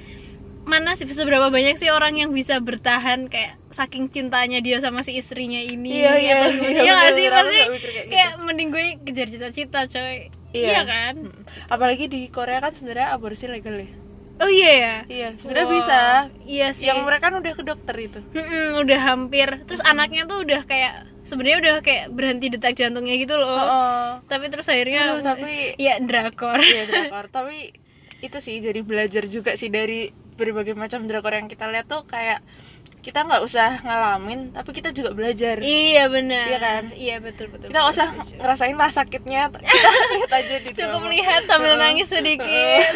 mana 0.65 0.93
sih 0.93 1.05
seberapa 1.07 1.49
banyak 1.49 1.77
sih 1.77 1.89
orang 1.89 2.17
yang 2.17 2.31
bisa 2.31 2.57
bertahan 2.57 3.29
kayak 3.29 3.61
saking 3.69 4.09
cintanya 4.09 4.59
dia 4.59 4.81
sama 4.81 5.01
si 5.01 5.12
istrinya 5.12 5.61
ini 5.61 5.93
Iya, 5.95 6.12
iya, 6.17 6.37
iya. 6.49 6.81
Iya 6.81 6.97
sih 7.12 7.27
pasti 7.29 7.59
mikir 7.69 7.91
kayak 7.91 8.01
gitu. 8.01 8.11
kayak 8.11 8.31
mending 8.41 8.69
gue 8.71 8.85
kejar 9.05 9.29
cita-cita 9.29 9.81
coy 9.85 10.33
iya 10.51 10.81
kan 10.83 11.15
Mm. 11.21 11.45
Apalagi 11.69 12.07
di 12.07 12.27
Korea 12.29 12.59
kan 12.59 12.73
sebenarnya 12.73 13.12
aborsi 13.12 13.45
legal 13.45 13.77
ya. 13.77 13.93
oh 14.37 14.49
iya 14.49 14.73
ya 14.73 14.95
Iya, 15.05 15.29
sebenarnya 15.37 15.67
Wow. 15.67 15.77
bisa. 15.77 15.99
iya 16.43 16.69
sih 16.73 16.87
Yang 16.87 16.99
mereka 17.03 17.25
kan 17.27 17.35
udah 17.37 17.53
ke 17.53 17.62
dokter 17.62 17.97
itu. 18.01 18.21
Mm-mm, 18.31 18.81
udah 18.81 19.01
hampir 19.05 19.49
terus 19.62 19.83
anaknya 19.83 20.25
tuh 20.25 20.41
udah 20.41 20.65
kayak 20.65 21.12
sebenarnya 21.25 21.59
udah 21.59 21.75
kayak 21.81 22.05
berhenti 22.09 22.47
detak 22.49 22.72
jantungnya 22.75 23.16
gitu 23.16 23.35
loh 23.35 23.57
Oh, 23.57 24.09
tapi 24.25 24.47
terus 24.47 24.64
akhirnya 24.66 25.16
Aduh, 25.16 25.25
tapi- 25.27 25.75
ya 25.77 25.97
drakor 25.99 26.61
iya 26.61 26.85
drakor. 26.85 27.27
Tapi 27.29 27.72
itu 28.20 28.39
sih 28.39 28.57
jadi 28.59 28.81
belajar 28.81 29.25
juga 29.27 29.53
sih 29.55 29.68
dari 29.68 30.09
berbagai 30.35 30.72
macam 30.72 31.05
drakor 31.05 31.33
yang 31.33 31.47
kita 31.47 31.66
lihat 31.66 31.85
tuh 31.85 32.05
kayak 32.05 32.41
kita 33.01 33.20
nggak 33.20 33.43
usah 33.43 33.81
ngalamin, 33.81 34.49
tapi 34.51 34.72
kita 34.72 34.89
juga 34.89 35.12
belajar. 35.12 35.61
iya 35.61 36.09
benar 36.09 36.47
Iya 36.47 36.59
kan? 36.59 36.83
iya 36.95 37.16
betul 37.18 37.49
betul 37.49 37.68
Kita 37.68 37.77
nggak 37.79 37.91
usah 37.91 38.07
setuju. 38.14 38.35
ngerasain 38.39 38.77
lah 38.77 38.91
sakitnya, 38.91 39.43
kita 39.53 39.89
lihat 40.11 40.33
aja 40.35 40.55
di 40.59 40.68
cukup 40.72 41.01
drama. 41.03 41.12
lihat 41.12 41.43
sambil 41.45 41.72
nangis 41.77 42.09
sedikit 42.09 42.93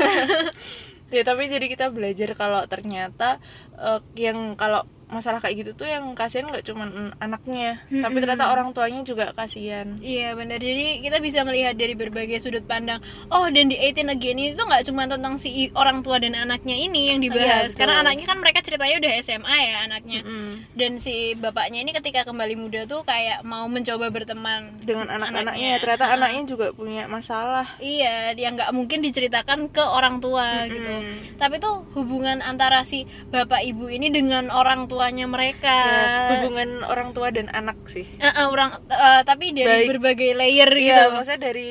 ya 1.08 1.22
tapi 1.22 1.42
jadi 1.46 1.66
kita 1.66 1.86
belajar 1.88 2.32
kalau 2.34 2.64
ternyata 2.64 3.36
eh, 3.78 4.00
yang 4.18 4.54
kalau 4.54 4.82
masalah 5.08 5.40
kayak 5.40 5.64
gitu 5.64 5.70
tuh 5.72 5.88
yang 5.88 6.12
kasihan 6.12 6.52
nggak 6.52 6.68
cuma 6.68 6.84
anaknya 7.16 7.80
tapi 7.88 8.20
ternyata 8.20 8.52
orang 8.52 8.76
tuanya 8.76 9.00
juga 9.02 9.32
kasihan 9.32 9.96
Iya 10.04 10.36
benar. 10.36 10.60
Jadi 10.60 11.00
kita 11.00 11.16
bisa 11.18 11.48
melihat 11.48 11.80
dari 11.80 11.96
berbagai 11.96 12.44
sudut 12.44 12.60
pandang. 12.68 13.00
Oh 13.32 13.48
dan 13.48 13.72
di 13.72 13.76
18 13.80 14.04
Again 14.04 14.36
ini 14.36 14.52
tuh 14.52 14.68
nggak 14.68 14.84
cuma 14.84 15.08
tentang 15.08 15.40
si 15.40 15.72
orang 15.72 16.04
tua 16.04 16.20
dan 16.20 16.36
anaknya 16.36 16.76
ini 16.76 17.08
yang 17.08 17.24
dibahas. 17.24 17.72
Iya. 17.72 17.78
Karena 17.80 18.04
anaknya 18.04 18.24
kan 18.28 18.36
mereka 18.36 18.60
ceritanya 18.60 18.96
udah 19.00 19.12
SMA 19.24 19.56
ya 19.58 19.76
anaknya. 19.88 20.20
Mm-mm. 20.28 20.52
Dan 20.76 21.00
si 21.00 21.32
bapaknya 21.34 21.80
ini 21.80 21.96
ketika 21.96 22.28
kembali 22.28 22.54
muda 22.60 22.84
tuh 22.84 23.00
kayak 23.02 23.40
mau 23.48 23.64
mencoba 23.64 24.12
berteman 24.12 24.76
dengan 24.84 25.08
anak-anaknya 25.08 25.48
Anaknya. 25.48 25.80
ternyata 25.80 26.04
anaknya 26.12 26.42
juga 26.44 26.66
punya 26.76 27.08
masalah 27.08 27.80
Iya, 27.80 28.36
dia 28.36 28.52
nggak 28.52 28.76
mungkin 28.76 29.00
diceritakan 29.00 29.72
ke 29.72 29.80
orang 29.80 30.20
tua 30.20 30.68
gitu. 30.68 30.92
Tapi 31.40 31.56
tuh 31.58 31.80
hubungan 31.96 32.44
antara 32.44 32.84
si 32.84 33.08
bapak 33.32 33.64
ibu 33.68 33.86
ini 33.86 34.08
dengan 34.08 34.48
orang 34.50 34.86
tuanya 34.86 35.24
mereka. 35.24 35.76
Ya, 35.78 36.08
hubungan 36.34 36.82
orang 36.82 37.10
tua 37.10 37.28
dan 37.28 37.48
anak 37.50 37.76
sih 37.86 38.08
Eh, 38.14 38.26
eh, 38.26 38.46
orang 38.46 38.80
eh, 38.84 39.20
tapi 39.22 39.50
dari 39.50 39.84
Baik. 39.84 39.88
berbagai 39.92 40.30
layer 40.32 40.70
gitu. 40.70 40.86
iya 40.86 41.04
loh. 41.04 41.16
maksudnya 41.16 41.40
dari 41.44 41.70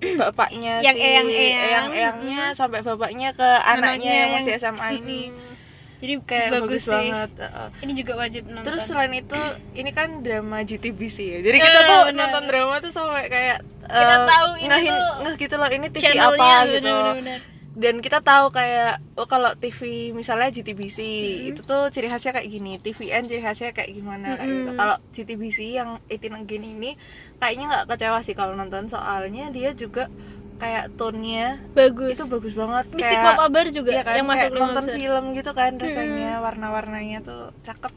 bapaknya 0.00 0.80
Yang 0.80 0.96
si 0.96 1.04
eyang-eyang. 1.04 1.60
eyang-eyangnya 1.62 2.42
sampai 2.52 2.80
bapaknya 2.80 3.30
ke 3.30 3.44
anaknya, 3.44 4.12
yang 4.12 4.30
masih 4.34 4.50
yang- 4.50 4.62
SMA 4.66 4.88
ini 4.96 5.20
Mm-mm. 5.28 5.48
Jadi 6.00 6.16
kayak 6.24 6.48
bagus, 6.50 6.64
bagus, 6.64 6.82
sih. 6.82 6.92
banget. 7.12 7.30
Ini 7.76 7.92
juga 7.94 8.12
wajib 8.16 8.42
nonton. 8.46 8.64
Terus 8.64 8.82
selain 8.82 9.12
itu, 9.12 9.36
ini 9.74 9.90
kan 9.92 10.24
drama 10.24 10.64
GTBC 10.64 11.16
ya. 11.20 11.38
Jadi 11.42 11.52
Eh, 11.52 11.62
kita 11.62 11.80
tuh 11.84 12.00
bener. 12.08 12.16
nonton 12.16 12.44
drama 12.48 12.74
tuh 12.78 12.88
sampai 12.88 13.28
kayak 13.28 13.58
Kita 13.82 14.00
eh, 14.14 14.24
tahu 14.24 14.48
ini 14.56 14.68
ngahin, 14.70 14.88
tuh 14.88 15.12
ngeh 15.20 15.34
gitu 15.36 15.54
loh, 15.54 15.68
ini 15.68 15.86
TV 15.90 16.04
apa 16.16 16.48
gitu. 16.64 16.88
bener-bener. 16.88 17.40
Dan 17.70 18.02
kita 18.02 18.18
tahu 18.18 18.50
kayak 18.50 18.98
oh 19.14 19.30
kalau 19.30 19.54
TV 19.54 20.10
misalnya 20.10 20.50
GTBC 20.50 20.98
Mm-hmm. 21.00 21.48
itu 21.54 21.60
tuh 21.62 21.86
ciri 21.88 22.10
khasnya 22.10 22.34
kayak 22.34 22.50
gini, 22.50 22.72
TVN 22.76 23.22
ciri 23.24 23.42
khasnya 23.42 23.70
kayak 23.70 23.94
gimana 23.94 24.34
kayak 24.34 24.50
gitu. 24.50 24.70
Kalau 24.74 24.96
GTBC 25.14 25.58
yang 25.78 25.90
18 26.10 26.34
Again 26.34 26.64
ini 26.66 26.90
kayaknya 27.38 27.64
nggak 27.70 27.84
kecewa 27.94 28.18
sih 28.20 28.34
kalau 28.34 28.58
nonton 28.58 28.90
soalnya 28.90 29.54
dia 29.54 29.70
juga 29.72 30.10
kayak 30.60 30.98
tone-nya 31.00 31.56
bagus. 31.72 32.12
itu 32.12 32.24
bagus 32.28 32.52
banget 32.52 32.84
Mystic 32.92 33.16
kayak 33.16 33.24
Pop 33.32 33.48
Abar 33.48 33.66
juga 33.72 33.90
iya 33.96 34.04
kan, 34.04 34.12
yang 34.20 34.28
masuk 34.28 34.50
kayak 34.52 34.60
nonton 34.60 34.84
besar. 34.84 34.96
film 35.00 35.24
gitu 35.32 35.50
kan 35.56 35.72
rasanya 35.80 36.30
warna-warnanya 36.44 37.18
tuh 37.24 37.48
cakep 37.64 37.92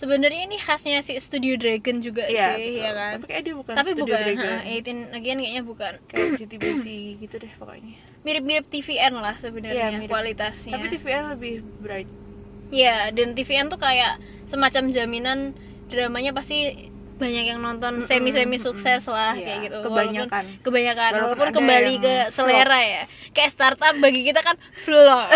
Sebenarnya 0.00 0.42
ini 0.42 0.56
khasnya 0.56 1.04
si 1.04 1.12
Studio 1.20 1.54
Dragon 1.54 2.00
juga 2.00 2.24
Iya, 2.24 2.56
sih, 2.56 2.72
betul. 2.72 2.80
ya 2.80 2.92
kan. 2.94 3.12
Tapi 3.12 3.26
kayak 3.28 3.42
dia 3.44 3.54
bukan 3.54 3.74
Tapi 3.76 3.88
Studio 3.90 4.04
bukan, 4.06 4.20
Dragon. 4.24 4.56
ha, 4.56 4.64
18 4.64 5.12
again 5.12 5.36
kayaknya 5.38 5.62
bukan. 5.62 5.92
Kayak 6.08 6.28
GTBC 6.40 6.84
gitu 7.20 7.34
deh 7.36 7.52
pokoknya. 7.54 7.96
Mirip-mirip 8.20 8.66
TVN 8.66 9.12
lah 9.14 9.36
sebenarnya 9.36 9.76
Iya, 9.76 9.98
mirip. 9.98 10.08
kualitasnya. 10.08 10.72
Tapi 10.72 10.86
TVN 10.88 11.24
lebih 11.30 11.54
bright. 11.78 12.08
Iya, 12.70 13.12
dan 13.12 13.36
TVN 13.36 13.68
tuh 13.68 13.76
kayak 13.76 14.16
semacam 14.48 14.88
jaminan 14.88 15.38
dramanya 15.86 16.32
pasti 16.32 16.88
banyak 17.20 17.44
yang 17.46 17.60
nonton 17.60 18.00
semi-semi 18.00 18.56
sukses 18.56 19.04
lah 19.04 19.36
Iya, 19.36 19.44
kayak 19.44 19.58
gitu. 19.68 19.78
kebanyakan. 19.84 20.44
Walaupun, 20.48 20.64
kebanyakan 20.64 21.10
Walaupun 21.10 21.28
walaupun 21.36 21.48
kembali 21.52 21.94
ke 22.00 22.14
selera 22.32 22.80
ya. 22.80 23.02
Kayak 23.30 23.50
startup 23.52 23.94
bagi 24.00 24.24
kita 24.24 24.40
kan 24.40 24.56
flop. 24.80 25.28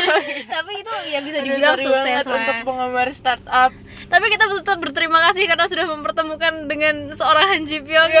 Tapi 0.54 0.72
itu 0.78 0.92
ya 1.10 1.18
bisa 1.18 1.38
dibilang 1.42 1.74
sukses 1.76 2.22
lah. 2.22 2.36
untuk 2.38 2.56
penggemar 2.62 3.08
startup. 3.10 3.74
Tapi 4.12 4.26
kita 4.28 4.44
tetap 4.52 4.76
berterima 4.76 5.18
kasih 5.26 5.48
karena 5.48 5.64
sudah 5.64 5.86
mempertemukan 5.88 6.68
dengan 6.68 6.94
seorang 7.12 7.48
Han 7.48 7.62
Ji 7.64 7.80
Pyong. 7.80 8.12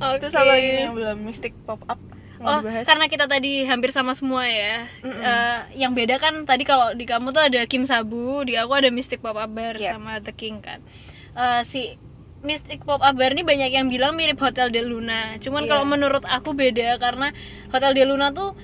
Oke. 0.00 0.16
Itu 0.16 0.26
sama 0.28 0.52
nih 0.54 0.84
yang 0.84 0.94
belum 0.94 1.18
Mystic 1.20 1.56
Pop 1.64 1.80
Up 1.86 2.00
Oh, 2.40 2.64
dibahas. 2.64 2.88
karena 2.88 3.04
kita 3.04 3.28
tadi 3.28 3.68
hampir 3.68 3.92
sama 3.92 4.16
semua 4.16 4.44
ya. 4.44 4.88
Eh, 5.02 5.58
yang 5.76 5.92
beda 5.92 6.16
kan 6.16 6.44
tadi 6.44 6.64
kalau 6.64 6.92
di 6.92 7.04
kamu 7.04 7.32
tuh 7.32 7.44
ada 7.44 7.60
Kim 7.64 7.84
Sabu, 7.84 8.44
di 8.44 8.56
aku 8.56 8.72
ada 8.72 8.88
Mystic 8.88 9.20
Pop 9.20 9.36
Abar 9.36 9.76
Iya. 9.76 9.92
sama 9.92 10.20
The 10.20 10.32
King 10.32 10.64
kan. 10.64 10.80
Eh, 11.30 11.60
si 11.64 12.00
Mystic 12.40 12.80
Pop 12.80 13.00
Abar 13.00 13.36
ini 13.36 13.44
banyak 13.44 13.68
yang 13.70 13.86
bilang 13.86 14.16
mirip 14.16 14.36
Hotel 14.36 14.68
de 14.68 14.80
Luna. 14.80 15.36
Cuman 15.36 15.64
Iya. 15.64 15.70
kalau 15.70 15.84
menurut 15.84 16.24
aku 16.24 16.52
beda 16.52 16.96
karena 16.96 17.28
Hotel 17.68 17.92
de 17.92 18.04
Luna 18.04 18.32
tuh 18.32 18.56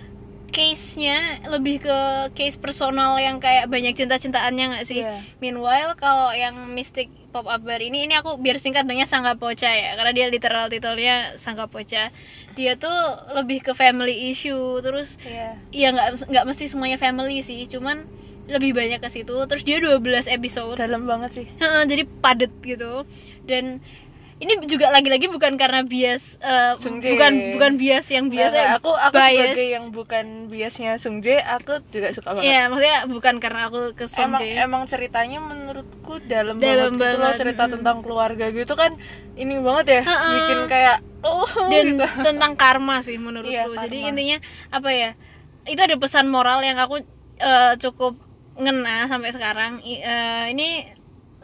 case-nya 0.48 1.16
lebih 1.46 1.82
ke 1.82 1.98
case 2.32 2.56
personal 2.56 3.16
yang 3.16 3.38
kayak 3.38 3.66
banyak 3.66 3.92
cinta-cintaannya 3.92 4.64
nggak 4.72 4.86
sih? 4.86 5.00
Iya. 5.02 5.20
Meanwhile 5.38 5.94
kalau 5.94 6.30
yang 6.30 6.54
Mystic 6.70 7.08
pop 7.30 7.44
up 7.44 7.60
bar 7.60 7.78
ini 7.78 8.04
ini 8.04 8.16
aku 8.16 8.40
biar 8.40 8.56
singkat 8.56 8.88
namanya 8.88 9.04
Sangga 9.04 9.36
Poca 9.36 9.68
ya 9.68 9.92
karena 9.94 10.12
dia 10.12 10.26
literal 10.26 10.72
titelnya 10.72 11.36
Sangga 11.36 11.68
Poca 11.68 12.08
dia 12.56 12.72
tuh 12.74 12.96
lebih 13.36 13.60
ke 13.60 13.76
family 13.76 14.32
issue 14.32 14.80
terus 14.80 15.20
Iya. 15.20 15.60
ya 15.68 15.88
nggak 15.92 16.32
nggak 16.32 16.44
mesti 16.48 16.64
semuanya 16.66 16.96
family 16.96 17.44
sih 17.44 17.68
cuman 17.68 18.08
lebih 18.46 18.72
banyak 18.72 19.02
ke 19.02 19.10
situ 19.10 19.36
terus 19.50 19.66
dia 19.66 19.82
12 19.82 20.00
episode 20.30 20.78
Dalam 20.78 21.04
banget 21.04 21.30
sih. 21.34 21.46
Heeh, 21.60 21.82
jadi 21.84 22.02
padet 22.08 22.54
gitu 22.62 23.04
dan 23.44 23.84
ini 24.36 24.52
juga 24.68 24.92
lagi-lagi 24.92 25.32
bukan 25.32 25.56
karena 25.56 25.80
bias 25.80 26.36
eh, 26.44 26.76
Jae. 26.76 27.16
bukan 27.16 27.32
bukan 27.56 27.72
bias 27.80 28.06
yang 28.12 28.28
bias 28.28 28.52
ya, 28.52 28.76
nggak, 28.76 28.84
aku 28.84 28.92
aku 28.92 29.16
bias. 29.16 29.32
sebagai 29.32 29.66
yang 29.72 29.86
bukan 29.88 30.26
biasnya 30.52 30.90
Sung 31.00 31.24
Jae, 31.24 31.40
aku 31.40 31.80
juga 31.88 32.12
suka 32.12 32.36
banget. 32.36 32.52
Iya, 32.52 32.60
maksudnya 32.68 32.98
bukan 33.08 33.34
karena 33.40 33.60
aku 33.72 33.96
ke 33.96 34.04
Song 34.04 34.36
emang 34.36 34.40
Jae. 34.44 34.60
emang 34.60 34.82
ceritanya 34.84 35.38
menurutku 35.40 36.20
dalam, 36.28 36.60
Dalam 36.60 37.00
banget, 37.00 37.00
gitu 37.00 37.16
loh 37.16 37.24
banget, 37.32 37.40
cerita 37.40 37.64
mm. 37.64 37.72
tentang 37.80 37.96
keluarga 38.04 38.46
gitu 38.52 38.72
kan 38.76 38.92
ini 39.40 39.54
banget 39.56 39.86
ya 39.88 40.02
Ha-ha. 40.04 40.28
bikin 40.36 40.60
kayak 40.68 40.96
oh 41.24 41.48
dan 41.72 41.86
gitu. 41.96 42.04
tentang 42.20 42.52
karma 42.60 43.00
sih 43.00 43.16
menurutku. 43.16 43.56
Iya, 43.56 43.72
Jadi 43.88 43.98
karma. 44.04 44.10
intinya 44.12 44.38
apa 44.68 44.90
ya? 44.92 45.10
Itu 45.64 45.80
ada 45.80 45.96
pesan 45.96 46.28
moral 46.28 46.60
yang 46.60 46.76
aku 46.76 47.00
eh, 47.40 47.72
cukup 47.80 48.20
ngena 48.60 49.08
sampai 49.08 49.32
sekarang. 49.32 49.80
Eh, 49.80 50.52
ini 50.52 50.95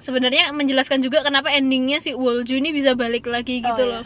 sebenarnya 0.03 0.51
menjelaskan 0.51 1.01
juga 1.01 1.23
kenapa 1.23 1.49
endingnya 1.55 2.03
si 2.03 2.13
Wolju 2.13 2.59
ini 2.59 2.75
bisa 2.75 2.93
balik 2.99 3.25
lagi 3.31 3.63
gitu 3.63 3.83
Oh, 3.87 3.89
loh. 3.89 4.03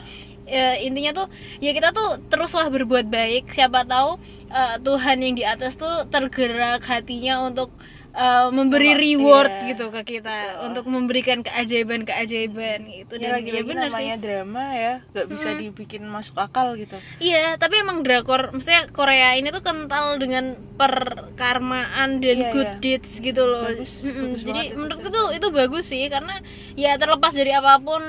Ya, 0.46 0.78
intinya 0.78 1.10
tuh 1.10 1.26
ya 1.58 1.74
kita 1.74 1.90
tuh 1.90 2.22
teruslah 2.30 2.70
berbuat 2.70 3.10
baik. 3.10 3.50
Siapa 3.50 3.82
tahu 3.82 4.20
eh, 4.46 4.76
Tuhan 4.78 5.18
yang 5.18 5.34
di 5.34 5.42
atas 5.42 5.74
tuh 5.74 6.06
tergerak 6.06 6.86
hatinya 6.86 7.42
untuk 7.50 7.74
eh, 8.16 8.48
memberi 8.48 8.90
Oh, 8.90 8.98
reward 8.98 9.52
iya. 9.52 9.66
gitu 9.70 9.84
ke 9.90 10.02
kita 10.10 10.32
Betul. 10.32 10.64
untuk 10.66 10.84
memberikan 10.86 11.38
keajaiban-keajaiban 11.40 12.78
gitu 12.88 13.12
ya 13.14 13.20
dan 13.20 13.30
lagi 13.34 13.50
ya 13.50 13.62
benar 13.62 13.86
sih. 13.86 13.92
namanya 13.92 14.16
drama 14.16 14.64
ya 14.72 14.94
nggak 15.06 15.26
bisa 15.28 15.48
dibikin 15.54 16.02
masuk 16.06 16.36
akal 16.36 16.72
gitu 16.74 16.96
Iya, 17.18 17.56
tapi 17.56 17.76
emang 17.78 18.00
drakor, 18.00 18.50
maksudnya 18.50 18.88
Korea 18.90 19.34
ini 19.34 19.48
tuh 19.50 19.60
kental 19.60 20.16
dengan 20.16 20.56
perkarmaan 20.76 22.18
dan 22.18 22.38
Iya, 22.38 22.50
good 22.50 22.70
iya. 22.70 22.80
deeds 22.80 23.18
gitu 23.18 23.42
loh. 23.42 23.64
Bagus, 23.66 24.00
Mm-mm. 24.00 24.32
bagus 24.32 24.42
Jadi 24.42 24.62
menurutku 24.72 25.08
tuh 25.08 25.26
itu 25.30 25.46
bagus 25.50 25.84
sih 25.86 26.04
karena 26.06 26.40
ya 26.74 26.96
terlepas 26.96 27.32
dari 27.32 27.52
apa 27.52 27.76
pun 27.78 28.00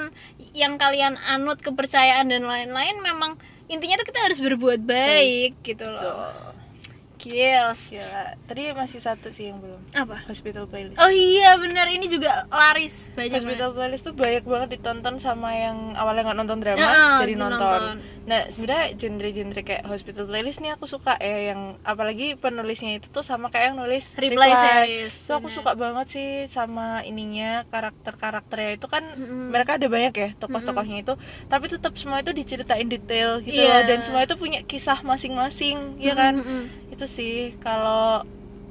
yang 0.52 0.76
kalian 0.76 1.20
anut 1.20 1.60
kepercayaan 1.60 2.28
dan 2.28 2.44
lain-lain 2.44 2.98
memang 2.98 3.36
intinya 3.68 3.96
tuh 3.96 4.08
kita 4.08 4.20
harus 4.22 4.40
berbuat 4.40 4.80
baik 4.82 5.60
gitu 5.62 5.84
loh. 5.84 6.02
Tuh. 6.02 6.57
Kills. 7.30 7.82
Gila. 7.90 8.26
tadi 8.44 8.62
masih 8.72 9.00
satu 9.00 9.28
sih 9.30 9.48
yang 9.48 9.58
belum 9.58 9.80
Apa? 9.92 10.24
hospital 10.26 10.66
playlist 10.66 10.98
Oh 10.98 11.08
iya 11.08 11.56
benar 11.56 11.88
ini 11.88 12.06
juga 12.06 12.48
laris 12.48 13.12
banyak 13.14 13.34
Hospital 13.38 13.70
Playlist 13.72 14.04
tuh 14.04 14.14
banyak 14.14 14.44
banget 14.44 14.70
ditonton 14.74 15.16
sama 15.18 15.52
yang 15.52 15.78
awalnya 15.94 16.26
nggak 16.26 16.38
nonton 16.38 16.60
drama 16.60 16.82
Heeh, 16.82 17.16
jadi 17.22 17.34
nonton. 17.36 17.60
nonton. 17.60 17.84
Nah 18.24 18.42
sebenarnya 18.46 18.86
genre-genre 18.94 19.62
kayak 19.62 19.84
Hospital 19.86 20.26
Playlist 20.26 20.60
nih 20.60 20.72
aku 20.72 20.86
suka 20.86 21.16
ya 21.18 21.52
yang 21.52 21.80
apalagi 21.82 22.36
penulisnya 22.36 22.98
itu 22.98 23.08
tuh 23.08 23.22
sama 23.22 23.48
kayak 23.48 23.72
yang 23.72 23.78
nulis 23.78 24.04
Reply 24.14 24.52
series, 24.52 25.16
Itu 25.18 25.32
aku 25.34 25.48
suka 25.50 25.72
banget 25.74 26.08
sih 26.10 26.28
sama 26.48 27.02
ininya 27.02 27.64
karakter-karakternya 27.68 28.72
itu 28.74 28.88
kan 28.88 29.04
Mm-mm. 29.10 29.50
mereka 29.50 29.76
ada 29.76 29.88
banyak 29.88 30.14
ya 30.14 30.30
tokoh-tokohnya 30.36 30.98
itu 31.02 31.14
tapi 31.46 31.66
tetap 31.68 31.96
semua 31.96 32.20
itu 32.20 32.32
diceritain 32.32 32.86
detail 32.86 33.40
gitu 33.40 33.56
Iya. 33.56 33.72
loh 33.72 33.82
dan 33.86 34.00
semua 34.02 34.22
itu 34.22 34.36
punya 34.36 34.60
kisah 34.62 35.00
masing-masing 35.02 35.96
ya 35.98 36.14
kan 36.14 36.38
Mm-mm. 36.38 36.64
itu 36.90 37.06
sih 37.18 37.36
kalau 37.60 38.22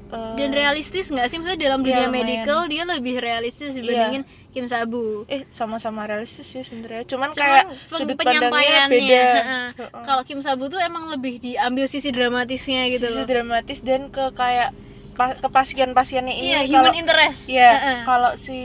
eh, 0.07 0.35
Dan 0.35 0.49
realistis 0.51 1.05
nggak 1.07 1.27
sih? 1.27 1.35
Maksudnya 1.35 1.59
dalam 1.61 1.79
Iya, 1.79 1.85
dunia 1.85 1.99
lumayan. 2.01 2.15
medical 2.15 2.59
dia 2.65 2.83
lebih 2.83 3.15
realistis 3.19 3.75
dibandingin 3.75 4.23
Kim 4.49 4.65
Sabu. 4.65 5.27
eh 5.27 5.43
sama-sama 5.51 6.01
realistis 6.03 6.47
sih 6.47 6.63
sebenarnya 6.63 7.03
cuman, 7.05 7.29
Cuman 7.29 7.37
kayak 7.37 7.65
sudut 7.91 8.15
pandangnya 8.15 8.41
penyampaiannya, 8.47 8.89
beda. 8.89 9.25
Kalau 10.07 10.23
Kim 10.23 10.39
Sabu 10.39 10.65
tuh 10.65 10.79
emang 10.79 11.11
lebih 11.11 11.37
diambil 11.37 11.85
sisi 11.85 12.09
dramatisnya 12.09 12.87
gitu 12.87 13.05
sisi 13.05 13.19
loh. 13.19 13.27
dramatis 13.27 13.79
dan 13.81 14.07
ke 14.07 14.31
kayak 14.33 14.71
ke 15.17 15.47
pasien-pasiennya 15.47 16.29
ini 16.31 16.47
Iya, 16.47 16.59
kalau 16.63 16.69
human 16.85 16.95
interest. 16.95 17.41
Iya, 17.47 17.71
Heeh. 17.71 17.97
kalau 18.03 18.31
si 18.35 18.59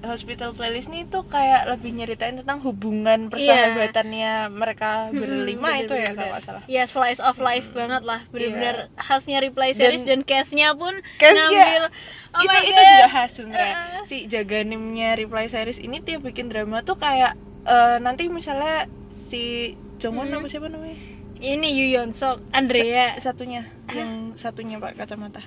hospital 0.00 0.52
playlist 0.52 0.86
nih 0.86 1.04
tuh 1.04 1.24
kayak 1.24 1.66
lebih 1.68 1.90
nyeritain 1.92 2.36
tentang 2.36 2.62
hubungan 2.62 3.26
Iya. 3.26 3.30
persahabatannya 3.68 4.32
mereka 4.48 4.90
Mm-mm, 5.08 5.18
berlima 5.18 5.68
itu 5.76 5.90
ya 5.90 6.10
bener-bener. 6.10 6.14
kalau 6.14 6.30
nggak 6.30 6.44
salah. 6.44 6.62
Ya 6.66 6.84
slice 6.84 7.18
of 7.18 7.36
life 7.38 7.66
banget 7.72 8.02
lah, 8.02 8.22
bener-bener 8.28 8.94
khasnya 8.96 9.38
reply 9.38 9.70
Dan- 9.70 9.78
series 9.80 10.02
dan, 10.02 10.20
case-nya 10.22 10.70
pun 10.72 10.94
Case-nya, 11.16 11.50
ngambil. 11.50 11.82
Oh 12.30 12.40
itu 12.40 12.56
itu 12.64 12.76
God. 12.76 12.90
juga 12.92 13.08
khas 13.08 13.30
sebenarnya. 13.32 13.74
Heeh. 13.74 14.02
Si 14.04 14.16
jaganimnya 14.24 15.10
reply 15.14 15.44
series 15.46 15.78
ini 15.78 15.98
dia 15.98 16.18
bikin 16.18 16.46
drama 16.46 16.80
tuh 16.80 16.94
kayak 16.94 17.34
eh, 17.64 17.98
nanti 17.98 18.28
misalnya 18.28 18.86
si 19.24 19.74
Jongwon 19.98 20.28
Mm-mm. 20.28 20.38
apa 20.38 20.46
siapa 20.46 20.68
namanya? 20.68 20.94
Ini 21.38 21.68
Yu 21.68 21.86
Yeon 21.92 22.10
Sok, 22.10 22.42
Andrea. 22.50 23.14
Satunya, 23.18 23.62
yang 23.88 24.34
satunya 24.34 24.76
pakai 24.76 24.98
kacamata. 25.00 25.38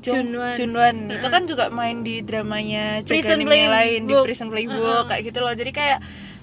Junwan. 0.00 0.54
Junwan. 0.54 0.96
Itu 1.06 1.18
Heeh. 1.18 1.30
kan 1.30 1.42
juga 1.44 1.64
main 1.68 2.00
di 2.00 2.20
dramanya 2.20 3.02
Prison 3.02 3.38
yang 3.38 3.50
lain 3.68 4.00
di. 4.04 4.14
Prison 4.14 4.48
Playbook 4.48 4.78
Heeh. 4.78 5.08
kayak 5.08 5.22
gitu 5.26 5.38
loh. 5.40 5.52
Jadi 5.52 5.70
kayak 5.70 5.98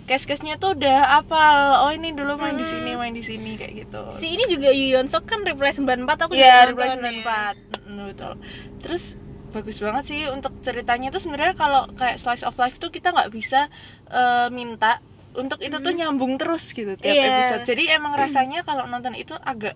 case-case-nya 0.05 0.55
tuh 0.55 0.75
udah 0.75 1.17
apal. 1.17 1.57
Oh, 1.81 1.89
ini 1.89 2.11
dulu 2.11 2.35
main 2.35 2.53
di 2.53 2.61
Hmm. 2.61 2.73
sini, 2.77 2.91
main 2.93 3.09
di 3.09 3.21
sini 3.21 3.55
kayak 3.55 3.73
gitu. 3.81 4.01
Si 4.13 4.29
ini 4.29 4.45
juga 4.45 4.69
Yu 4.69 4.93
Yeon 4.93 5.07
Sok 5.07 5.25
kan 5.25 5.41
reply 5.41 5.71
94 5.71 6.19
aku 6.21 6.33
Iya, 6.33 6.69
juga 6.69 6.69
Reply 6.69 6.87
nonton 6.91 7.01
ya. 7.01 7.21
94. 7.25 7.55
Mm, 7.83 8.03
betul. 8.07 8.33
Terus 8.79 9.03
bagus 9.49 9.77
banget 9.79 10.03
sih 10.05 10.21
untuk 10.27 10.51
ceritanya 10.59 11.09
tuh 11.09 11.17
sebenarnya 11.17 11.55
kalau 11.55 11.87
kayak 11.91 12.19
slice 12.19 12.43
of 12.43 12.53
life 12.55 12.75
tuh 12.75 12.89
kita 12.89 13.09
nggak 13.09 13.31
bisa 13.31 13.71
eh, 14.05 14.47
minta 14.49 14.99
untuk 15.33 15.57
itu 15.59 15.75
tuh 15.75 15.91
nyambung 15.91 16.35
terus 16.35 16.69
gitu 16.69 16.93
tiap 16.93 17.09
Hmm. 17.09 17.17
Iya. 17.17 17.31
episode. 17.33 17.63
Jadi 17.65 17.83
emang 17.89 18.13
rasanya 18.13 18.61
kalau 18.61 18.85
nonton 18.85 19.11
itu 19.13 19.33
agak 19.33 19.73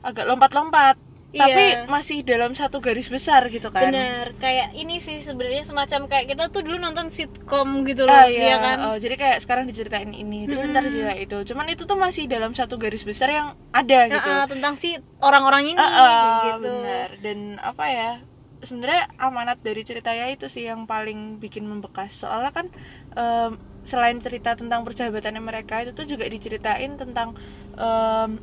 agak 0.00 0.26
lompat-lompat. 0.26 0.98
Iya. 1.28 1.44
Tapi 1.44 1.64
masih 1.92 2.18
dalam 2.24 2.56
satu 2.56 2.80
garis 2.80 3.12
besar 3.12 3.52
gitu 3.52 3.68
kan. 3.68 3.92
Bener, 3.92 4.32
kayak 4.40 4.72
ini 4.72 4.96
sih 4.96 5.20
sebenarnya 5.20 5.68
semacam 5.68 6.08
kayak 6.08 6.26
kita 6.32 6.48
tuh 6.48 6.64
dulu 6.64 6.80
nonton 6.80 7.12
sitcom 7.12 7.84
gitu 7.84 8.08
loh, 8.08 8.16
Ah, 8.16 8.24
iya, 8.32 8.40
iya 8.40 8.56
kan? 8.56 8.76
oh, 8.88 8.96
jadi 8.96 9.14
kayak 9.20 9.38
sekarang 9.44 9.68
diceritain 9.68 10.08
ini, 10.16 10.48
terus 10.48 10.64
Mm-mm. 10.64 10.72
ntar 10.72 10.88
cerita 10.88 11.14
itu. 11.20 11.36
Cuman 11.52 11.68
itu 11.68 11.84
tuh 11.84 12.00
masih 12.00 12.24
dalam 12.32 12.56
satu 12.56 12.80
garis 12.80 13.04
besar 13.04 13.28
yang 13.28 13.46
ada 13.76 14.08
gitu. 14.08 14.24
Heeh, 14.24 14.44
tentang 14.48 14.74
si 14.80 14.96
orang-orang 15.20 15.76
ini 15.76 15.76
kayak 15.76 16.16
ah, 16.24 16.40
gitu. 16.48 16.64
benar. 16.64 17.08
Dan 17.20 17.38
apa 17.60 17.84
ya? 17.92 18.10
Sebenarnya 18.58 19.02
amanat 19.20 19.60
dari 19.62 19.84
ceritanya 19.84 20.26
itu 20.32 20.48
sih 20.48 20.64
yang 20.64 20.88
paling 20.88 21.36
bikin 21.38 21.68
membekas. 21.68 22.24
Soalnya 22.24 22.50
kan 22.50 22.66
em, 23.14 23.52
selain 23.84 24.16
cerita 24.18 24.56
tentang 24.56 24.80
persahabatannya 24.82 25.44
mereka 25.44 25.84
itu 25.84 25.92
tuh 25.92 26.08
juga 26.08 26.24
diceritain 26.26 26.96
tentang 26.96 27.36
em, 27.76 28.40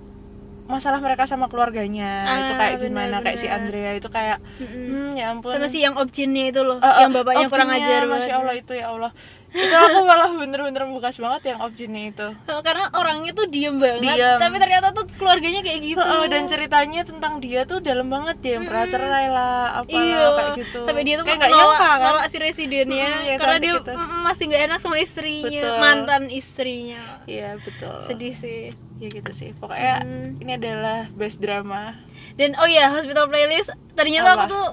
masalah 0.66 0.98
mereka 0.98 1.24
sama 1.26 1.46
keluarganya. 1.46 2.26
Ah, 2.26 2.38
itu 2.42 2.54
kayak 2.58 2.76
gimana 2.82 3.16
kayak 3.22 3.38
si. 3.38 3.46
Andrea 3.46 3.92
itu 3.94 4.10
kayak 4.10 4.42
Mm-mm. 4.58 4.86
hmm, 4.90 5.10
ya 5.14 5.26
ampun. 5.30 5.54
Sama 5.54 5.68
si 5.70 5.80
yang 5.80 5.96
objinnya 5.96 6.50
itu 6.50 6.62
loh, 6.62 6.82
Eh, 6.82 6.86
eh, 6.86 7.02
yang 7.06 7.14
bapaknya 7.14 7.48
kurang 7.48 7.70
objinnya, 7.70 7.88
ajar 7.88 8.02
Masya 8.04 8.18
banget. 8.18 8.40
Allah 8.42 8.56
itu 8.58 8.74
ya 8.74 8.86
Allah 8.90 9.12
Itu 9.58 9.72
aku 9.74 10.00
malah 10.04 10.28
bener-bener 10.30 10.84
membekas 10.84 11.16
banget 11.16 11.42
yang 11.48 11.60
objinnya 11.60 12.04
itu 12.06 12.28
Oh, 12.46 12.60
Karena 12.60 12.92
orangnya 12.92 13.32
tuh 13.32 13.48
diem 13.48 13.76
banget, 13.76 14.04
Diem. 14.12 14.38
tapi 14.38 14.56
ternyata 14.58 14.92
tuh 14.92 15.08
keluarganya 15.14 15.62
kayak 15.62 15.80
gitu. 15.82 16.02
Heeh, 16.02 16.24
Dan 16.28 16.44
ceritanya 16.46 17.02
tentang 17.02 17.34
dia 17.40 17.64
tuh 17.64 17.80
dalam 17.80 18.06
banget 18.06 18.36
Dia 18.38 18.52
yang 18.52 18.64
pernah 18.66 18.86
cerai 18.86 19.26
lah 19.28 19.58
Apa 19.80 19.90
Iya, 19.90 20.24
kayak 20.30 20.52
gitu 20.60 20.80
sampai 20.84 21.04
dia 21.04 21.16
tuh 21.16 21.26
Kayak 21.26 21.38
nggak 21.38 21.52
nyangka 21.52 21.88
kan 21.88 22.00
nolak 22.06 22.28
si 22.28 22.38
residennya 22.38 23.08
Mm, 23.08 23.24
yang 23.26 23.40
karena 23.40 23.58
dia 23.58 23.72
itu. 23.74 23.92
mm, 23.92 24.20
masih 24.22 24.44
nggak 24.46 24.64
enak 24.66 24.80
sama 24.80 24.98
istrinya, 24.98 25.62
Betul. 25.64 25.78
mantan 25.78 26.24
istrinya. 26.30 27.02
Iya 27.24 27.50
betul 27.58 27.96
Sedih 28.02 28.34
sih. 28.34 28.62
Ya 28.96 29.08
gitu 29.10 29.32
sih 29.32 29.52
Pokoknya 29.54 29.96
Hmm. 30.02 30.36
ini 30.38 30.52
adalah 30.54 31.08
best 31.12 31.38
drama 31.38 31.96
Dan 32.34 32.56
oh 32.56 32.66
ya, 32.66 32.90
hospital 32.90 33.26
playlist 33.26 33.68
tadinya 33.92 34.20
tuh 34.22 34.34
aku 34.34 34.46
tuh 34.50 34.66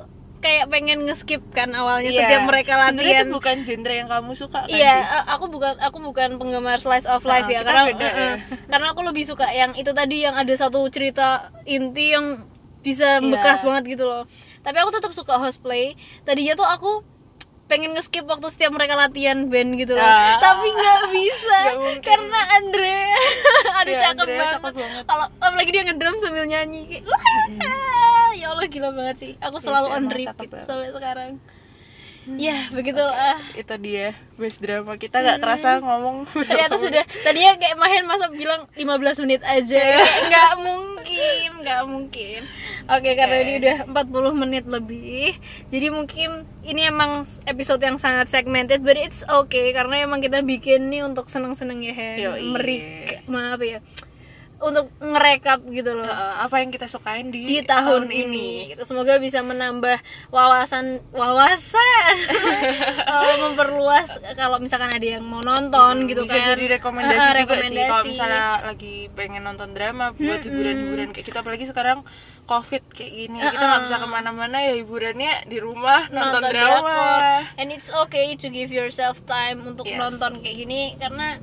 kayak 0.42 0.66
pengen 0.68 1.06
nge-skip 1.06 1.38
kan 1.48 1.70
awalnya 1.70 2.10
Iya. 2.10 2.20
setiap 2.20 2.42
mereka 2.44 2.72
Sebenarnya 2.76 2.98
latihan. 3.14 3.24
itu 3.24 3.32
bukan 3.32 3.56
genre 3.62 3.94
yang 3.94 4.08
kamu 4.08 4.32
suka 4.34 4.58
kan 4.60 4.68
Iya, 4.68 4.94
a- 5.00 5.26
aku 5.30 5.44
bukan 5.46 5.78
aku 5.78 5.98
bukan 6.02 6.28
penggemar 6.34 6.76
slice 6.76 7.06
of 7.06 7.22
life 7.22 7.46
Nah, 7.46 7.52
ya 7.52 7.60
karena 7.62 7.82
beda 7.88 8.02
eh, 8.02 8.10
eh, 8.10 8.18
ya. 8.18 8.34
karena 8.68 8.86
aku 8.88 9.00
lebih 9.02 9.22
suka 9.22 9.46
yang 9.48 9.72
itu 9.72 9.90
tadi 9.92 10.16
yang 10.20 10.34
ada 10.34 10.50
satu 10.52 10.82
cerita 10.88 11.28
inti 11.64 12.10
yang 12.10 12.42
bisa 12.80 13.16
Iya. 13.16 13.30
bekas 13.30 13.62
banget 13.62 13.84
gitu 13.88 14.04
loh. 14.04 14.26
Tapi 14.60 14.76
aku 14.76 14.90
tetap 14.90 15.10
suka 15.12 15.34
cosplay. 15.36 15.94
Tadinya 16.20 16.52
tuh 16.52 16.62
aku 16.64 16.90
pengen 17.64 17.94
nge-skip 17.94 18.22
waktu 18.22 18.46
setiap 18.48 18.68
mereka 18.70 18.94
latihan 18.94 19.46
band 19.46 19.74
gitu 19.76 19.94
loh. 19.94 20.02
Ah. 20.02 20.36
Tapi 20.36 20.66
nggak 20.68 21.00
bisa 21.14 21.58
mungkin. 21.72 22.02
karena 22.02 22.40
Andre 22.52 22.98
ada 23.78 23.86
Iya, 23.88 23.98
cakep 24.02 24.18
Andrea 24.20 24.36
banget. 24.36 24.54
cakep 24.56 24.74
banget. 24.76 25.04
Kalau 25.04 25.26
apalagi 25.36 25.70
dia 25.70 25.82
ngedrum 25.84 26.16
sambil 26.18 26.44
nyanyi 26.44 26.80
kayak 26.84 27.02
wah, 27.04 27.22
ya 28.42 28.50
Allah 28.50 28.66
gila 28.66 28.90
banget 28.90 29.16
sih. 29.22 29.32
Aku 29.38 29.62
Iya 29.62 29.64
selalu 29.64 29.86
sih, 29.86 29.94
on 29.94 30.04
repeat 30.10 30.50
sampai 30.66 30.90
sekarang. 30.90 31.32
Ya, 32.38 32.70
begitulah. 32.70 33.34
Itu 33.58 33.74
dia 33.82 34.14
best 34.38 34.62
drama 34.62 34.94
Kita 34.94 35.18
nggak 35.18 35.42
kerasa 35.42 35.82
ngomong 35.82 36.22
ternyata 36.46 36.78
sudah 36.78 37.02
tadinya 37.26 37.58
kayak 37.58 37.74
main 37.74 38.06
masa 38.06 38.30
bilang 38.30 38.70
15 38.78 39.22
menit 39.26 39.42
aja 39.42 39.98
Iya. 39.98 40.06
Nggak 40.30 40.52
mungkin 40.62 41.50
nggak 41.62 41.82
mungkin 41.86 42.40
oke 42.86 43.10
karena 43.14 43.36
Oke. 43.38 43.44
ini 43.44 43.52
udah 43.58 43.76
40 43.90 44.34
menit 44.34 44.64
lebih 44.66 45.34
jadi 45.70 45.90
mungkin 45.90 46.46
ini 46.62 46.90
emang 46.90 47.22
episode 47.46 47.82
yang 47.82 47.98
sangat 47.98 48.30
segmented 48.30 48.82
but 48.82 48.98
it's 48.98 49.22
okay 49.26 49.70
karena 49.70 50.02
emang 50.02 50.22
kita 50.22 50.42
bikin 50.42 50.90
nih 50.90 51.02
untuk 51.06 51.26
seneng-seneng 51.26 51.82
ya 51.82 51.94
Hen. 51.94 52.18
Merik 52.54 53.26
maaf 53.26 53.62
ya 53.62 53.78
untuk 54.62 54.86
ngerekap 54.96 55.58
gitu 55.66 55.92
loh 55.92 56.04
Eh, 56.04 56.34
apa 56.40 56.56
yang 56.56 56.70
kita 56.70 56.86
sukain 56.86 57.28
di, 57.28 57.42
di 57.42 57.58
tahun, 57.62 58.06
ini. 58.06 58.70
Gitu. 58.70 58.82
Semoga 58.84 59.18
bisa 59.18 59.40
menambah 59.40 59.98
wawasan 60.28 61.02
wawasan 61.10 62.14
Eh, 63.02 63.36
memperluas 63.44 64.08
kalau 64.32 64.56
misalkan 64.56 64.90
ada 64.90 65.06
yang 65.08 65.22
mau 65.22 65.40
nonton 65.40 66.06
gitu 66.06 66.22
bisa 66.22 66.36
kan. 66.36 66.48
jadi 66.52 66.78
rekomendasi 66.78 67.12
Eh, 67.12 67.34
juga 67.38 67.54
sih 67.58 67.74
kalau 67.74 67.74
rekomendasi. 67.74 68.08
misalnya 68.08 68.42
lagi 68.64 68.96
pengen 69.12 69.42
nonton 69.42 69.68
drama 69.72 70.10
buat 70.12 70.22
Mm-mm. 70.38 70.46
hiburan-hiburan 70.46 71.08
kayak 71.10 71.26
kita 71.26 71.38
apalagi 71.38 71.64
sekarang 71.64 71.98
covid 72.42 72.82
kayak 72.88 73.12
gini 73.12 73.38
kita 73.40 73.58
nggak 73.60 73.82
bisa 73.84 73.96
ke 73.96 74.08
mana-mana 74.08 74.56
ya 74.60 74.74
hiburannya 74.74 75.32
di 75.44 75.58
rumah 75.58 76.06
nonton, 76.08 76.42
drama 76.44 76.82
drakor. 76.82 77.20
And 77.56 77.68
it's 77.68 77.88
okay 77.88 78.34
to 78.36 78.46
give 78.46 78.70
yourself 78.70 79.22
time 79.24 79.62
untuk 79.64 79.84
Yes. 79.84 79.98
nonton 79.98 80.38
kayak 80.38 80.56
gini 80.56 80.94
karena 80.96 81.38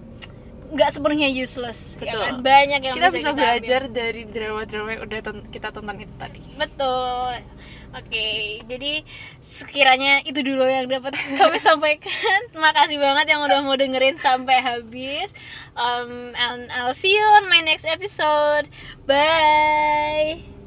nggak 0.69 0.89
sepenuhnya 0.91 1.29
useless. 1.29 1.97
ya 1.97 2.13
Betul. 2.13 2.21
kan? 2.21 2.33
Banyak 2.41 2.79
yang 2.83 2.95
kita 2.95 3.09
bisa, 3.09 3.13
bisa 3.13 3.29
kita 3.29 3.37
belajar 3.37 3.81
ambil. 3.85 3.95
dari 3.97 4.21
drama-drama 4.25 4.87
yang 4.93 5.01
udah 5.03 5.19
ton- 5.21 5.47
kita 5.49 5.67
tonton 5.69 5.97
itu 5.97 6.13
tadi 6.15 6.41
Betul. 6.55 7.33
Oke, 7.89 8.61
jadi 8.69 9.01
sekiranya 9.41 10.21
itu 10.21 10.45
dulu 10.45 10.61
yang 10.61 10.85
dapat 10.85 11.17
kami 11.41 11.57
sampaikan. 11.57 12.39
Makasih 12.53 13.01
banget 13.01 13.33
yang 13.33 13.41
udah 13.41 13.65
mau 13.65 13.73
dengerin 13.73 14.21
sampai 14.21 14.61
habis. 14.61 15.33
Um, 15.73 16.37
and 16.37 16.69
I'll 16.69 16.93
see 16.93 17.17
you 17.17 17.25
on 17.25 17.49
my 17.49 17.65
next 17.65 17.89
episode. 17.89 18.69
Bye. 19.09 20.49